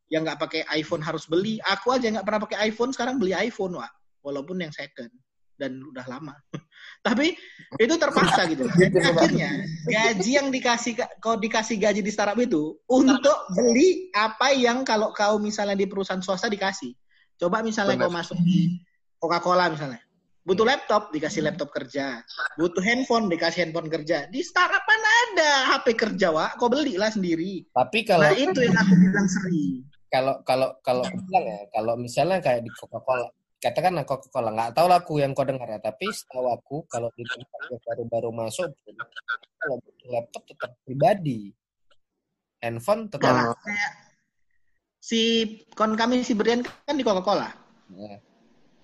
yang 0.09 0.25
nggak 0.25 0.41
pakai 0.41 0.63
iPhone 0.73 1.05
harus 1.05 1.29
beli. 1.29 1.61
Aku 1.69 1.93
aja 1.93 2.09
nggak 2.09 2.25
pernah 2.25 2.41
pakai 2.41 2.59
iPhone, 2.73 2.93
sekarang 2.93 3.21
beli 3.21 3.37
iPhone, 3.37 3.77
wah. 3.77 3.89
Walaupun 4.25 4.65
yang 4.65 4.73
second. 4.73 5.13
Dan 5.55 5.79
udah 5.87 6.03
lama. 6.11 6.35
Tapi 7.07 7.31
itu 7.79 7.95
terpaksa 7.95 8.49
gitu. 8.51 8.67
Jadi 8.81 8.99
akhirnya 8.99 9.51
gaji 9.87 10.31
yang 10.35 10.49
dikasih 10.51 10.99
kau 11.23 11.39
dikasih 11.39 11.79
gaji 11.79 12.01
di 12.03 12.11
startup 12.11 12.41
itu 12.43 12.75
untuk 12.91 13.37
beli 13.55 14.11
apa 14.17 14.51
yang 14.51 14.83
kalau 14.83 15.15
kau 15.15 15.39
misalnya 15.39 15.79
di 15.79 15.87
perusahaan 15.87 16.19
swasta 16.19 16.51
dikasih. 16.51 16.91
Coba 17.39 17.63
misalnya 17.63 17.95
Benar. 18.01 18.07
kau 18.09 18.15
masuk 18.19 18.39
di 18.43 18.83
Coca-Cola 19.21 19.71
misalnya. 19.71 20.03
Butuh 20.45 20.67
laptop, 20.69 21.09
dikasih 21.09 21.41
laptop 21.41 21.73
kerja. 21.73 22.21
Butuh 22.61 22.85
handphone, 22.85 23.33
dikasih 23.33 23.65
handphone 23.65 23.89
kerja. 23.89 24.29
Di 24.29 24.45
startup 24.45 24.85
mana 24.85 25.09
ada 25.33 25.51
HP 25.73 25.97
kerja, 25.97 26.29
Wak. 26.37 26.61
Kau 26.61 26.69
belilah 26.69 27.09
sendiri. 27.09 27.65
Tapi 27.73 28.05
kalau 28.05 28.29
Nah, 28.29 28.37
itu 28.37 28.61
yang 28.61 28.77
aku 28.77 28.93
bilang 28.93 29.25
sering. 29.25 29.89
kalau 30.13 30.35
kalau 30.45 30.69
kalau 30.85 31.01
bilang 31.09 31.45
ya, 31.49 31.61
kalau 31.73 31.97
misalnya 31.97 32.45
kayak 32.45 32.61
di 32.61 32.69
Coca-Cola, 32.77 33.25
katakan 33.65 33.97
Coca-Cola, 34.05 34.53
nggak 34.53 34.71
tahu 34.77 34.87
lah 34.93 35.01
aku 35.01 35.25
yang 35.25 35.33
kau 35.33 35.49
dengar 35.49 35.65
ya, 35.65 35.81
tapi 35.81 36.13
setahu 36.13 36.53
aku 36.53 36.77
kalau 36.85 37.09
di 37.17 37.25
tempat 37.25 37.61
yang 37.73 37.81
baru-baru 37.81 38.31
masuk, 38.45 38.69
kalau 39.57 39.81
butuh 39.81 40.09
laptop 40.13 40.43
tetap 40.45 40.71
pribadi, 40.85 41.49
handphone 42.61 43.09
tetap. 43.09 43.33
Lah, 43.33 43.57
kayak 43.57 43.93
si 45.01 45.21
kon 45.73 45.97
kami 45.97 46.21
si 46.21 46.37
Brian 46.37 46.61
kan 46.61 46.95
di 46.97 47.05
Coca-Cola. 47.05 47.49
Nah, 47.97 48.21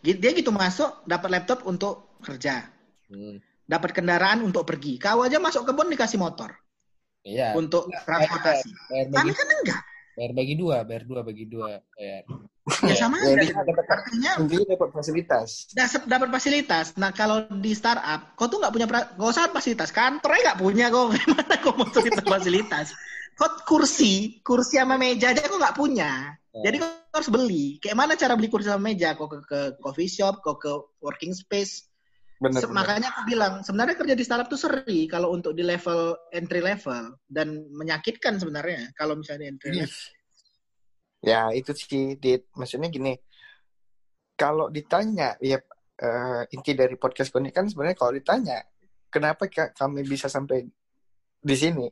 Dia 0.00 0.32
gitu 0.32 0.48
masuk, 0.48 1.04
dapat 1.04 1.28
laptop 1.28 1.68
untuk 1.68 2.16
kerja. 2.24 2.64
hmm, 3.12 3.68
Dapat 3.68 4.00
kendaraan 4.00 4.40
untuk 4.40 4.64
pergi. 4.64 4.96
Kau 4.96 5.20
aja 5.20 5.36
masuk 5.36 5.68
kebun 5.68 5.92
dikasih 5.92 6.16
motor 6.16 6.56
Iya. 7.20 7.52
untuk 7.52 7.92
transportasi. 8.08 8.72
Bayar 8.88 9.06
Kami 9.12 9.32
kan 9.36 9.48
enggak. 9.60 9.82
Bayar 10.16 10.32
bagi 10.36 10.54
dua, 10.58 10.76
bayar 10.84 11.02
dua 11.06 11.20
bagi 11.22 11.44
dua, 11.46 11.80
bayar. 11.96 12.24
Ya 12.86 12.94
sama 12.94 13.18
Jadi 13.18 13.50
aja. 13.50 13.66
dapat 13.66 13.86
Artinya 13.88 14.32
dapat 14.68 14.90
fasilitas. 14.94 15.48
dapat 15.74 16.02
dapat 16.06 16.28
fasilitas. 16.30 16.86
Nah 16.94 17.10
kalau 17.10 17.42
di 17.58 17.72
startup, 17.74 18.38
kau 18.38 18.46
tuh 18.46 18.62
nggak 18.62 18.72
punya 18.72 18.86
gak 18.86 19.30
usah 19.30 19.50
fasilitas. 19.50 19.90
Kantornya 19.90 20.54
nggak 20.54 20.60
punya 20.60 20.86
kau. 20.92 21.10
Gimana 21.16 21.54
kau 21.58 21.74
mau 21.74 21.88
fasilitas 21.90 22.22
fasilitas? 22.22 22.86
Kau 23.34 23.50
kursi, 23.66 24.38
kursi 24.44 24.78
sama 24.78 24.94
meja 25.00 25.34
aja 25.34 25.42
kau 25.50 25.58
nggak 25.58 25.74
punya. 25.74 26.36
Jadi 26.50 26.76
kau 26.78 26.90
harus 27.10 27.30
beli. 27.32 27.66
Kayak 27.82 27.96
mana 27.98 28.12
cara 28.14 28.38
beli 28.38 28.48
kursi 28.52 28.70
sama 28.70 28.92
meja? 28.92 29.18
Kau 29.18 29.26
ke, 29.26 29.42
ke 29.42 29.60
coffee 29.82 30.10
shop, 30.10 30.38
kau 30.44 30.54
ke 30.54 30.70
working 31.02 31.34
space. 31.34 31.89
Benar. 32.40 32.60
Se- 32.64 32.72
makanya 32.72 33.12
aku 33.12 33.28
bilang 33.28 33.60
sebenarnya 33.60 34.00
kerja 34.00 34.16
di 34.16 34.24
startup 34.24 34.48
tuh 34.48 34.56
seri 34.56 35.04
kalau 35.04 35.36
untuk 35.36 35.52
di 35.52 35.60
level 35.60 36.16
entry 36.32 36.64
level 36.64 37.20
dan 37.28 37.68
menyakitkan 37.68 38.40
sebenarnya 38.40 38.96
kalau 38.96 39.12
misalnya 39.20 39.52
entry 39.52 39.76
Ih. 39.76 39.84
level. 39.84 40.00
Ya 41.20 41.52
itu 41.52 41.76
sih, 41.76 42.16
Dit. 42.16 42.48
Maksudnya 42.56 42.88
gini, 42.88 43.12
kalau 44.40 44.72
ditanya, 44.72 45.36
ya 45.36 45.60
eh, 46.00 46.42
inti 46.56 46.72
dari 46.72 46.96
podcast 46.96 47.28
ini 47.36 47.52
kan 47.52 47.68
sebenarnya 47.68 47.96
kalau 48.00 48.16
ditanya, 48.16 48.64
kenapa 49.12 49.44
ka- 49.52 49.76
kami 49.76 50.00
bisa 50.08 50.32
sampai 50.32 50.64
di 51.44 51.56
sini? 51.56 51.84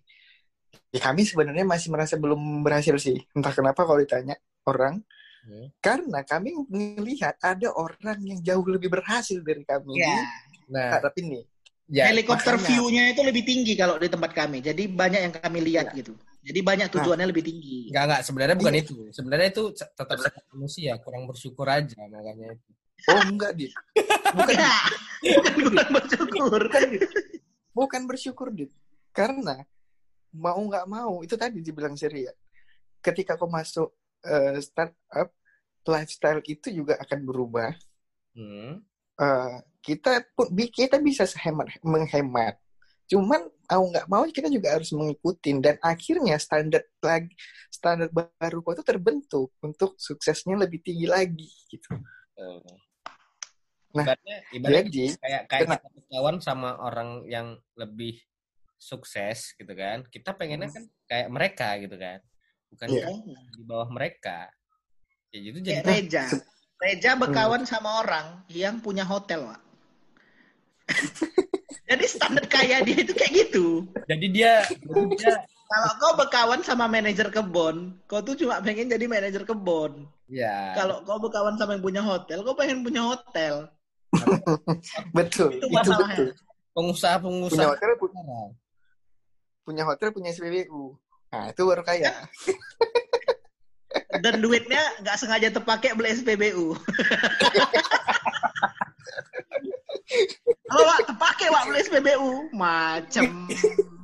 Ya 0.88 1.00
kami 1.04 1.28
sebenarnya 1.28 1.68
masih 1.68 1.92
merasa 1.92 2.16
belum 2.16 2.64
berhasil 2.64 2.96
sih. 2.96 3.20
Entah 3.36 3.52
kenapa 3.52 3.84
kalau 3.84 4.00
ditanya 4.00 4.32
orang, 4.64 5.04
Hmm. 5.38 5.68
karena 5.78 6.20
kami 6.22 6.50
melihat 6.68 7.34
ada 7.40 7.70
orang 7.72 8.18
yang 8.20 8.40
jauh 8.42 8.66
lebih 8.66 8.90
berhasil 8.90 9.38
dari 9.40 9.62
kami 9.62 9.96
Ya. 9.96 10.18
Nah, 10.68 10.98
startup 11.00 11.14
ini. 11.16 11.40
ya, 11.88 12.12
Helikopter 12.12 12.60
view-nya 12.60 13.16
itu 13.16 13.24
lebih 13.24 13.40
tinggi 13.42 13.72
kalau 13.72 13.96
di 13.96 14.06
tempat 14.06 14.36
kami. 14.36 14.60
Jadi 14.60 14.84
banyak 14.84 15.20
yang 15.24 15.32
kami 15.32 15.58
lihat 15.64 15.96
gitu. 15.96 16.12
Jadi 16.44 16.60
banyak 16.60 16.88
tujuannya 16.92 17.24
lebih 17.24 17.40
tinggi. 17.40 17.88
Enggak, 17.88 18.04
enggak. 18.04 18.20
Sebenarnya 18.28 18.56
bukan 18.60 18.74
Iya. 18.76 18.82
itu. 18.84 18.94
Sebenarnya 19.10 19.48
itu 19.48 19.62
tetap 19.72 20.18
manusia, 20.52 20.92
kurang 21.00 21.24
bersyukur 21.24 21.64
aja 21.64 21.96
makanya 22.08 22.52
itu. 22.52 22.68
Oh 23.08 23.20
enggak, 23.24 23.50
Dit. 23.56 23.72
Bukan, 24.36 24.52
Enggak. 24.52 24.82
Bukan 25.24 25.54
kurang 25.64 25.90
bersyukur. 25.96 26.60
bukan 27.72 28.02
bersyukur, 28.04 28.48
Dit. 28.52 28.70
Karena 29.14 29.64
mau 30.30 30.60
nggak 30.60 30.84
mau, 30.84 31.24
itu 31.24 31.34
tadi 31.34 31.64
dibilang 31.64 31.96
Siri 31.96 32.28
ya. 32.28 32.34
Ketika 33.00 33.40
kau 33.40 33.48
masuk 33.48 33.94
eh, 34.24 34.58
startup, 34.62 35.28
lifestyle 35.86 36.42
itu 36.46 36.68
juga 36.72 36.98
akan 37.00 37.18
berubah. 37.24 37.72
Hmm. 38.34 38.82
Eh, 39.18 39.56
kita 39.82 40.22
pun 40.36 40.46
bi- 40.52 40.70
kita 40.70 40.98
bisa 41.02 41.26
sehemat 41.26 41.70
menghemat. 41.82 42.58
Cuman 43.08 43.48
mau 43.68 43.84
nggak 43.88 44.06
mau 44.06 44.24
kita 44.28 44.52
juga 44.52 44.76
harus 44.76 44.92
mengikuti 44.92 45.56
dan 45.64 45.80
akhirnya 45.80 46.36
standar 46.36 46.84
lagi 47.00 47.32
standar 47.72 48.12
baru 48.12 48.60
itu 48.60 48.84
terbentuk 48.84 49.48
untuk 49.64 49.96
suksesnya 49.96 50.56
lebih 50.60 50.84
tinggi 50.84 51.08
lagi 51.08 51.48
gitu. 51.72 51.88
Eh. 52.36 52.60
Nah, 53.96 54.04
ibaratnya, 54.04 54.36
ibaratnya 54.52 54.82
Jadi 54.92 55.04
kayak 55.16 55.42
kayak 55.48 55.62
kena- 55.64 55.80
kita 55.80 55.90
berkawan 55.96 56.36
sama 56.44 56.76
orang 56.76 57.24
yang 57.24 57.56
lebih 57.80 58.20
sukses 58.76 59.56
gitu 59.56 59.72
kan. 59.72 60.04
Kita 60.12 60.36
pengennya 60.36 60.68
kan 60.68 60.84
kayak 61.08 61.28
mereka 61.32 61.68
gitu 61.80 61.96
kan. 61.96 62.20
Bukan 62.68 62.86
Iya. 62.88 63.06
di 63.54 63.62
bawah 63.62 63.88
mereka. 63.88 64.48
Ya 65.28 65.38
gitu 65.40 65.58
Kayak 65.60 65.82
jadi 65.82 65.88
Reja. 65.88 66.24
Reja 66.78 67.10
berkawan 67.14 67.62
sama 67.62 68.00
orang 68.00 68.26
yang 68.48 68.78
punya 68.78 69.02
hotel, 69.02 69.44
Wak. 69.44 69.60
Jadi 71.88 72.04
standar 72.04 72.44
kaya 72.44 72.84
dia 72.84 73.00
itu 73.00 73.12
kayak 73.12 73.32
gitu. 73.32 73.88
jadi 74.04 74.26
dia 74.28 74.52
dia 75.10 75.32
Kalau 75.64 75.90
kau 75.96 76.12
berkawan 76.16 76.60
sama 76.60 76.84
manajer 76.84 77.28
kebon, 77.28 77.96
kau 78.04 78.20
tuh 78.20 78.36
cuma 78.36 78.60
pengen 78.60 78.88
jadi 78.88 79.04
manajer 79.04 79.44
kebon. 79.44 80.04
ya 80.26 80.72
Kalau 80.72 81.00
kau 81.02 81.16
berkawan 81.18 81.56
sama 81.56 81.76
yang 81.76 81.84
punya 81.84 82.00
hotel, 82.00 82.40
kau 82.40 82.52
pengen 82.52 82.80
punya 82.80 83.00
hotel. 83.02 83.68
betul, 85.16 85.48
Itu 85.50 85.64
itu, 85.64 85.72
masalahnya. 85.72 86.12
betul. 86.14 86.28
pengusaha 86.72 87.16
punya 87.18 87.32
pengusaha 87.42 87.68
hotel 87.68 87.90
pu- 87.96 88.12
punya 89.62 89.82
hotel 89.84 90.08
punya 90.08 90.28
SPBU 90.30 90.96
nah 91.28 91.52
itu 91.52 91.62
baru 91.64 91.84
kaya 91.84 92.12
Dan 94.24 94.40
duitnya 94.42 94.80
nggak 95.04 95.16
sengaja 95.20 95.48
terpakai 95.52 95.94
beli 95.94 96.12
SPBU. 96.16 96.74
Halo 100.68 100.82
Wak, 100.84 101.00
terpakai 101.08 101.46
Wak 101.52 101.64
beli 101.70 101.80
SPBU. 101.86 102.52
Macam 102.52 103.48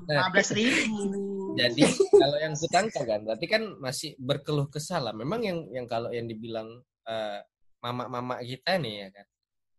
Nah. 0.05 0.29
15 0.29 0.53
ribu. 0.57 1.01
Jadi 1.57 1.83
kalau 2.13 2.37
yang 2.37 2.55
kutangkap 2.59 3.05
kan, 3.09 3.21
berarti 3.25 3.47
kan 3.49 3.63
masih 3.81 4.11
berkeluh 4.21 4.69
kesah 4.69 5.01
lah. 5.01 5.15
Memang 5.17 5.41
yang 5.41 5.59
yang 5.73 5.87
kalau 5.89 6.13
yang 6.13 6.29
dibilang 6.29 6.83
eh, 7.09 7.41
mama-mama 7.81 8.41
kita 8.45 8.77
nih 8.81 8.95
ya 9.01 9.09
kan, 9.13 9.27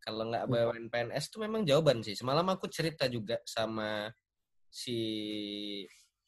kalau 0.01 0.23
nggak 0.29 0.45
BUMN 0.49 0.87
PNS 0.89 1.25
itu 1.29 1.37
memang 1.41 1.61
jawaban 1.61 2.01
sih. 2.01 2.17
Semalam 2.17 2.45
aku 2.49 2.65
cerita 2.73 3.05
juga 3.05 3.37
sama 3.45 4.09
si 4.69 4.97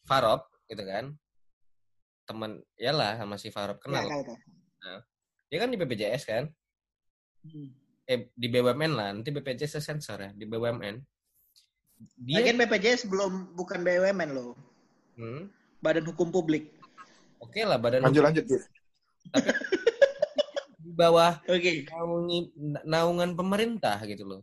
Farop 0.05 0.45
gitu 0.67 0.83
kan, 0.83 1.15
teman, 2.23 2.59
yalah 2.75 3.15
sama 3.15 3.35
si 3.35 3.49
Farop 3.49 3.79
Ya, 3.79 3.83
kenal. 3.83 4.03
tahu, 4.05 4.21
tahu. 4.27 4.99
Dia 5.47 5.57
kan 5.59 5.71
di 5.71 5.77
BPJS 5.77 6.23
kan, 6.23 6.43
Hmm. 7.41 7.71
eh 8.03 8.27
di 8.35 8.47
BUMN 8.47 8.91
lah. 8.91 9.09
Nanti 9.11 9.31
BPJS 9.31 9.79
sensor 9.79 10.19
ya 10.19 10.31
di 10.31 10.43
BUMN. 10.43 10.99
Dia, 12.19 12.43
Lagian 12.43 12.59
BPJS 12.59 13.07
belum 13.07 13.55
bukan 13.55 13.79
BUMN 13.81 14.29
loh. 14.29 14.53
Hmm, 15.15 15.47
Badan 15.79 16.05
Hukum 16.05 16.29
Publik. 16.29 16.75
oke 17.37 17.61
lah 17.61 17.77
badan 17.77 18.01
lanjut 18.01 18.25
lanjut 18.25 18.43
gitu 18.43 18.57
di 20.77 20.89
bawah 20.91 21.37
Oke. 21.45 21.85
naungi- 21.85 22.49
naungan 22.81 23.37
pemerintah 23.37 24.01
gitu 24.03 24.25
loh. 24.25 24.41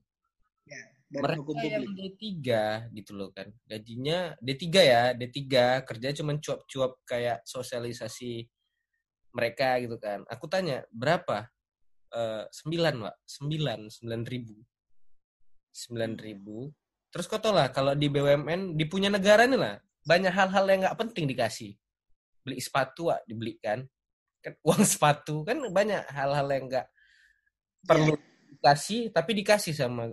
Hukum 1.14 1.54
Mereka 1.54 1.70
yang 1.70 1.84
Publik. 1.86 2.12
D3 2.18 2.48
gitu 2.90 3.12
loh 3.14 3.30
kan. 3.30 3.48
Gajinya 3.70 4.34
D3 4.42 4.64
ya, 4.82 5.02
D3 5.14 5.40
kerja 5.86 6.08
cuma 6.18 6.34
cuap-cuap 6.42 6.92
kayak 7.06 7.46
sosialisasi 7.46 8.50
mereka 9.34 9.78
gitu 9.78 9.96
kan. 9.98 10.26
Aku 10.26 10.50
tanya, 10.50 10.82
berapa? 10.90 11.46
Eh, 12.14 12.44
sembilan, 12.50 12.94
Pak. 12.98 13.16
Sembilan, 13.26 13.80
sembilan 13.90 14.22
ribu. 14.26 14.56
Sembilan 15.70 16.12
ribu. 16.18 16.70
Terus 17.10 17.26
kau 17.30 17.38
tau 17.38 17.54
lah, 17.54 17.70
kalau 17.70 17.94
di 17.94 18.10
BUMN, 18.10 18.74
di 18.74 18.84
punya 18.90 19.06
negara 19.10 19.46
nih 19.46 19.58
lah, 19.58 19.74
banyak 20.02 20.32
hal-hal 20.34 20.64
yang 20.66 20.80
nggak 20.86 20.98
penting 20.98 21.30
dikasih. 21.30 21.74
Beli 22.42 22.58
sepatu, 22.58 23.10
Wak, 23.10 23.22
dibelikan. 23.26 23.86
Kan 24.42 24.54
uang 24.66 24.82
sepatu, 24.98 25.46
kan 25.46 25.62
banyak 25.70 26.02
hal-hal 26.10 26.46
yang 26.50 26.66
nggak 26.66 26.86
perlu 27.86 28.14
dikasih, 28.58 29.14
tapi 29.14 29.30
dikasih 29.38 29.74
sama 29.74 30.10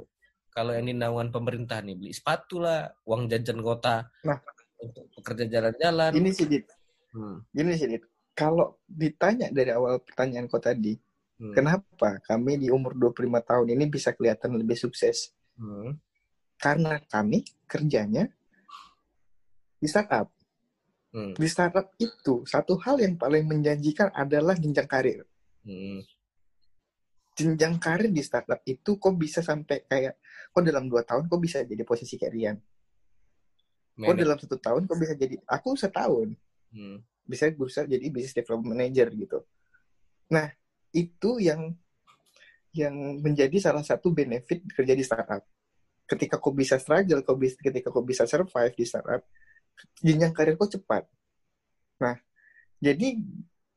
kalau 0.52 0.76
yang 0.76 0.86
di 0.92 0.96
naungan 0.96 1.32
pemerintah 1.32 1.80
nih 1.80 1.96
beli 1.96 2.12
sepatu 2.12 2.60
lah, 2.60 2.92
uang 3.08 3.32
jajan 3.32 3.64
kota. 3.64 4.04
Nah. 4.28 4.40
untuk 4.82 5.06
pekerja 5.14 5.46
jalan-jalan. 5.46 6.10
ini 6.18 6.34
sih 6.34 6.50
Dit. 6.50 6.66
Hmm, 7.14 7.46
gini 7.54 7.78
sih 7.78 7.86
Dit. 7.86 8.04
Kalau 8.34 8.82
ditanya 8.90 9.54
dari 9.54 9.70
awal 9.70 10.02
pertanyaan 10.02 10.50
kau 10.50 10.58
tadi 10.58 10.98
hmm, 11.38 11.54
kenapa 11.54 12.18
kami 12.26 12.58
di 12.58 12.74
umur 12.74 12.98
25 12.98 13.30
tahun 13.46 13.68
ini 13.78 13.86
bisa 13.86 14.10
kelihatan 14.18 14.58
lebih 14.58 14.74
sukses? 14.74 15.38
Hmm, 15.54 16.02
karena 16.58 16.98
kami 17.06 17.46
kerjanya 17.70 18.26
di 19.78 19.86
startup. 19.86 20.34
Hmm, 21.14 21.38
di 21.38 21.46
startup 21.46 21.94
itu 22.02 22.42
satu 22.50 22.74
hal 22.82 22.98
yang 23.06 23.22
paling 23.22 23.46
menjanjikan 23.46 24.10
adalah 24.18 24.58
jenjang 24.58 24.90
karir. 24.90 25.22
Hmm, 25.62 26.02
jenjang 27.42 27.82
karir 27.82 28.14
di 28.14 28.22
startup 28.22 28.62
itu 28.70 29.02
kok 29.02 29.16
bisa 29.18 29.42
sampai 29.42 29.84
kayak 29.90 30.22
kok 30.54 30.62
dalam 30.62 30.86
dua 30.86 31.02
tahun 31.02 31.26
kok 31.26 31.42
bisa 31.42 31.66
jadi 31.66 31.82
posisi 31.82 32.22
kayak 32.22 32.34
Rian 32.38 32.58
kok 33.98 34.16
dalam 34.18 34.38
satu 34.38 34.58
tahun 34.62 34.86
kok 34.86 34.98
bisa 35.02 35.14
jadi 35.18 35.36
aku 35.50 35.74
setahun 35.74 36.38
Hmm, 36.72 37.04
bisa 37.28 37.52
berusaha 37.52 37.84
jadi 37.84 38.08
business 38.08 38.32
development 38.32 38.80
manager 38.80 39.12
gitu. 39.12 39.44
Nah, 40.32 40.48
itu 40.96 41.44
yang 41.44 41.76
yang 42.72 42.96
menjadi 43.20 43.60
salah 43.60 43.84
satu 43.84 44.16
benefit 44.16 44.64
kerja 44.72 44.96
di 44.96 45.04
startup. 45.04 45.44
Ketika 46.08 46.40
kau 46.40 46.56
bisa 46.56 46.80
struggle, 46.80 47.20
kau 47.28 47.36
bisa, 47.36 47.60
ketika 47.60 47.92
kau 47.92 48.04
bisa 48.04 48.24
survive 48.24 48.72
di 48.72 48.88
startup, 48.88 49.20
jenjang 50.00 50.32
karir 50.32 50.56
kau 50.56 50.72
cepat. 50.72 51.04
Nah, 52.00 52.16
jadi 52.80 53.20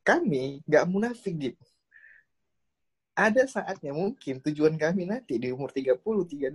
kami 0.06 0.62
nggak 0.62 0.86
munafik 0.86 1.34
gitu. 1.34 1.64
Ada 3.14 3.46
saatnya 3.46 3.94
mungkin 3.94 4.42
tujuan 4.42 4.74
kami 4.74 5.06
nanti 5.06 5.38
di 5.38 5.54
umur 5.54 5.70
30, 5.70 6.02
32, 6.02 6.50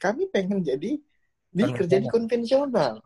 kami 0.00 0.32
pengen 0.32 0.64
jadi 0.64 0.96
di 1.50 1.62
kerja 1.76 2.00
di 2.00 2.08
konvensional. 2.08 3.04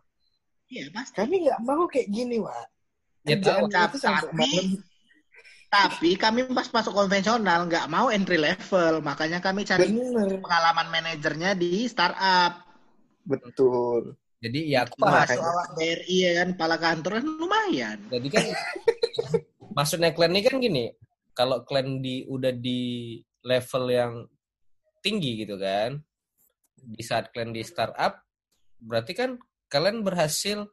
Iya, 0.70 0.94
pasti. 0.94 1.18
Kami 1.18 1.34
nggak 1.42 1.60
mau 1.66 1.84
kayak 1.90 2.06
gini, 2.06 2.38
Wak. 2.38 2.66
Ya 3.26 3.36
tahu, 3.40 3.66
tapi- 3.72 3.98
malam 4.36 4.68
Tapi 5.74 6.14
kami 6.14 6.46
pas 6.54 6.70
masuk 6.70 6.94
konvensional 6.94 7.66
nggak 7.66 7.90
mau 7.90 8.06
entry 8.06 8.38
level, 8.38 9.02
makanya 9.02 9.42
kami 9.42 9.66
cari 9.66 9.90
Bener, 9.90 10.38
pengalaman 10.38 10.86
manajernya 10.86 11.58
di 11.58 11.90
startup. 11.90 12.62
betul. 13.26 14.14
Jadi 14.38 14.70
ya 14.70 14.86
aku 14.86 14.94
paham. 15.02 15.24
Makanya. 15.24 15.40
awak 15.50 15.68
BRI 15.74 16.16
ya 16.20 16.30
kan, 16.38 16.48
kepala 16.54 16.76
kantor 16.78 17.12
kan 17.18 17.26
lumayan. 17.26 17.98
Jadi 18.06 18.28
kan 18.30 18.44
maksudnya 19.76 20.14
kalian 20.14 20.30
ini 20.36 20.42
kan 20.46 20.54
gini, 20.62 20.84
kalau 21.34 21.66
kalian 21.66 21.98
di 22.00 22.22
udah 22.30 22.54
di 22.54 23.18
level 23.42 23.84
yang 23.90 24.12
tinggi 25.04 25.44
gitu 25.44 25.60
kan, 25.60 26.00
di 26.78 27.02
saat 27.04 27.28
kalian 27.34 27.52
di 27.52 27.60
startup, 27.66 28.22
berarti 28.80 29.12
kan 29.12 29.30
kalian 29.68 30.00
berhasil 30.00 30.64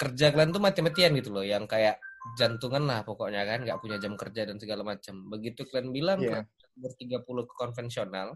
kerja 0.00 0.32
kalian 0.32 0.50
tuh 0.50 0.62
mati-matian 0.64 1.14
gitu 1.14 1.30
loh, 1.30 1.44
yang 1.44 1.68
kayak 1.68 2.00
jantungan 2.40 2.82
lah 2.88 3.04
pokoknya 3.04 3.44
kan, 3.44 3.62
nggak 3.62 3.78
punya 3.78 4.00
jam 4.00 4.16
kerja 4.16 4.48
dan 4.48 4.56
segala 4.58 4.82
macam. 4.82 5.14
Begitu 5.30 5.68
kalian 5.68 5.92
bilang 5.94 6.18
Iya. 6.24 6.42
kalian 6.42 6.74
umur 6.80 6.92
30 6.96 7.44
ke 7.46 7.54
konvensional, 7.54 8.28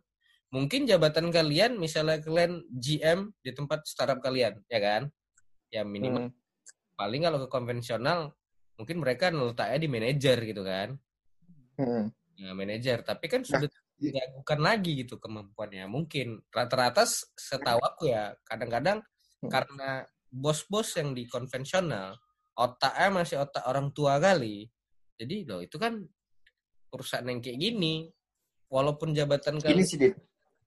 mungkin 0.53 0.85
jabatan 0.85 1.33
kalian 1.33 1.81
misalnya 1.81 2.21
kalian 2.23 2.63
GM 2.71 3.33
di 3.41 3.51
tempat 3.57 3.83
startup 3.89 4.21
kalian, 4.21 4.61
ya 4.71 4.79
kan? 4.79 5.03
Ya 5.73 5.83
minimal 5.83 6.31
Hmm. 6.31 6.35
paling 6.95 7.27
kalau 7.27 7.39
ke 7.43 7.49
konvensional 7.51 8.33
mungkin 8.77 9.01
mereka 9.01 9.33
letaknya 9.33 9.79
di 9.81 9.89
manajer 9.89 10.39
gitu 10.45 10.63
kan 10.63 10.97
Hmm. 11.77 12.09
ya 12.37 12.53
manajer 12.53 13.01
tapi 13.05 13.29
kan 13.29 13.41
Nah, 13.45 13.49
sudah 13.65 13.71
diragukan 13.97 14.61
lagi 14.61 14.93
gitu 15.05 15.17
kemampuannya 15.17 15.89
mungkin 15.89 16.45
rata-rata 16.53 17.09
setahu 17.37 17.81
aku 17.81 18.13
ya 18.13 18.33
kadang-kadang 18.45 19.01
Hmm. 19.37 19.53
karena 19.53 20.01
bos-bos 20.33 20.97
yang 20.97 21.13
di 21.13 21.29
konvensional 21.29 22.17
otaknya 22.57 23.09
masih 23.13 23.37
otak 23.45 23.65
orang 23.69 23.93
tua 23.93 24.17
kali 24.17 24.65
jadi 25.21 25.45
loh 25.45 25.61
itu 25.61 25.77
kan 25.77 26.01
perusahaan 26.89 27.29
yang 27.29 27.45
kayak 27.45 27.61
gini 27.61 28.09
walaupun 28.73 29.13
jabatan 29.13 29.61
Ini 29.61 29.65
kalian 29.65 30.17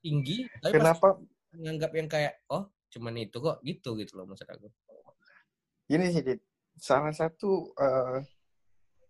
tinggi 0.05 0.45
tapi 0.61 0.77
Kenapa? 0.77 1.17
menganggap 1.49 1.91
yang 1.97 2.05
kayak 2.09 2.33
oh 2.53 2.69
cuman 2.93 3.13
itu 3.17 3.37
kok 3.41 3.57
gitu 3.65 3.97
gitu 3.97 4.13
loh 4.21 4.25
maksud 4.29 4.45
aku 4.45 4.69
Gini 5.89 6.13
sih, 6.13 6.21
Dit. 6.21 6.39
Salah 6.77 7.09
satu 7.09 7.73
eh, 7.73 8.21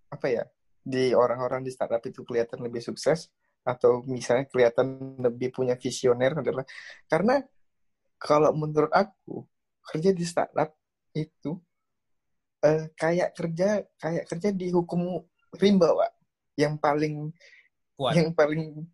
apa 0.08 0.28
ya 0.32 0.48
di 0.82 1.12
orang-orang 1.14 1.62
di 1.66 1.72
startup 1.74 2.02
itu 2.06 2.24
kelihatan 2.26 2.64
lebih 2.64 2.82
sukses 2.82 3.30
atau 3.64 4.02
misalnya 4.08 4.48
kelihatan 4.48 5.20
lebih 5.20 5.52
punya 5.52 5.76
visioner 5.76 6.32
adalah 6.40 6.64
karena 7.12 7.44
kalau 8.20 8.52
menurut 8.56 8.92
aku 8.92 9.44
kerja 9.84 10.12
di 10.12 10.26
startup 10.28 10.76
itu 11.16 11.60
eh, 12.64 12.92
kayak 12.96 13.36
kerja 13.36 13.84
kayak 14.00 14.24
kerja 14.28 14.50
di 14.52 14.68
hukum 14.72 15.24
rimba, 15.58 15.90
Wak. 15.96 16.12
Yang 16.60 16.76
paling 16.84 17.16
kuat 17.96 18.14
yang 18.16 18.30
paling 18.36 18.88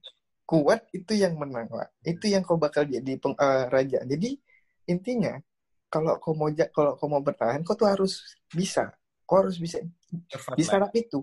kuat 0.45 0.81
itu 0.93 1.13
yang 1.17 1.37
menang 1.37 1.69
Wak. 1.69 1.89
itu 2.05 2.25
yang 2.29 2.45
kau 2.45 2.57
bakal 2.57 2.85
jadi 2.85 3.17
peng- 3.17 3.37
eh, 3.37 3.65
raja 3.69 3.99
jadi 4.05 4.37
intinya 4.85 5.41
kalau 5.89 6.17
kau 6.21 6.33
mau 6.37 6.49
kalau 6.73 6.97
kau 6.97 7.09
mau 7.09 7.21
bertahan 7.21 7.61
kau 7.65 7.77
tuh 7.77 7.89
harus 7.89 8.21
bisa 8.53 8.93
kau 9.25 9.41
harus 9.41 9.57
bisa 9.57 9.81
di 9.81 10.61
life. 10.61 10.69
startup 10.69 10.93
itu 10.93 11.21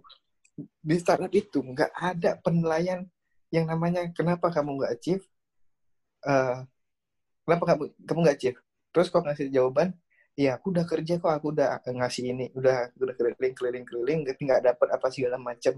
di 0.59 0.97
startup 1.01 1.33
itu 1.33 1.65
nggak 1.65 1.93
ada 1.97 2.37
penilaian 2.45 3.09
yang 3.53 3.69
namanya 3.69 4.09
kenapa 4.13 4.53
kamu 4.53 4.81
nggak 4.81 4.93
achieve 4.97 5.25
eh, 6.29 6.57
kenapa 7.45 7.65
kamu 7.75 7.83
kamu 8.05 8.19
nggak 8.25 8.37
achieve? 8.39 8.59
Terus 8.93 9.09
kau 9.09 9.25
ngasih 9.25 9.49
jawaban 9.49 9.97
ya 10.33 10.57
aku 10.57 10.73
udah 10.73 10.89
kerja 10.89 11.21
kok 11.21 11.29
aku 11.29 11.53
udah 11.53 11.85
ngasih 11.85 12.33
ini 12.33 12.49
udah 12.57 12.89
udah 12.97 13.15
keliling 13.17 13.53
keliling 13.53 13.85
keliling 13.85 14.21
tapi 14.25 14.41
nggak 14.49 14.63
dapat 14.65 14.89
apa 14.97 15.07
segala 15.13 15.37
macam 15.37 15.77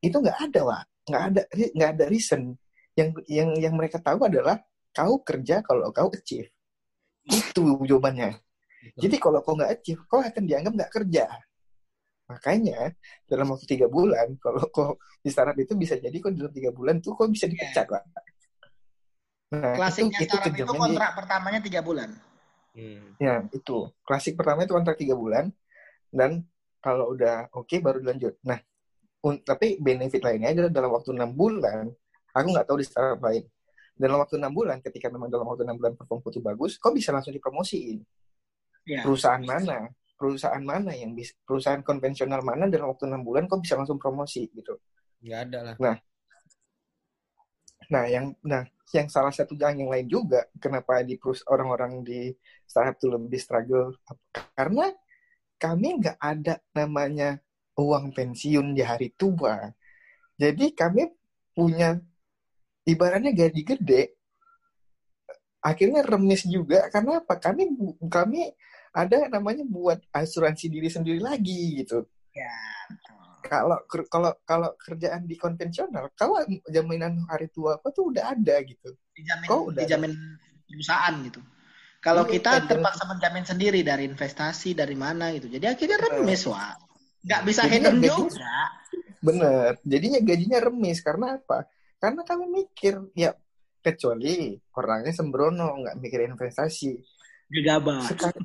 itu 0.00 0.16
nggak 0.16 0.38
ada 0.50 0.60
Wak. 0.64 0.84
nggak 1.04 1.24
ada 1.28 1.42
nggak 1.76 1.90
ada 1.96 2.04
reason. 2.08 2.56
Yang 2.96 3.08
yang 3.28 3.50
yang 3.58 3.74
mereka 3.76 3.98
tahu 4.00 4.24
adalah 4.24 4.60
kau 4.94 5.20
kerja 5.20 5.60
kalau 5.64 5.92
kau 5.92 6.08
achieve. 6.12 6.48
Itu 7.24 7.80
jawabannya. 7.84 8.36
Jadi 9.00 9.16
kalau 9.16 9.40
kau 9.40 9.56
nggak 9.56 9.80
achieve 9.80 10.00
kau 10.08 10.20
akan 10.20 10.44
dianggap 10.44 10.72
nggak 10.76 10.92
kerja 10.92 11.24
makanya 12.24 12.96
dalam 13.28 13.52
waktu 13.52 13.68
tiga 13.68 13.86
bulan 13.86 14.40
kalau 14.40 14.64
kau 14.72 14.96
di 15.20 15.28
startup 15.28 15.56
itu 15.60 15.76
bisa 15.76 16.00
jadi 16.00 16.16
kau 16.20 16.32
dalam 16.32 16.52
tiga 16.52 16.72
bulan 16.72 17.00
tuh 17.04 17.12
kau 17.12 17.28
bisa 17.28 17.44
dipecat 17.44 17.84
Wak. 17.88 18.04
Nah, 19.54 19.76
Klasiknya 19.76 20.18
itu, 20.18 20.24
itu 20.24 20.34
startup 20.34 20.50
itu 20.50 20.54
kejamnya 20.64 20.80
kontrak 20.80 21.10
pertamanya 21.14 21.60
tiga 21.62 21.80
bulan. 21.84 22.10
Hmm. 22.74 23.14
Ya, 23.22 23.46
itu. 23.54 23.92
Klasik 24.02 24.34
pertama 24.34 24.66
itu 24.66 24.74
kontrak 24.74 24.98
tiga 24.98 25.14
bulan. 25.14 25.52
Dan 26.10 26.42
kalau 26.82 27.14
udah 27.14 27.50
oke 27.54 27.78
baru 27.78 28.02
dilanjut. 28.02 28.34
Nah, 28.42 28.58
un- 29.22 29.42
tapi 29.44 29.78
benefit 29.78 30.20
lainnya 30.24 30.50
adalah 30.50 30.70
dalam 30.74 30.90
waktu 30.90 31.14
enam 31.14 31.30
bulan, 31.30 31.86
aku 32.34 32.46
nggak 32.50 32.66
tahu 32.66 32.78
di 32.82 32.86
startup 32.86 33.20
lain. 33.22 33.46
Dalam 33.94 34.18
waktu 34.18 34.42
enam 34.42 34.50
bulan, 34.50 34.82
ketika 34.82 35.06
memang 35.06 35.30
dalam 35.30 35.46
waktu 35.46 35.62
enam 35.62 35.78
bulan 35.78 35.94
perform 35.94 36.18
itu 36.26 36.42
bagus, 36.42 36.72
kok 36.82 36.90
bisa 36.90 37.14
langsung 37.14 37.30
dipromosiin? 37.30 38.02
Ya. 38.90 39.06
Perusahaan 39.06 39.38
mana? 39.38 39.86
Perusahaan 40.14 40.62
mana 40.62 40.94
yang 40.94 41.12
bisa, 41.12 41.34
perusahaan 41.42 41.82
konvensional 41.82 42.40
mana 42.40 42.70
dalam 42.70 42.94
waktu 42.94 43.10
enam 43.10 43.22
bulan 43.26 43.50
kok 43.50 43.60
bisa 43.60 43.74
langsung 43.74 43.98
promosi 43.98 44.46
gitu? 44.54 44.78
Nggak 45.24 45.40
ada 45.50 45.58
lah. 45.60 45.76
Nah, 47.92 48.04
yang 48.08 48.32
nah 48.40 48.64
yang 48.94 49.08
salah 49.10 49.34
satu 49.34 49.58
yang 49.58 49.76
yang 49.84 49.90
lain 49.90 50.06
juga 50.08 50.46
kenapa 50.62 51.02
di 51.02 51.18
perus- 51.18 51.44
orang-orang 51.50 52.00
di 52.06 52.30
startup 52.64 52.96
itu 52.96 53.06
lebih 53.10 53.40
struggle 53.42 53.90
karena 54.54 54.94
kami 55.58 55.88
nggak 56.00 56.18
ada 56.20 56.62
namanya 56.76 57.40
uang 57.74 58.14
pensiun 58.14 58.72
di 58.72 58.82
hari 58.86 59.10
tua. 59.18 59.66
Jadi 60.38 60.74
kami 60.74 61.10
punya 61.54 61.98
ibaratnya 62.86 63.32
gaji 63.34 63.62
gede. 63.64 64.02
Akhirnya 65.64 66.04
remis 66.04 66.44
juga 66.44 66.92
karena 66.92 67.24
apa? 67.24 67.40
Kami 67.40 67.62
kami 68.12 68.52
ada 68.94 69.26
namanya 69.28 69.66
buat 69.66 69.98
asuransi 70.10 70.70
diri 70.70 70.86
sendiri 70.86 71.18
lagi 71.18 71.82
gitu 71.82 72.06
Ya. 72.30 72.50
kalau 73.40 73.78
kalau 74.08 74.34
kalau 74.42 74.74
kerjaan 74.76 75.22
di 75.22 75.34
konvensional 75.34 76.10
kalau 76.14 76.42
jaminan 76.66 77.22
hari 77.26 77.46
tua 77.48 77.76
apa 77.76 77.90
tuh 77.90 78.10
udah 78.10 78.32
ada 78.32 78.58
gitu 78.62 78.90
Dijamin, 79.12 79.46
Kok 79.46 79.60
udah 79.70 79.80
dijamin 79.82 80.12
perusahaan 80.66 81.14
gitu. 81.22 81.38
Kalau 82.00 82.26
Iya, 82.26 82.32
kita 82.34 82.50
terpaksa 82.66 83.06
menjamin 83.06 83.46
sendiri 83.46 83.80
dari 83.80 84.04
investasi 84.04 84.74
dari 84.74 84.92
mana 84.92 85.30
gitu. 85.30 85.46
Jadi 85.46 85.62
akhirnya 85.64 85.98
remis 86.02 86.42
wah. 86.44 86.74
Nggak 87.22 87.40
bisa 87.46 87.60
gaji- 87.64 88.10
juga. 88.10 88.54
bener 89.22 89.80
jadinya 89.80 90.18
gajinya 90.20 90.58
remis 90.60 90.98
karena 91.00 91.38
apa 91.38 91.64
karena 91.96 92.20
kami 92.20 92.44
mikir 92.50 93.00
ya 93.14 93.32
kecuali 93.78 94.52
orangnya 94.74 95.14
sembrono 95.14 95.80
nggak 95.80 95.96
mikir 95.96 96.26
investasi 96.26 96.92
Gegabah. 97.48 98.04
sekarang 98.04 98.44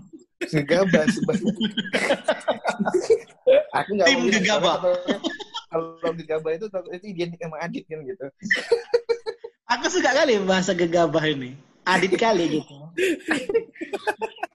gegabah 0.50 1.04
sebanyak 1.10 1.56
aku 3.78 3.90
nggak 3.96 4.08
Tim 4.10 4.22
gegabah. 4.34 4.76
kalau 5.70 5.98
kalau 6.02 6.14
gegabah 6.18 6.52
itu 6.58 6.66
itu 6.68 7.06
identik 7.14 7.40
sama 7.42 7.58
Adit 7.62 7.86
kan 7.86 8.02
gitu 8.04 8.26
Aku 9.70 9.86
suka 9.86 10.10
kali 10.18 10.42
bahasa 10.42 10.74
gegabah 10.74 11.22
ini. 11.30 11.54
Adit 11.86 12.18
kali 12.18 12.58
gitu. 12.58 12.74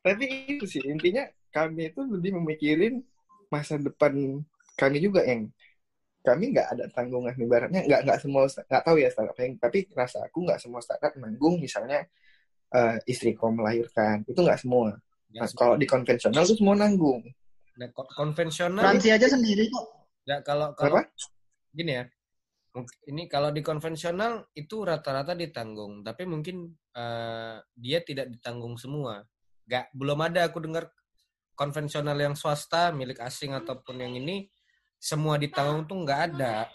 tapi 0.04 0.24
itu 0.50 0.66
sih 0.68 0.82
intinya 0.84 1.24
kami 1.48 1.88
itu 1.88 2.02
lebih 2.04 2.36
memikirin 2.36 3.00
masa 3.48 3.80
depan 3.80 4.42
kami 4.76 4.98
juga 5.00 5.24
yang 5.24 5.48
kami 6.20 6.52
nggak 6.52 6.68
ada 6.76 6.84
tanggungan 6.92 7.32
ibaratnya 7.36 7.88
nggak 7.88 8.00
nggak 8.04 8.18
semua 8.20 8.44
nggak 8.44 8.84
tahu 8.84 8.96
ya 9.00 9.08
startup 9.08 9.36
yang 9.40 9.56
tapi 9.56 9.88
rasa 9.96 10.28
aku 10.28 10.44
nggak 10.44 10.60
semua 10.60 10.80
startup 10.84 11.12
nanggung 11.16 11.56
misalnya 11.56 12.04
eh, 12.74 12.96
istriku 13.08 13.48
melahirkan 13.48 14.28
itu 14.28 14.40
nggak 14.40 14.60
semua 14.60 14.96
Nah, 15.34 15.50
kalau 15.50 15.74
di 15.74 15.86
konvensional 15.86 16.42
tuh 16.46 16.54
semua 16.54 16.78
nanggung. 16.78 17.22
Nah, 17.74 17.88
ko- 17.90 18.06
konvensional 18.14 18.82
Fransi 18.86 19.10
aja 19.10 19.26
sendiri 19.26 19.66
kok. 19.66 19.86
ya 20.24 20.40
kalau 20.46 20.72
kalau 20.78 21.02
apa? 21.02 21.10
gini 21.74 21.92
ya. 22.00 22.04
Mungkin- 22.74 23.00
ini 23.10 23.22
kalau 23.26 23.50
di 23.50 23.62
konvensional 23.62 24.46
itu 24.54 24.82
rata-rata 24.82 25.34
ditanggung 25.34 26.02
tapi 26.02 26.26
mungkin 26.26 26.70
eh, 26.94 27.58
dia 27.74 27.98
tidak 28.06 28.30
ditanggung 28.30 28.78
semua. 28.78 29.26
Nggak 29.66 29.90
belum 29.90 30.18
ada. 30.22 30.46
Aku 30.46 30.62
dengar 30.62 30.86
konvensional 31.58 32.14
yang 32.14 32.34
swasta 32.38 32.94
milik 32.94 33.18
asing 33.18 33.54
ataupun 33.54 33.98
yang 33.98 34.14
ini 34.14 34.46
semua 34.98 35.34
ditanggung 35.38 35.86
tuh 35.90 35.98
nggak 36.06 36.20
ada. 36.34 36.70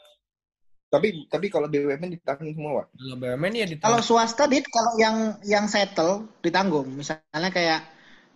Tapi 0.90 1.30
tapi 1.30 1.48
kalau 1.54 1.70
BUMN 1.70 2.18
ditanggung 2.18 2.52
semua 2.52 2.72
Wak. 2.84 2.88
kalau 2.92 3.16
BUMN 3.22 3.54
ya 3.56 3.64
Kalau 3.64 3.72
ditanggung 3.72 4.04
swasta 4.04 4.44
dit 4.52 4.66
kalau 4.68 4.92
yang 5.00 5.18
yang 5.48 5.66
settle 5.72 6.28
ditanggung. 6.44 6.88
Misalnya 6.92 7.50
kayak 7.54 7.80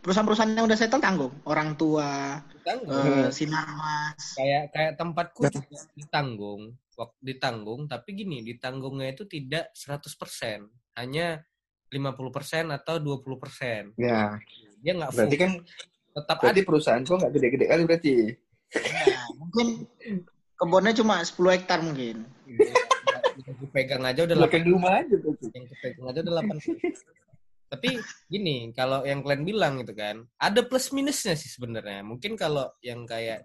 perusahaan-perusahaan 0.04 0.52
yang 0.52 0.68
udah 0.68 0.78
settle 0.78 1.00
tanggung. 1.00 1.34
Orang 1.48 1.80
tua, 1.80 2.44
ditanggung. 2.52 2.92
eh, 3.24 3.32
sinarmas. 3.32 4.36
kayak 4.36 4.64
kayak 4.76 4.92
tempatku 5.00 5.42
juga 5.48 5.80
ditanggung. 5.96 6.76
Waktu 6.94 7.20
ditanggung 7.26 7.90
tapi 7.90 8.10
gini 8.14 8.46
ditanggungnya 8.46 9.16
itu 9.18 9.26
tidak 9.26 9.74
100% 9.74 10.70
hanya 11.00 11.42
50% 11.90 12.70
atau 12.70 13.02
20% 13.02 13.98
ya. 13.98 14.38
Dia 14.84 14.92
nggak 14.94 15.10
full. 15.10 15.18
berarti 15.24 15.38
kan 15.40 15.52
tetap 16.14 16.38
ada. 16.38 16.44
berarti 16.46 16.62
perusahaan 16.62 17.02
kok 17.02 17.18
nggak 17.18 17.34
gede-gede 17.34 17.66
kali 17.66 17.84
berarti. 17.88 18.16
Ya, 18.74 19.22
mungkin 19.40 19.68
kebunnya 20.60 20.94
cuma 20.94 21.16
10 21.24 21.56
hektar 21.56 21.80
mungkin. 21.82 22.28
yang 23.34 23.58
kepegang 23.66 24.04
aja 24.06 24.30
udah 24.30 24.36
belakang 24.46 24.66
rumah 24.68 25.02
aja 25.02 25.16
berarti. 25.18 25.46
Yang 25.50 25.66
kepegang 25.74 26.06
aja 26.12 26.20
udah 26.22 26.34
8 26.44 27.23
tapi 27.74 27.98
gini 28.30 28.70
kalau 28.70 29.02
yang 29.02 29.26
kalian 29.26 29.50
bilang 29.50 29.74
gitu 29.82 29.98
kan 29.98 30.22
ada 30.38 30.62
plus 30.62 30.94
minusnya 30.94 31.34
sih 31.34 31.50
sebenarnya. 31.50 32.06
Mungkin 32.06 32.38
kalau 32.38 32.70
yang 32.86 33.10
kayak 33.10 33.42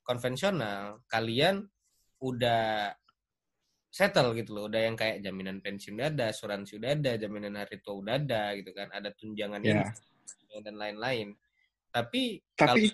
konvensional 0.00 1.04
kalian 1.04 1.68
udah 2.24 2.96
settle 3.92 4.32
gitu 4.32 4.56
loh. 4.56 4.72
Udah 4.72 4.88
yang 4.88 4.96
kayak 4.96 5.20
jaminan 5.20 5.60
pensiun 5.60 6.00
udah 6.00 6.08
ada 6.08 6.24
asuransi 6.32 6.80
udah 6.80 6.96
ada 6.96 7.12
jaminan 7.20 7.60
hari 7.60 7.76
tua 7.84 8.00
udah 8.00 8.16
ada 8.16 8.56
gitu 8.56 8.72
kan. 8.72 8.88
Ada 8.88 9.12
tunjangan 9.12 9.60
Ya. 9.60 9.84
ini 10.48 10.64
dan 10.64 10.80
lain-lain. 10.80 11.36
Tapi 11.92 12.40
kalau 12.56 12.80
tapi 12.80 12.88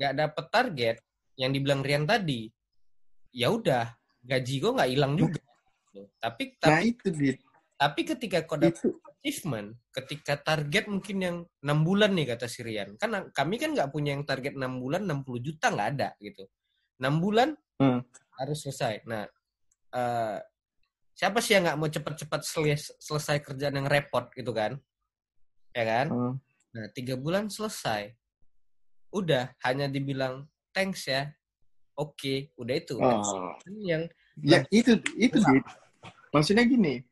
nggak 0.00 0.12
dapet 0.16 0.46
target 0.48 0.96
yang 1.36 1.52
dibilang 1.52 1.84
Rian 1.84 2.08
tadi 2.08 2.48
ya 3.36 3.52
udah 3.52 3.84
gaji 4.24 4.54
gue 4.64 4.72
nggak 4.72 4.90
hilang 4.96 5.12
juga. 5.12 5.44
Tapi 6.24 6.56
nah 6.56 6.80
tapi 6.80 6.96
itu 6.96 7.08
dit 7.12 7.38
tapi 7.78 8.00
ketika 8.02 8.42
kau 8.42 8.58
dapet 8.58 8.74
itu 8.74 8.90
achievement, 9.18 9.74
ketika 9.90 10.38
target 10.38 10.86
mungkin 10.86 11.16
yang 11.18 11.36
enam 11.60 11.82
bulan 11.82 12.14
nih 12.14 12.34
kata 12.34 12.46
Sirian, 12.46 12.94
kan 12.94 13.28
kami 13.34 13.58
kan 13.58 13.74
nggak 13.74 13.90
punya 13.90 14.14
yang 14.14 14.22
target 14.22 14.54
enam 14.54 14.78
bulan 14.78 15.02
60 15.04 15.42
juta 15.42 15.74
nggak 15.74 15.88
ada 15.98 16.08
gitu. 16.22 16.46
enam 16.98 17.22
bulan 17.22 17.54
Hmm. 17.78 18.02
harus 18.42 18.58
selesai. 18.66 19.06
Nah, 19.06 19.22
eh, 19.94 20.38
siapa 21.14 21.38
sih 21.38 21.54
yang 21.54 21.62
nggak 21.70 21.78
mau 21.78 21.86
cepat-cepat 21.86 22.42
seles- 22.42 22.90
selesai 22.98 23.38
kerjaan 23.38 23.78
yang 23.78 23.86
repot 23.86 24.26
gitu 24.34 24.50
kan? 24.50 24.74
Ya 25.70 25.86
kan? 25.86 26.06
Hmm. 26.10 26.34
Nah, 26.74 26.90
tiga 26.90 27.14
bulan 27.14 27.46
selesai. 27.46 28.18
Udah, 29.14 29.54
hanya 29.62 29.86
dibilang 29.86 30.50
thanks 30.74 31.06
ya. 31.06 31.30
Oke, 31.94 32.50
udah 32.58 32.74
itu. 32.74 32.98
Oh. 32.98 33.54
Yang 33.78 34.10
ya 34.42 34.62
itu 34.70 34.98
itu 35.18 35.38
dit 35.38 35.66
maksudnya 36.30 36.62
gini 36.62 37.02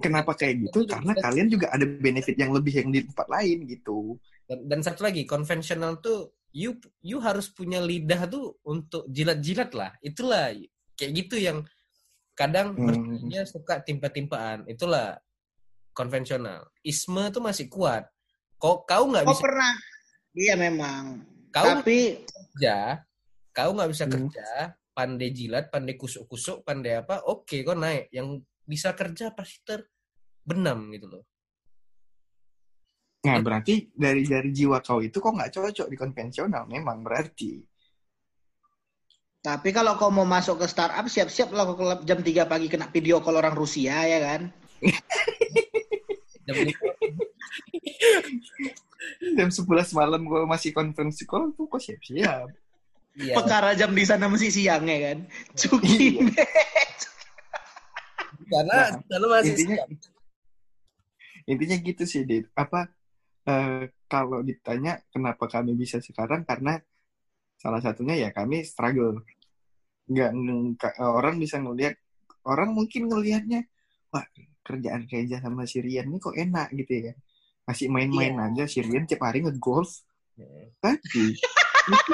kenapa 0.00 0.32
kayak 0.38 0.68
gitu 0.68 0.88
karena 0.88 1.12
kalian 1.18 1.48
juga 1.52 1.68
ada 1.74 1.84
benefit 1.84 2.36
yang 2.38 2.54
lebih 2.54 2.72
yang 2.80 2.88
di 2.88 3.04
tempat 3.04 3.26
lain 3.28 3.68
gitu 3.68 4.16
dan, 4.48 4.58
dan 4.68 4.80
satu 4.80 5.04
lagi 5.04 5.28
konvensional 5.28 6.00
tuh 6.00 6.32
you 6.52 6.76
you 7.04 7.20
harus 7.20 7.48
punya 7.52 7.80
lidah 7.80 8.28
tuh 8.28 8.56
untuk 8.64 9.04
jilat-jilat 9.08 9.70
lah 9.76 9.92
itulah 10.00 10.52
kayak 10.96 11.12
gitu 11.24 11.36
yang 11.40 11.64
kadang 12.32 12.72
Hmm. 12.76 13.44
suka 13.44 13.84
timpa-timpaan 13.84 14.64
itulah 14.64 15.20
konvensional 15.92 16.72
isme 16.80 17.28
tuh 17.28 17.44
masih 17.44 17.68
kuat 17.68 18.08
kok 18.56 18.88
kau 18.88 19.04
nggak 19.10 19.24
Oh 19.28 19.32
bisa 19.36 19.44
pernah. 19.44 19.74
Iya 20.32 20.54
memang. 20.56 21.28
kau 21.52 21.84
Tapi 21.84 22.24
kerja 22.24 23.04
kau 23.52 23.76
nggak 23.76 23.90
bisa 23.92 24.04
Hmm. 24.08 24.12
kerja 24.16 24.48
pandai 24.96 25.28
jilat 25.32 25.68
pandai 25.68 25.96
kusuk-kusuk 26.00 26.64
pandai 26.64 27.00
apa 27.04 27.20
oke 27.28 27.60
kau 27.60 27.76
naik 27.76 28.08
yang 28.08 28.40
bisa 28.64 28.96
kerja 28.96 29.32
pasti 29.36 29.60
terbenam 30.42 30.90
gitu 30.90 31.06
loh 31.06 31.24
nah 33.22 33.38
berarti 33.38 33.94
dari 33.94 34.26
dari 34.26 34.50
jiwa 34.50 34.82
kau 34.82 34.98
itu 34.98 35.22
kok 35.22 35.30
nggak 35.30 35.54
cocok 35.54 35.86
di 35.86 35.96
konvensional 35.96 36.66
memang 36.66 37.06
berarti 37.06 37.62
tapi 39.42 39.74
kalau 39.74 39.98
kau 39.98 40.06
mau 40.14 40.22
masuk 40.22 40.62
ke 40.62 40.70
startup 40.70 41.02
siap-siap 41.10 41.50
lah 41.50 41.66
kau 41.66 41.74
kelab 41.74 42.06
jam 42.06 42.22
3 42.22 42.46
pagi 42.46 42.70
kena 42.70 42.86
video 42.94 43.18
call 43.18 43.42
orang 43.42 43.58
Rusia 43.58 44.06
ya 44.06 44.22
kan. 44.22 44.54
Jam 49.34 49.50
11 49.50 49.66
malam 49.98 50.22
gue 50.22 50.46
masih 50.46 50.70
konferensi 50.70 51.26
call 51.26 51.50
tuh 51.58 51.66
kok 51.66 51.82
siap 51.82 51.98
siap 52.06 52.46
iya 53.18 53.34
Perkara 53.34 53.74
jam 53.74 53.90
di 53.92 54.06
sana 54.06 54.30
masih 54.30 54.54
siang 54.54 54.86
ya 54.86 54.98
kan. 55.10 55.18
Cuki. 55.58 56.22
karena 58.46 58.78
Nah, 58.78 59.02
karena 59.10 59.26
masih 59.26 59.52
intinya 59.58 59.76
siap. 59.82 60.11
Intinya 61.52 61.76
gitu 61.84 62.02
sih 62.08 62.24
dit 62.24 62.48
apa 62.56 62.88
eh, 63.46 63.92
kalau 64.08 64.40
ditanya 64.40 64.98
kenapa 65.12 65.44
kami 65.46 65.76
bisa 65.76 66.00
sekarang 66.00 66.42
karena 66.48 66.80
salah 67.60 67.78
satunya 67.78 68.26
ya 68.26 68.28
kami 68.32 68.64
struggle 68.64 69.22
nggak 70.10 70.30
nggak- 70.34 70.96
orang 70.98 71.38
bisa 71.38 71.62
ngelihat 71.62 71.94
orang 72.42 72.74
mungkin 72.74 73.06
ngelihatnya 73.06 73.64
wah 74.10 74.26
kerjaan 74.62 75.06
Reja 75.10 75.42
sama 75.42 75.66
si 75.66 75.82
Rian 75.82 76.06
ini 76.06 76.22
kok 76.22 76.38
enak 76.38 76.70
gitu 76.74 77.10
ya. 77.10 77.14
Masih 77.66 77.90
main-main 77.90 78.34
Iya. 78.34 78.46
aja 78.50 78.64
si 78.70 78.78
Rian 78.82 79.06
tiap 79.10 79.26
hari 79.26 79.42
ngegolf. 79.42 80.06
Hmm. 80.38 80.70
Tapi 80.78 81.34
itu 81.90 82.12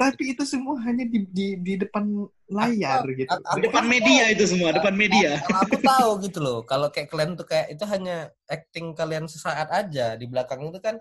tapi 0.00 0.32
itu 0.32 0.48
semua 0.48 0.80
hanya 0.80 1.04
di 1.04 1.28
di, 1.28 1.46
di 1.60 1.74
depan 1.76 2.08
layar 2.48 3.04
gitu. 3.12 3.28
Aku- 3.28 3.60
Di 3.60 3.68
depan 3.68 3.84
media 3.84 4.32
itu 4.32 4.48
semua, 4.48 4.72
depan 4.72 4.96
media. 4.96 5.36
Aku 5.60 5.76
tahu 5.76 6.24
gitu 6.24 6.40
loh, 6.40 6.64
kalau 6.64 6.88
kayak 6.88 7.12
kalian 7.12 7.36
tuh 7.36 7.44
kayak 7.44 7.68
itu 7.68 7.84
hanya 7.84 8.32
acting 8.48 8.96
kalian 8.96 9.28
sesaat 9.28 9.68
aja 9.68 10.16
di 10.16 10.24
belakang 10.24 10.64
itu 10.64 10.80
kan 10.80 10.96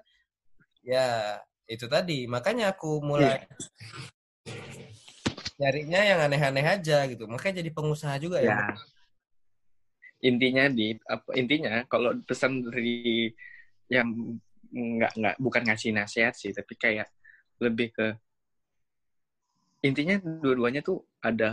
ya 0.84 1.40
itu 1.64 1.88
tadi. 1.88 2.28
Makanya 2.28 2.76
aku 2.76 3.00
mulai 3.00 3.48
nyarinya 5.56 6.02
yang 6.04 6.20
aneh-aneh 6.20 6.66
aja 6.68 7.08
gitu. 7.08 7.24
Makanya 7.24 7.64
jadi 7.64 7.72
pengusaha 7.72 8.16
juga 8.20 8.44
ya. 8.44 8.52
Ya. 8.52 8.68
Intinya 10.20 10.68
di 10.68 11.00
apa 11.08 11.32
intinya 11.40 11.88
kalau 11.88 12.12
pesan 12.28 12.68
dari 12.68 13.32
yang 13.88 14.12
nggak 14.76 15.12
nggak 15.16 15.36
bukan 15.40 15.64
ngasih 15.72 15.96
nasihat 15.96 16.36
sih, 16.36 16.52
tapi 16.52 16.76
kayak 16.76 17.08
lebih 17.64 17.96
ke 17.96 18.08
intinya 19.80 20.20
dua-duanya 20.20 20.82
tuh 20.84 21.04
ada 21.24 21.50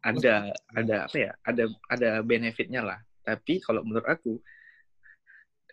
ada 0.00 0.50
ada 0.74 0.96
apa 1.06 1.16
ya? 1.16 1.32
Ada 1.44 1.64
ada 1.90 2.10
benefitnya 2.24 2.82
lah. 2.82 2.98
Tapi 3.22 3.60
kalau 3.62 3.84
menurut 3.86 4.06
aku 4.06 4.40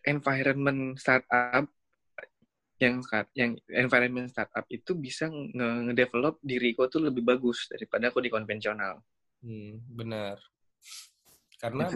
environment 0.05 0.95
startup 0.99 1.65
yang 2.77 3.01
yang 3.33 3.57
environment 3.73 4.29
startup 4.29 4.63
itu 4.69 4.93
bisa 4.93 5.25
nge- 5.27 5.89
nge-develop 5.89 6.37
diriku 6.45 6.85
tuh 6.85 7.09
lebih 7.09 7.25
bagus 7.25 7.65
daripada 7.73 8.13
aku 8.13 8.21
di 8.21 8.29
konvensional. 8.29 9.01
Hmm, 9.41 9.81
benar. 9.89 10.37
Karena 11.57 11.89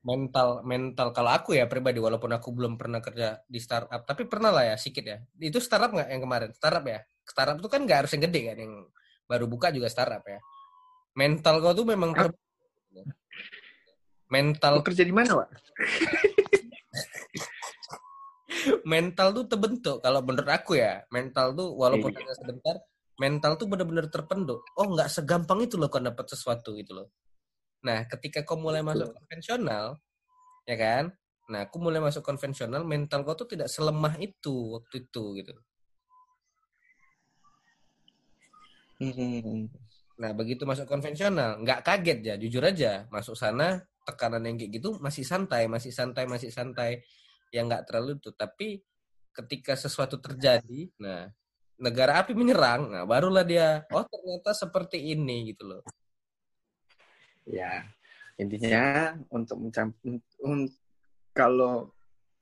mental 0.00 0.64
mental 0.64 1.12
kalau 1.12 1.28
aku 1.28 1.52
ya 1.52 1.68
pribadi 1.68 2.00
walaupun 2.00 2.32
aku 2.32 2.56
belum 2.56 2.80
pernah 2.80 3.04
kerja 3.04 3.36
di 3.44 3.60
startup 3.60 4.00
tapi 4.08 4.24
pernah 4.24 4.48
lah 4.48 4.72
ya 4.72 4.74
sedikit 4.80 5.04
ya 5.04 5.18
itu 5.36 5.60
startup 5.60 5.92
nggak 5.92 6.08
yang 6.08 6.22
kemarin 6.24 6.50
startup 6.56 6.84
ya 6.88 7.04
startup 7.28 7.60
itu 7.60 7.68
kan 7.68 7.84
nggak 7.84 7.98
harus 8.00 8.10
yang 8.16 8.24
gede 8.24 8.40
kan 8.48 8.56
yang 8.64 8.74
baru 9.30 9.46
buka 9.46 9.70
juga 9.70 9.86
startup 9.86 10.26
ya. 10.26 10.42
Mental 11.14 11.62
kau 11.62 11.70
tuh 11.70 11.86
memang 11.86 12.10
ter- 12.10 12.34
mental 14.26 14.82
kerja 14.82 15.02
di 15.06 15.14
mana, 15.14 15.38
Wak? 15.38 15.48
mental 18.82 19.30
tuh 19.30 19.46
terbentuk 19.46 20.02
kalau 20.02 20.20
menurut 20.26 20.50
aku 20.50 20.74
ya 20.74 21.06
mental 21.14 21.54
tuh 21.54 21.70
walaupun 21.70 22.10
Iya. 22.10 22.18
hanya 22.18 22.34
sebentar 22.34 22.74
mental 23.20 23.52
tuh 23.54 23.66
benar-benar 23.70 24.10
terpenduk. 24.10 24.64
Oh 24.74 24.90
nggak 24.90 25.06
segampang 25.12 25.62
itu 25.62 25.78
loh 25.78 25.86
kau 25.86 26.02
dapat 26.02 26.26
sesuatu 26.26 26.74
gitu 26.74 26.98
loh. 26.98 27.08
Nah 27.86 28.08
ketika 28.10 28.42
kau 28.42 28.58
mulai 28.58 28.82
masuk 28.82 29.12
konvensional 29.14 30.00
ya 30.66 30.76
kan? 30.76 31.14
Nah 31.52 31.68
aku 31.68 31.76
mulai 31.78 32.02
masuk 32.02 32.26
konvensional 32.26 32.82
mental 32.82 33.22
kau 33.22 33.38
tuh 33.38 33.46
tidak 33.54 33.70
selemah 33.70 34.18
itu 34.18 34.80
waktu 34.80 35.06
itu 35.06 35.24
gitu 35.38 35.52
Hmm. 39.00 39.72
nah 40.20 40.36
begitu 40.36 40.68
masuk 40.68 40.84
konvensional 40.84 41.64
nggak 41.64 41.80
kaget 41.80 42.18
ya 42.20 42.34
jujur 42.36 42.60
aja 42.60 43.08
masuk 43.08 43.32
sana 43.32 43.80
tekanan 44.04 44.44
yang 44.44 44.60
kayak 44.60 44.76
gitu 44.76 45.00
masih 45.00 45.24
santai 45.24 45.64
masih 45.64 45.88
santai 45.88 46.28
masih 46.28 46.52
santai 46.52 47.00
yang 47.48 47.64
nggak 47.64 47.88
terlalu 47.88 48.20
itu 48.20 48.28
tapi 48.36 48.84
ketika 49.32 49.72
sesuatu 49.72 50.20
terjadi 50.20 50.92
nah 51.00 51.32
negara 51.80 52.20
api 52.20 52.36
menyerang 52.36 52.92
nah 52.92 53.08
barulah 53.08 53.40
dia 53.40 53.88
oh 53.88 54.04
ternyata 54.04 54.52
seperti 54.52 55.16
ini 55.16 55.56
gitu 55.56 55.64
loh 55.64 55.82
Ya, 57.50 57.82
intinya 58.38 59.16
untuk 59.26 59.58
mencam 59.58 59.90
un- 60.44 60.70
kalau 61.34 61.90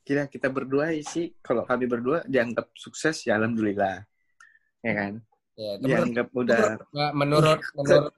kita 0.05 0.29
kita 0.29 0.53
berdua 0.53 0.93
sih, 1.01 1.33
kalau 1.41 1.65
kami 1.65 1.89
berdua 1.89 2.25
dianggap 2.29 2.73
sukses 2.77 3.25
ya 3.25 3.41
alhamdulillah, 3.41 4.05
ya 4.85 4.93
kan? 4.93 5.13
Ya 5.59 5.75
itu 5.75 5.85
menurut, 5.91 6.07
Dianggap 6.07 6.29
udah 6.31 6.59
menurut 6.95 7.13
menurut 7.19 7.61
menurut 7.79 8.15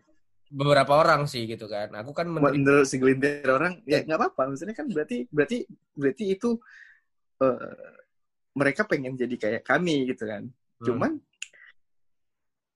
beberapa 0.50 0.92
orang 0.98 1.30
sih 1.30 1.46
gitu 1.46 1.70
kan 1.70 1.94
aku 1.94 2.10
kan 2.12 2.26
menurut 2.28 2.58
menurut 2.58 2.84
segelintir 2.84 3.48
orang 3.48 3.80
ya 3.88 4.04
nggak 4.04 4.18
apa-apa. 4.18 4.52
Maksudnya 4.52 4.76
kan 4.76 4.86
berarti 4.92 5.24
berarti 5.32 5.64
berarti 5.96 6.24
itu 6.36 6.60
eh, 7.40 7.94
mereka 8.52 8.84
pengen 8.84 9.16
jadi 9.16 9.36
kayak 9.40 9.62
kami 9.64 10.10
gitu 10.12 10.28
kan. 10.28 10.44
Hmm. 10.44 10.84
Cuman 10.84 11.12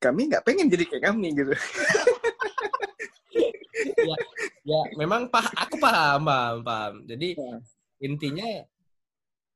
kami 0.01 0.21
nggak 0.33 0.45
pengen 0.49 0.73
jadi 0.73 0.85
kayak 0.89 1.05
kami 1.13 1.29
gitu. 1.37 1.53
ya 4.65 4.81
memang 4.97 5.29
pah 5.29 5.45
aku 5.59 5.77
paham 5.77 6.25
paham 6.25 6.57
paham 6.63 6.95
jadi 7.05 7.35
Ya. 7.35 7.59
intinya 8.01 8.49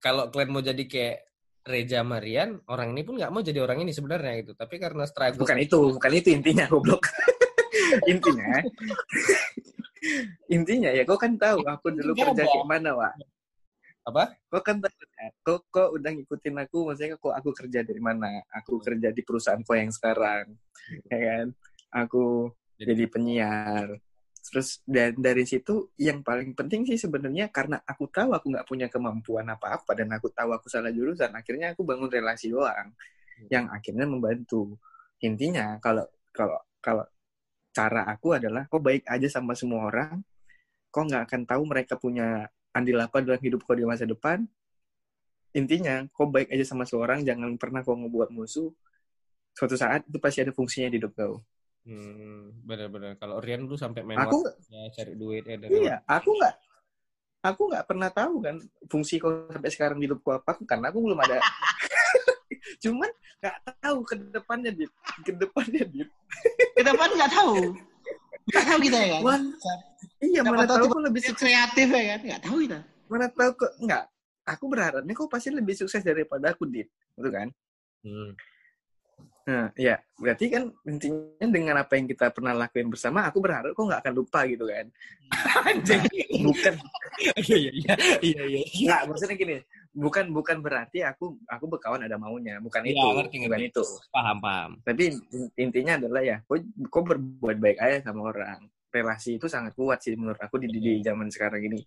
kalau 0.03 0.31
kalian 0.31 0.51
mau 0.53 0.63
jadi 0.63 0.85
kayak 0.85 1.28
Reja 1.69 2.01
Marian 2.01 2.65
orang 2.73 2.97
ini 2.97 3.05
pun 3.05 3.21
nggak 3.21 3.29
mau 3.29 3.45
jadi 3.45 3.61
orang 3.61 3.85
ini 3.85 3.93
sebenarnya 3.93 4.41
gitu 4.41 4.53
tapi 4.57 4.81
karena 4.81 5.05
struggle 5.05 5.45
Bukan 5.45 5.59
itu, 5.61 5.81
bukan 6.01 6.13
itu 6.17 6.29
intinya 6.33 6.65
goblok. 6.65 7.05
intinya 8.13 8.65
intinya 10.49 10.91
ya 10.93 11.05
kau 11.05 11.21
kan 11.21 11.37
tahu 11.37 11.61
aku 11.65 11.93
dulu 11.93 12.17
Intinya 12.17 12.33
kerja 12.33 12.45
kayak 12.49 12.67
mana, 12.69 12.91
Wak. 12.97 13.15
apa 14.09 14.25
Kau 14.49 14.63
kan 14.65 14.81
tahu? 14.81 14.93
Kau, 15.45 15.59
kau 15.69 15.87
udah 16.01 16.11
ngikutin 16.17 16.57
aku, 16.65 16.79
maksudnya 16.89 17.21
kok 17.21 17.35
aku 17.37 17.51
kerja 17.53 17.85
dari 17.85 18.01
mana? 18.01 18.41
Aku 18.57 18.81
kerja 18.81 19.13
di 19.13 19.21
perusahaan 19.21 19.61
kau 19.61 19.77
yang 19.77 19.93
sekarang. 19.93 20.57
Ya 21.13 21.19
kan? 21.21 21.47
Aku 21.93 22.49
jadi 22.81 23.05
penyiar. 23.05 24.01
Terus 24.49 24.81
dan 24.89 25.13
dari 25.21 25.45
situ 25.45 25.93
yang 26.01 26.25
paling 26.25 26.57
penting 26.57 26.89
sih 26.89 26.97
sebenarnya 26.97 27.53
karena 27.53 27.77
aku 27.85 28.09
tahu 28.09 28.33
aku 28.33 28.47
nggak 28.49 28.67
punya 28.69 28.87
kemampuan 28.89 29.45
apa-apa 29.53 29.93
dan 29.93 30.09
aku 30.17 30.33
tahu 30.33 30.57
aku 30.57 30.67
salah 30.73 30.89
jurusan, 30.89 31.29
akhirnya 31.37 31.77
aku 31.77 31.85
bangun 31.85 32.09
relasi 32.09 32.49
doang 32.49 32.97
yang 33.53 33.69
akhirnya 33.69 34.09
membantu. 34.09 34.75
Intinya 35.21 35.77
kalau 35.85 36.09
kalau 36.33 36.59
kalau 36.81 37.05
cara 37.77 38.03
aku 38.09 38.35
adalah 38.35 38.65
kau 38.67 38.81
baik 38.83 39.05
aja 39.07 39.29
sama 39.31 39.53
semua 39.53 39.87
orang, 39.87 40.25
kau 40.91 41.05
nggak 41.05 41.29
akan 41.29 41.43
tahu 41.47 41.63
mereka 41.69 41.95
punya 42.01 42.49
andil 42.73 42.99
apa 43.05 43.21
dalam 43.23 43.41
hidup 43.43 43.63
kau 43.69 43.77
di 43.77 43.85
masa 43.85 44.09
depan. 44.09 44.49
Intinya 45.53 46.09
kau 46.17 46.29
baik 46.29 46.49
aja 46.53 46.65
sama 46.65 46.85
seorang, 46.89 47.25
jangan 47.29 47.55
pernah 47.61 47.81
kau 47.85 47.97
ngebuat 47.97 48.31
musuh. 48.33 48.73
Suatu 49.57 49.75
saat 49.75 50.07
itu 50.07 50.19
pasti 50.23 50.41
ada 50.45 50.53
fungsinya 50.55 50.89
di 50.89 50.97
hidup 51.03 51.13
kau. 51.19 51.43
Hmm, 51.87 52.65
benar-benar 52.67 53.13
kalau 53.21 53.39
Rian 53.39 53.67
dulu 53.67 53.77
sampai 53.79 54.03
main 54.03 54.19
Aku 54.23 54.43
warnet, 54.43 54.91
cari 54.97 55.15
duit 55.15 55.45
ya 55.45 55.57
dari 55.61 55.71
Iya, 55.85 55.97
aku 56.09 56.31
nggak 56.35 56.55
aku 57.39 57.63
nggak 57.71 57.87
pernah 57.87 58.11
tahu 58.11 58.35
kan 58.43 58.57
fungsi 58.91 59.23
kau 59.23 59.47
sampai 59.51 59.71
sekarang 59.71 60.03
di 60.03 60.11
hidupku 60.11 60.31
apa 60.35 60.59
karena 60.67 60.91
aku 60.91 60.99
belum 61.05 61.19
ada. 61.23 61.39
Cuman 62.83 63.11
nggak 63.39 63.57
tahu 63.79 63.99
ke 64.03 64.15
depannya 64.35 64.71
dit, 64.75 64.91
ke 65.23 65.33
depannya 65.35 65.83
dit. 65.87 66.09
Kita 66.75 66.91
kan 66.95 67.11
nggak 67.15 67.33
tahu. 67.33 67.55
Nggak 68.49 68.65
tahu 68.65 68.79
kita 68.83 68.99
ya 68.99 69.09
kan. 69.13 69.21
Wah, 69.23 69.41
iya 70.25 70.41
Siapa 70.43 70.51
mana 70.51 70.65
tahu 70.67 70.87
tahu 70.89 71.01
lebih 71.05 71.21
Dia 71.23 71.29
sukses, 71.31 71.43
kreatif 71.43 71.87
ya 71.93 72.03
kan. 72.05 72.21
Nggak 72.27 72.43
tahu 72.43 72.57
kita. 72.67 72.79
mana 73.09 73.27
tahu 73.33 73.51
kok 73.57 73.73
nggak. 73.81 74.05
Aku 74.49 74.65
berharapnya 74.73 75.13
kau 75.13 75.29
pasti 75.29 75.53
lebih 75.53 75.77
sukses 75.77 76.01
daripada 76.01 76.57
aku 76.57 76.65
dit, 76.65 76.89
betul 77.13 77.33
kan? 77.33 77.49
Hmm. 78.01 78.33
Nah, 79.49 79.73
ya 79.81 79.97
berarti 80.21 80.53
kan 80.53 80.69
intinya 80.85 81.49
dengan 81.49 81.81
apa 81.81 81.97
yang 81.97 82.05
kita 82.05 82.29
pernah 82.37 82.53
lakuin 82.53 82.93
bersama, 82.93 83.25
aku 83.25 83.41
berharap 83.41 83.73
kau 83.73 83.89
nggak 83.89 84.05
akan 84.05 84.13
lupa 84.13 84.45
gitu 84.45 84.69
kan? 84.69 84.85
Anjing, 85.73 86.05
bukan. 86.45 86.75
Iya 87.41 87.57
iya 87.57 87.73
iya. 87.73 87.95
Iya 88.21 88.43
iya. 88.45 88.61
Nggak, 88.85 89.01
maksudnya 89.09 89.37
gini, 89.41 89.57
bukan 89.97 90.29
bukan 90.37 90.61
berarti 90.61 91.01
aku 91.01 91.41
aku 91.49 91.65
berkawan 91.65 92.05
ada 92.05 92.21
maunya, 92.21 92.61
bukan 92.61 92.85
Iya, 92.85 92.93
itu, 92.93 93.07
ngerti, 93.17 93.37
bukan 93.41 93.49
ngerti. 93.57 93.69
itu. 93.73 93.85
paham 94.13 94.37
paham. 94.45 94.71
Tapi 94.85 95.03
in- 95.17 95.53
intinya 95.57 95.97
adalah 95.97 96.21
ya, 96.21 96.37
kok 96.45 96.61
kok 96.93 97.05
berbuat 97.09 97.57
baik 97.57 97.79
aja 97.81 97.97
sama 98.05 98.29
orang. 98.29 98.69
Relasi 98.93 99.41
itu 99.41 99.49
sangat 99.49 99.73
kuat 99.73 100.05
sih 100.05 100.13
menurut 100.13 100.41
aku 100.45 100.61
di, 100.61 100.69
di, 100.69 100.81
di 100.81 100.93
zaman 101.01 101.33
sekarang 101.33 101.65
ini. 101.65 101.81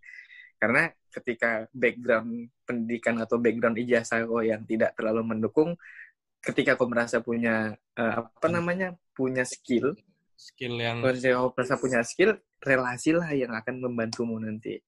Karena 0.57 0.85
ketika 1.13 1.65
background 1.73 2.49
pendidikan 2.65 3.17
atau 3.21 3.37
background 3.41 3.77
ijazah 3.81 4.25
kau 4.25 4.41
yang 4.45 4.61
tidak 4.65 4.93
terlalu 4.97 5.25
mendukung, 5.25 5.73
ketika 6.41 6.73
kau 6.75 6.89
merasa 6.89 7.21
punya 7.21 7.77
eh, 7.95 8.13
apa 8.17 8.47
namanya 8.49 8.97
punya 9.13 9.45
skill, 9.45 9.93
skill 10.33 10.75
yang 10.81 10.99
kalau 11.05 11.53
kau 11.53 11.53
merasa 11.55 11.75
punya 11.77 12.01
skill, 12.01 12.33
relasilah 12.59 13.29
yang 13.37 13.53
akan 13.53 13.77
membantumu 13.81 14.41
nanti. 14.41 14.81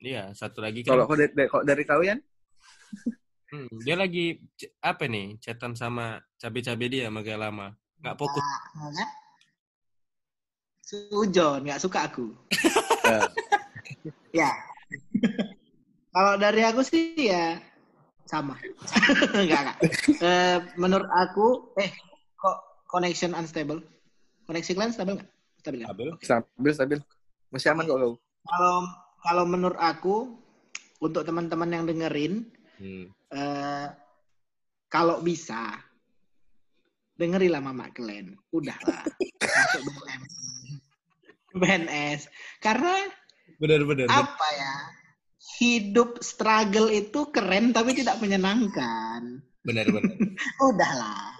iya 0.00 0.32
satu 0.36 0.60
lagi 0.64 0.84
Kalau 0.84 1.04
kan 1.04 1.12
kau 1.12 1.16
dari, 1.16 1.32
dari, 1.32 1.48
kalau 1.48 1.64
dari 1.64 1.82
kau 1.84 2.02
Yan? 2.04 2.20
hmm, 3.52 3.68
dia 3.84 3.96
lagi 3.96 4.36
apa 4.80 5.04
nih 5.08 5.36
chatan 5.40 5.72
sama 5.76 6.20
cabe-cabe 6.40 6.88
dia 6.90 7.08
makin 7.08 7.38
lama 7.40 7.66
nggak 8.00 8.16
fokus 8.20 8.44
Nah? 8.74 9.10
Sujon, 10.84 11.64
nggak 11.64 11.80
suka 11.80 12.04
aku. 12.04 12.28
Eh, 13.08 13.24
Ya. 14.36 14.50
Kalau 16.12 16.34
dari 16.36 16.60
aku 16.66 16.84
sih 16.84 17.16
ya 17.16 17.56
sama. 18.24 18.56
enggak, 19.40 19.60
enggak. 19.64 19.76
Eh, 20.20 20.58
menurut 20.76 21.08
aku, 21.10 21.72
eh 21.76 21.92
kok 22.34 22.56
connection 22.88 23.32
unstable? 23.32 23.80
Koneksi 24.44 24.70
kalian 24.72 24.92
stabil 24.92 25.14
nggak? 25.16 25.30
Stabil 25.60 25.78
nggak? 25.80 25.90
Abel 25.92 26.08
stabil 26.20 26.72
stabil 26.72 26.98
masih 27.48 27.72
aman 27.72 27.86
kok 27.86 27.96
kau 27.96 28.14
Kalau 28.44 28.76
kalau 29.24 29.44
menurut 29.48 29.80
aku 29.80 30.36
untuk 31.00 31.24
teman-teman 31.24 31.70
yang 31.70 31.84
dengerin 31.84 32.48
Hmm. 32.74 33.06
eh, 33.30 33.86
kalau 34.90 35.22
bisa 35.22 35.78
dengerilah 37.14 37.62
Mama 37.62 37.86
Glenn. 37.94 38.34
Udahlah. 38.50 39.06
Masuk. 39.54 39.82
BNS. 41.54 42.26
Karena 42.58 43.06
Benar-benar. 43.62 44.10
apa 44.10 44.48
ya? 44.58 44.74
Hidup 45.44 46.18
struggle 46.20 46.88
itu 46.88 47.28
keren 47.28 47.70
tapi 47.70 47.92
tidak 47.92 48.18
menyenangkan. 48.18 49.44
Benar-benar. 49.62 50.16
Udahlah. 50.68 51.32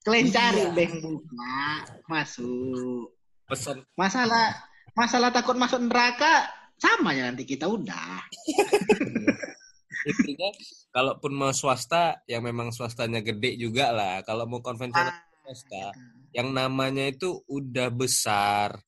Kalian 0.00 0.32
cari 0.32 0.64
Iya. 0.64 0.72
bank 0.72 0.92
buka, 1.04 1.60
masuk. 2.08 3.12
Pesan 3.44 3.84
Masalah 3.94 4.56
masalah 4.96 5.28
takut 5.28 5.54
masuk 5.54 5.80
neraka 5.84 6.48
sama 6.80 7.12
ya 7.12 7.28
nanti 7.28 7.44
kita 7.44 7.68
udah. 7.68 8.24
intinya 10.00 10.48
kalaupun 10.90 11.32
mau 11.36 11.52
swasta 11.52 12.24
yang 12.24 12.40
memang 12.40 12.72
swastanya 12.72 13.20
gede 13.20 13.60
juga 13.60 13.92
lah. 13.92 14.24
Kalau 14.24 14.48
mau 14.48 14.64
konvensional 14.64 15.12
Ah, 15.12 15.20
swasta 15.44 15.92
yang 16.32 16.54
namanya 16.54 17.10
itu 17.10 17.42
udah 17.44 17.90
besar 17.92 18.78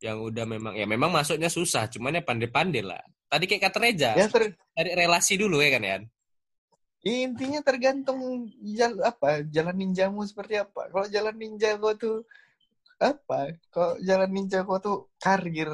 yang 0.00 0.22
udah 0.22 0.42
memang 0.46 0.72
ya 0.74 0.86
memang 0.86 1.10
masuknya 1.10 1.50
susah 1.50 1.90
cuman 1.90 2.18
ya 2.18 2.22
pandai-pandai 2.24 2.82
lah 2.82 3.02
tadi 3.28 3.44
kayak 3.48 3.62
kata 3.68 3.78
Reja 3.78 4.10
Ya 4.16 4.26
ter- 4.28 4.56
cari 4.76 4.90
relasi 4.96 5.34
dulu 5.36 5.60
ya 5.60 5.70
kan 5.76 5.84
ya 5.84 5.96
intinya 7.06 7.62
tergantung 7.62 8.50
jal 8.74 8.98
apa 9.06 9.46
jalan 9.48 9.76
ninjamu 9.78 10.26
seperti 10.26 10.58
apa. 10.58 10.90
Kalau 10.90 11.06
jalan 11.06 11.36
ninja 11.38 11.78
kau 11.78 11.94
tuh 11.94 12.26
apa? 12.98 13.54
Kalau 13.70 13.94
jalan 14.02 14.30
ninja 14.34 14.66
kau 14.66 14.82
tuh 14.82 14.96
karir 15.22 15.70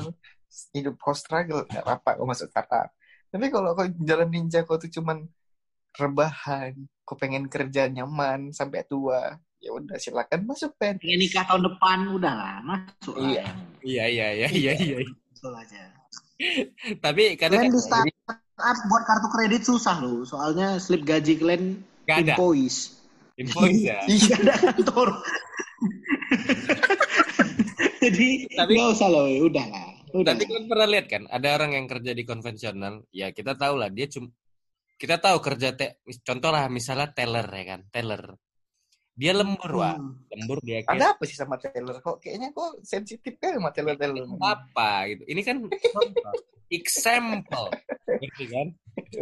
hidup 0.77 0.95
kau 1.01 1.17
struggle 1.17 1.65
nggak 1.67 1.85
apa 1.85 2.11
kau 2.21 2.29
masuk 2.29 2.53
startup. 2.53 2.93
Tapi 3.33 3.47
kalau 3.51 3.73
kau 3.75 3.89
jalan 4.05 4.29
ninja 4.31 4.63
kau 4.63 4.77
tuh 4.77 4.93
cuman 4.93 5.25
rebahan, 5.95 6.75
kau 7.07 7.15
pengen 7.15 7.47
kerja 7.47 7.87
nyaman 7.87 8.51
sampai 8.51 8.83
tua, 8.87 9.39
ya 9.63 9.71
udah 9.75 9.95
silakan 9.99 10.43
masuk 10.43 10.75
pen. 10.75 10.99
Pengen 10.99 11.23
nikah 11.23 11.47
tahun 11.47 11.71
depan 11.71 11.99
udahlah, 12.11 12.59
masuk 12.67 13.15
lah. 13.15 13.31
Iya. 13.31 13.45
iya 13.83 14.05
iya 14.11 14.27
iya 14.35 14.49
iya 14.51 14.73
iya 14.75 14.97
Masuk 15.07 15.55
aja. 15.55 15.94
Tapi 17.05 17.39
kadang 17.39 17.71
Kalian 17.71 17.75
di 17.75 17.81
startup 17.83 18.79
buat 18.91 19.03
kartu 19.07 19.29
kredit 19.31 19.63
susah 19.63 20.03
loh, 20.03 20.27
soalnya 20.27 20.79
slip 20.83 21.07
gaji 21.07 21.39
kalian 21.39 21.65
Gak 22.05 22.27
ada. 22.27 22.35
invoice. 22.37 23.01
info 23.35 23.67
ya 23.67 23.99
Iya 24.07 24.35
ada 24.47 24.55
kantor. 24.71 25.11
Jadi 28.05 28.29
Tapi- 28.53 28.75
nggak 28.79 28.91
usah 28.95 29.09
loh, 29.11 29.27
udah 29.27 29.67
lah. 29.67 29.91
Udah. 30.15 30.31
Nanti 30.31 30.47
kalian 30.47 30.71
pernah 30.71 30.87
lihat 30.87 31.07
kan, 31.11 31.23
ada 31.27 31.49
orang 31.59 31.75
yang 31.75 31.87
kerja 31.91 32.15
di 32.15 32.23
konvensional, 32.23 33.03
ya 33.11 33.35
kita 33.35 33.59
tahu 33.59 33.75
lah 33.75 33.91
dia 33.91 34.07
cuma 34.07 34.31
kita 34.95 35.19
tahu 35.19 35.43
kerja 35.43 35.75
te, 35.75 35.99
contoh 36.23 36.55
lah 36.55 36.71
misalnya 36.71 37.11
teller 37.11 37.43
ya 37.51 37.65
kan, 37.75 37.81
teller. 37.91 38.39
Dia 39.15 39.31
lembur, 39.31 39.71
Wak. 39.79 39.95
Hmm. 39.95 40.15
Lembur 40.27 40.59
dia 40.59 40.83
kayak 40.83 40.99
Ada 40.99 41.07
apa 41.15 41.23
sih 41.23 41.39
sama 41.39 41.55
Taylor? 41.55 42.03
Kok 42.03 42.19
kayaknya 42.19 42.51
kok 42.51 42.83
sensitif 42.83 43.39
kan 43.39 43.55
sama 43.55 43.71
Taylor 43.71 43.95
Taylor? 43.95 44.27
apa 44.43 44.91
gitu. 45.15 45.23
Ini 45.31 45.41
kan 45.47 45.57
contoh, 45.71 46.35
example. 46.83 47.67
Ngerti 48.11 48.45
kan? 48.51 48.67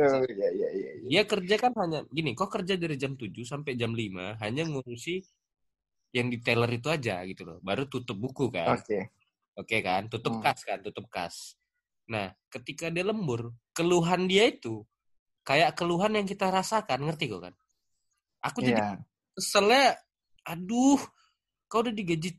Oh 0.00 0.24
iya 0.24 0.48
iya 0.48 0.68
iya. 0.72 0.90
iya. 0.96 1.08
Dia 1.12 1.22
kerja 1.28 1.54
kan 1.60 1.72
hanya 1.76 2.08
gini, 2.08 2.32
kok 2.32 2.48
kerja 2.48 2.80
dari 2.80 2.96
jam 2.96 3.12
7 3.20 3.28
sampai 3.44 3.76
jam 3.76 3.92
5 3.92 4.40
hanya 4.40 4.62
ngurusi 4.64 5.20
yang 6.12 6.28
di 6.32 6.40
teller 6.40 6.68
itu 6.72 6.88
aja 6.88 7.20
gitu 7.28 7.44
loh. 7.44 7.58
Baru 7.60 7.84
tutup 7.84 8.16
buku 8.16 8.48
kan. 8.48 8.80
Oke. 8.80 9.12
Oke 9.52 9.84
kan, 9.84 10.08
tutup 10.08 10.40
Hmm. 10.40 10.44
kas 10.44 10.64
kan, 10.64 10.80
tutup 10.80 11.04
kas. 11.12 11.60
Nah, 12.08 12.32
ketika 12.48 12.88
dia 12.88 13.04
lembur, 13.04 13.52
keluhan 13.76 14.24
dia 14.24 14.48
itu 14.48 14.84
kayak 15.44 15.76
keluhan 15.76 16.16
yang 16.16 16.24
kita 16.24 16.48
rasakan, 16.48 17.04
ngerti 17.04 17.28
kok 17.28 17.52
kan? 17.52 17.54
Aku 18.40 18.64
jadi 18.64 18.80
Iya. 18.80 18.96
Keselnya, 19.36 19.96
aduh, 20.44 21.00
kau 21.68 21.80
udah 21.84 21.94
digaji 21.94 22.36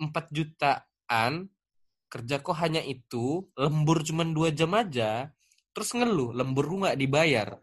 4 0.00 0.26
jutaan, 0.32 1.48
kerja 2.12 2.36
kok 2.40 2.56
hanya 2.60 2.84
itu, 2.84 3.48
lembur 3.56 4.04
cuma 4.04 4.22
dua 4.24 4.52
jam 4.52 4.72
aja, 4.76 5.32
terus 5.72 5.92
ngeluh, 5.96 6.32
lembur 6.36 6.68
lu 6.68 6.84
nggak 6.84 6.98
dibayar. 7.00 7.60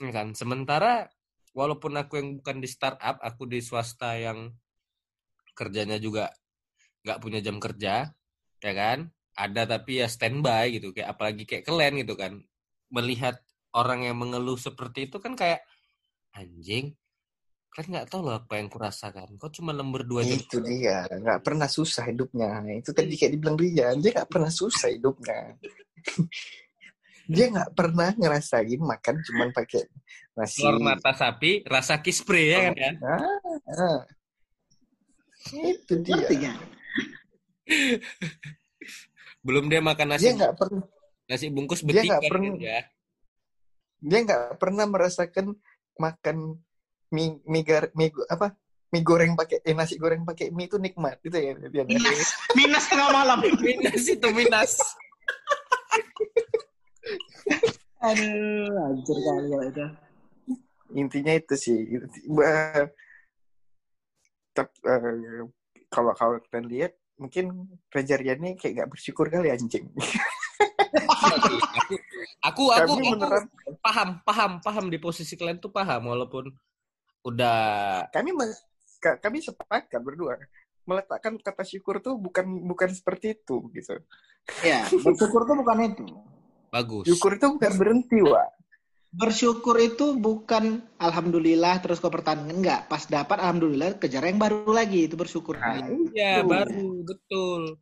Ya 0.00 0.10
kan? 0.10 0.34
Sementara, 0.34 1.06
walaupun 1.52 1.94
aku 2.00 2.18
yang 2.18 2.28
bukan 2.40 2.58
di 2.58 2.68
startup, 2.68 3.20
aku 3.20 3.46
di 3.46 3.60
swasta 3.60 4.16
yang 4.16 4.50
kerjanya 5.52 6.00
juga 6.00 6.32
nggak 7.04 7.20
punya 7.20 7.40
jam 7.44 7.60
kerja, 7.60 8.08
ya 8.60 8.72
kan? 8.72 9.12
Ada 9.32 9.64
tapi 9.78 10.00
ya 10.04 10.08
standby 10.08 10.80
gitu, 10.80 10.92
kayak 10.92 11.16
apalagi 11.16 11.44
kayak 11.48 11.64
kalian 11.68 12.02
gitu 12.04 12.14
kan. 12.16 12.40
Melihat 12.92 13.40
orang 13.72 14.04
yang 14.04 14.20
mengeluh 14.20 14.60
seperti 14.60 15.08
itu 15.08 15.16
kan 15.20 15.32
kayak 15.36 15.64
anjing, 16.36 16.96
kan 17.72 17.84
nggak 17.88 18.04
tahu 18.12 18.20
loh 18.28 18.36
apa 18.36 18.60
yang 18.60 18.68
kurasakan. 18.68 19.40
Kok 19.40 19.48
cuma 19.56 19.72
lembur 19.72 20.04
dua 20.04 20.20
jam? 20.22 20.36
Itu 20.36 20.60
dia, 20.60 21.08
nggak 21.08 21.40
pernah 21.40 21.64
susah 21.64 22.04
hidupnya. 22.04 22.60
Itu 22.76 22.92
tadi 22.92 23.16
kayak 23.16 23.32
dibilang 23.32 23.56
Rian, 23.56 23.96
dia 23.98 24.12
nggak 24.12 24.28
pernah 24.28 24.52
susah 24.52 24.92
hidupnya. 24.92 25.56
dia 27.24 27.46
nggak 27.48 27.72
pernah 27.72 28.12
ngerasain 28.12 28.76
makan 28.76 29.14
cuman 29.24 29.48
pakai 29.56 29.88
nasi. 30.36 30.60
Telur 30.60 30.84
mata 30.84 31.16
sapi, 31.16 31.64
rasa 31.64 31.96
kispre 32.04 32.42
ya 32.52 32.58
kan? 32.68 32.74
ya? 32.76 32.92
Ah, 33.08 33.40
ah. 33.72 34.00
Itu 35.48 35.94
dia. 36.04 36.52
Belum 39.46 39.66
dia 39.66 39.80
makan 39.80 40.14
nasi 40.14 40.28
Dia 40.28 40.32
nggak 40.38 40.54
pernah, 40.54 40.84
nasi 41.26 41.46
bungkus 41.48 41.80
dia 41.82 41.88
betik 41.88 42.08
nggak 42.12 42.22
pernah- 42.28 42.58
ya. 42.60 42.80
dia 44.02 44.18
nggak 44.22 44.42
pernah 44.58 44.84
merasakan 44.86 45.46
makan 45.96 46.36
mie, 47.12 47.38
mie, 47.44 47.62
gar- 47.62 47.92
mie 47.94 48.10
apa 48.26 48.56
mie 48.92 49.04
goreng 49.04 49.36
pakai 49.36 49.60
eh, 49.62 49.76
nasi 49.76 50.00
goreng 50.00 50.24
pakai 50.24 50.50
mie 50.50 50.66
itu 50.66 50.80
nikmat 50.80 51.20
itu 51.20 51.36
ya 51.36 51.52
dia. 51.68 51.84
Minus, 51.84 52.28
minus 52.56 52.84
tengah 52.88 53.08
malam. 53.12 53.38
Minas 53.64 54.04
itu 54.08 54.28
minas. 54.32 54.80
Aduh, 58.02 58.66
hancur 58.82 59.14
kali 59.14 59.46
kalau 59.46 59.66
itu. 59.70 59.86
intinya 60.92 61.32
itu 61.32 61.54
sih 61.56 61.78
tep- 64.52 64.80
eh, 64.84 65.48
kalau 65.88 66.12
kalau 66.12 66.36
kalian 66.48 66.68
lihat 66.68 66.92
mungkin 67.16 67.68
Reza 67.92 68.20
ini 68.20 68.56
kayak 68.56 68.84
gak 68.84 68.90
bersyukur 68.92 69.28
kali 69.28 69.48
anjing 69.52 69.88
aku 72.44 72.64
aku 72.72 72.92
aku, 72.92 72.92
aku 73.16 73.76
paham 73.80 74.08
paham 74.24 74.52
paham 74.60 74.86
di 74.92 74.98
posisi 75.00 75.36
kalian 75.36 75.60
tuh 75.60 75.72
paham 75.72 76.12
walaupun 76.12 76.52
udah 77.22 77.58
kami 78.10 78.30
me- 78.34 78.58
ka- 78.98 79.18
kami 79.18 79.38
sepakat 79.42 79.90
berdua 80.02 80.38
meletakkan 80.82 81.38
kata 81.38 81.62
syukur 81.62 82.02
tuh 82.02 82.18
bukan 82.18 82.42
bukan 82.66 82.90
seperti 82.90 83.38
itu 83.38 83.70
gitu 83.74 83.98
Ya, 84.66 84.82
bersyukur 85.06 85.46
itu 85.46 85.54
bukan 85.54 85.78
itu. 85.86 86.06
bagus. 86.74 87.06
syukur 87.06 87.38
itu 87.38 87.46
bukan 87.54 87.72
berhenti 87.78 88.18
wa 88.26 88.42
Bersyukur 89.12 89.76
itu 89.76 90.16
bukan 90.16 90.80
alhamdulillah 90.96 91.84
terus 91.84 92.00
kau 92.00 92.08
pertahankan 92.08 92.48
enggak. 92.48 92.88
Pas 92.88 93.04
dapat 93.04 93.38
alhamdulillah 93.44 94.00
kejar 94.00 94.24
yang 94.24 94.40
baru 94.40 94.72
lagi 94.72 95.04
itu 95.04 95.14
bersyukur. 95.20 95.60
Nah, 95.60 95.84
Ya 96.16 96.40
itu. 96.40 96.48
baru 96.48 97.04
betul. 97.04 97.76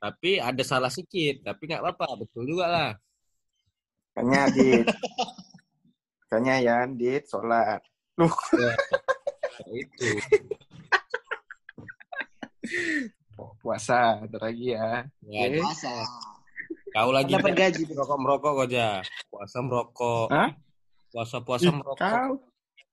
Tapi 0.00 0.40
ada 0.40 0.64
salah 0.64 0.88
sedikit, 0.88 1.44
tapi 1.52 1.68
nggak 1.68 1.84
apa-apa, 1.84 2.24
betul 2.24 2.48
juga 2.48 2.66
lah. 2.66 2.90
Kayaknya 4.16 4.42
Dit 4.56 4.86
Kayaknya 6.32 6.54
ya 6.64 6.76
Dit 6.88 7.28
sholat 7.28 7.84
Loh, 8.20 8.34
itu. 9.72 10.08
puasa 13.60 14.20
ada 14.20 14.38
lagi 14.38 14.76
ya 14.76 15.08
Ya, 15.24 15.48
Oke. 15.48 15.58
Puasa. 15.64 15.92
kau 16.90 17.10
lagi 17.10 17.32
Dapat 17.32 17.52
gaji. 17.54 17.82
merokok 17.88 18.18
merokok 18.18 18.50
kok 18.52 18.66
aja. 18.68 18.86
Puasa 19.26 19.58
merokok. 19.60 20.26
Hah? 20.28 20.50
Puasa 21.08 21.36
puasa 21.40 21.70
merokok. 21.70 21.96
kau 21.98 22.34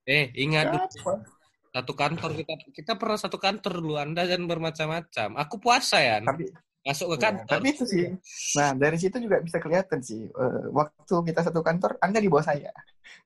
Eh 0.06 0.32
ingat 0.34 0.72
apa 0.72 1.28
satu 1.68 1.94
kantor 1.94 2.32
kita 2.34 2.54
kita 2.74 2.92
pernah 2.96 3.20
satu 3.20 3.38
kantor 3.38 3.74
dulu. 3.78 3.96
Anda 3.98 4.24
jangan 4.24 4.48
bermacam-macam. 4.48 5.30
Aku 5.38 5.56
puasa 5.60 6.00
ya. 6.00 6.18
tapi 6.22 6.48
Masuk 6.82 7.12
ke 7.12 7.20
ya, 7.20 7.24
kantor. 7.28 7.52
tapi 7.52 7.68
itu 7.68 7.84
sih 7.84 8.08
nah 8.56 8.72
dari 8.72 8.96
situ 8.96 9.20
juga 9.20 9.44
bisa 9.44 9.60
kelihatan 9.60 10.00
sih 10.00 10.24
eh, 10.24 10.64
waktu 10.72 11.16
kita 11.28 11.44
satu 11.44 11.60
kantor 11.60 12.00
anda 12.00 12.24
di 12.24 12.32
bawah 12.32 12.48
saya 12.48 12.72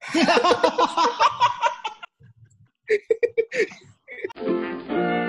Thank 2.89 3.01
you. 4.89 5.20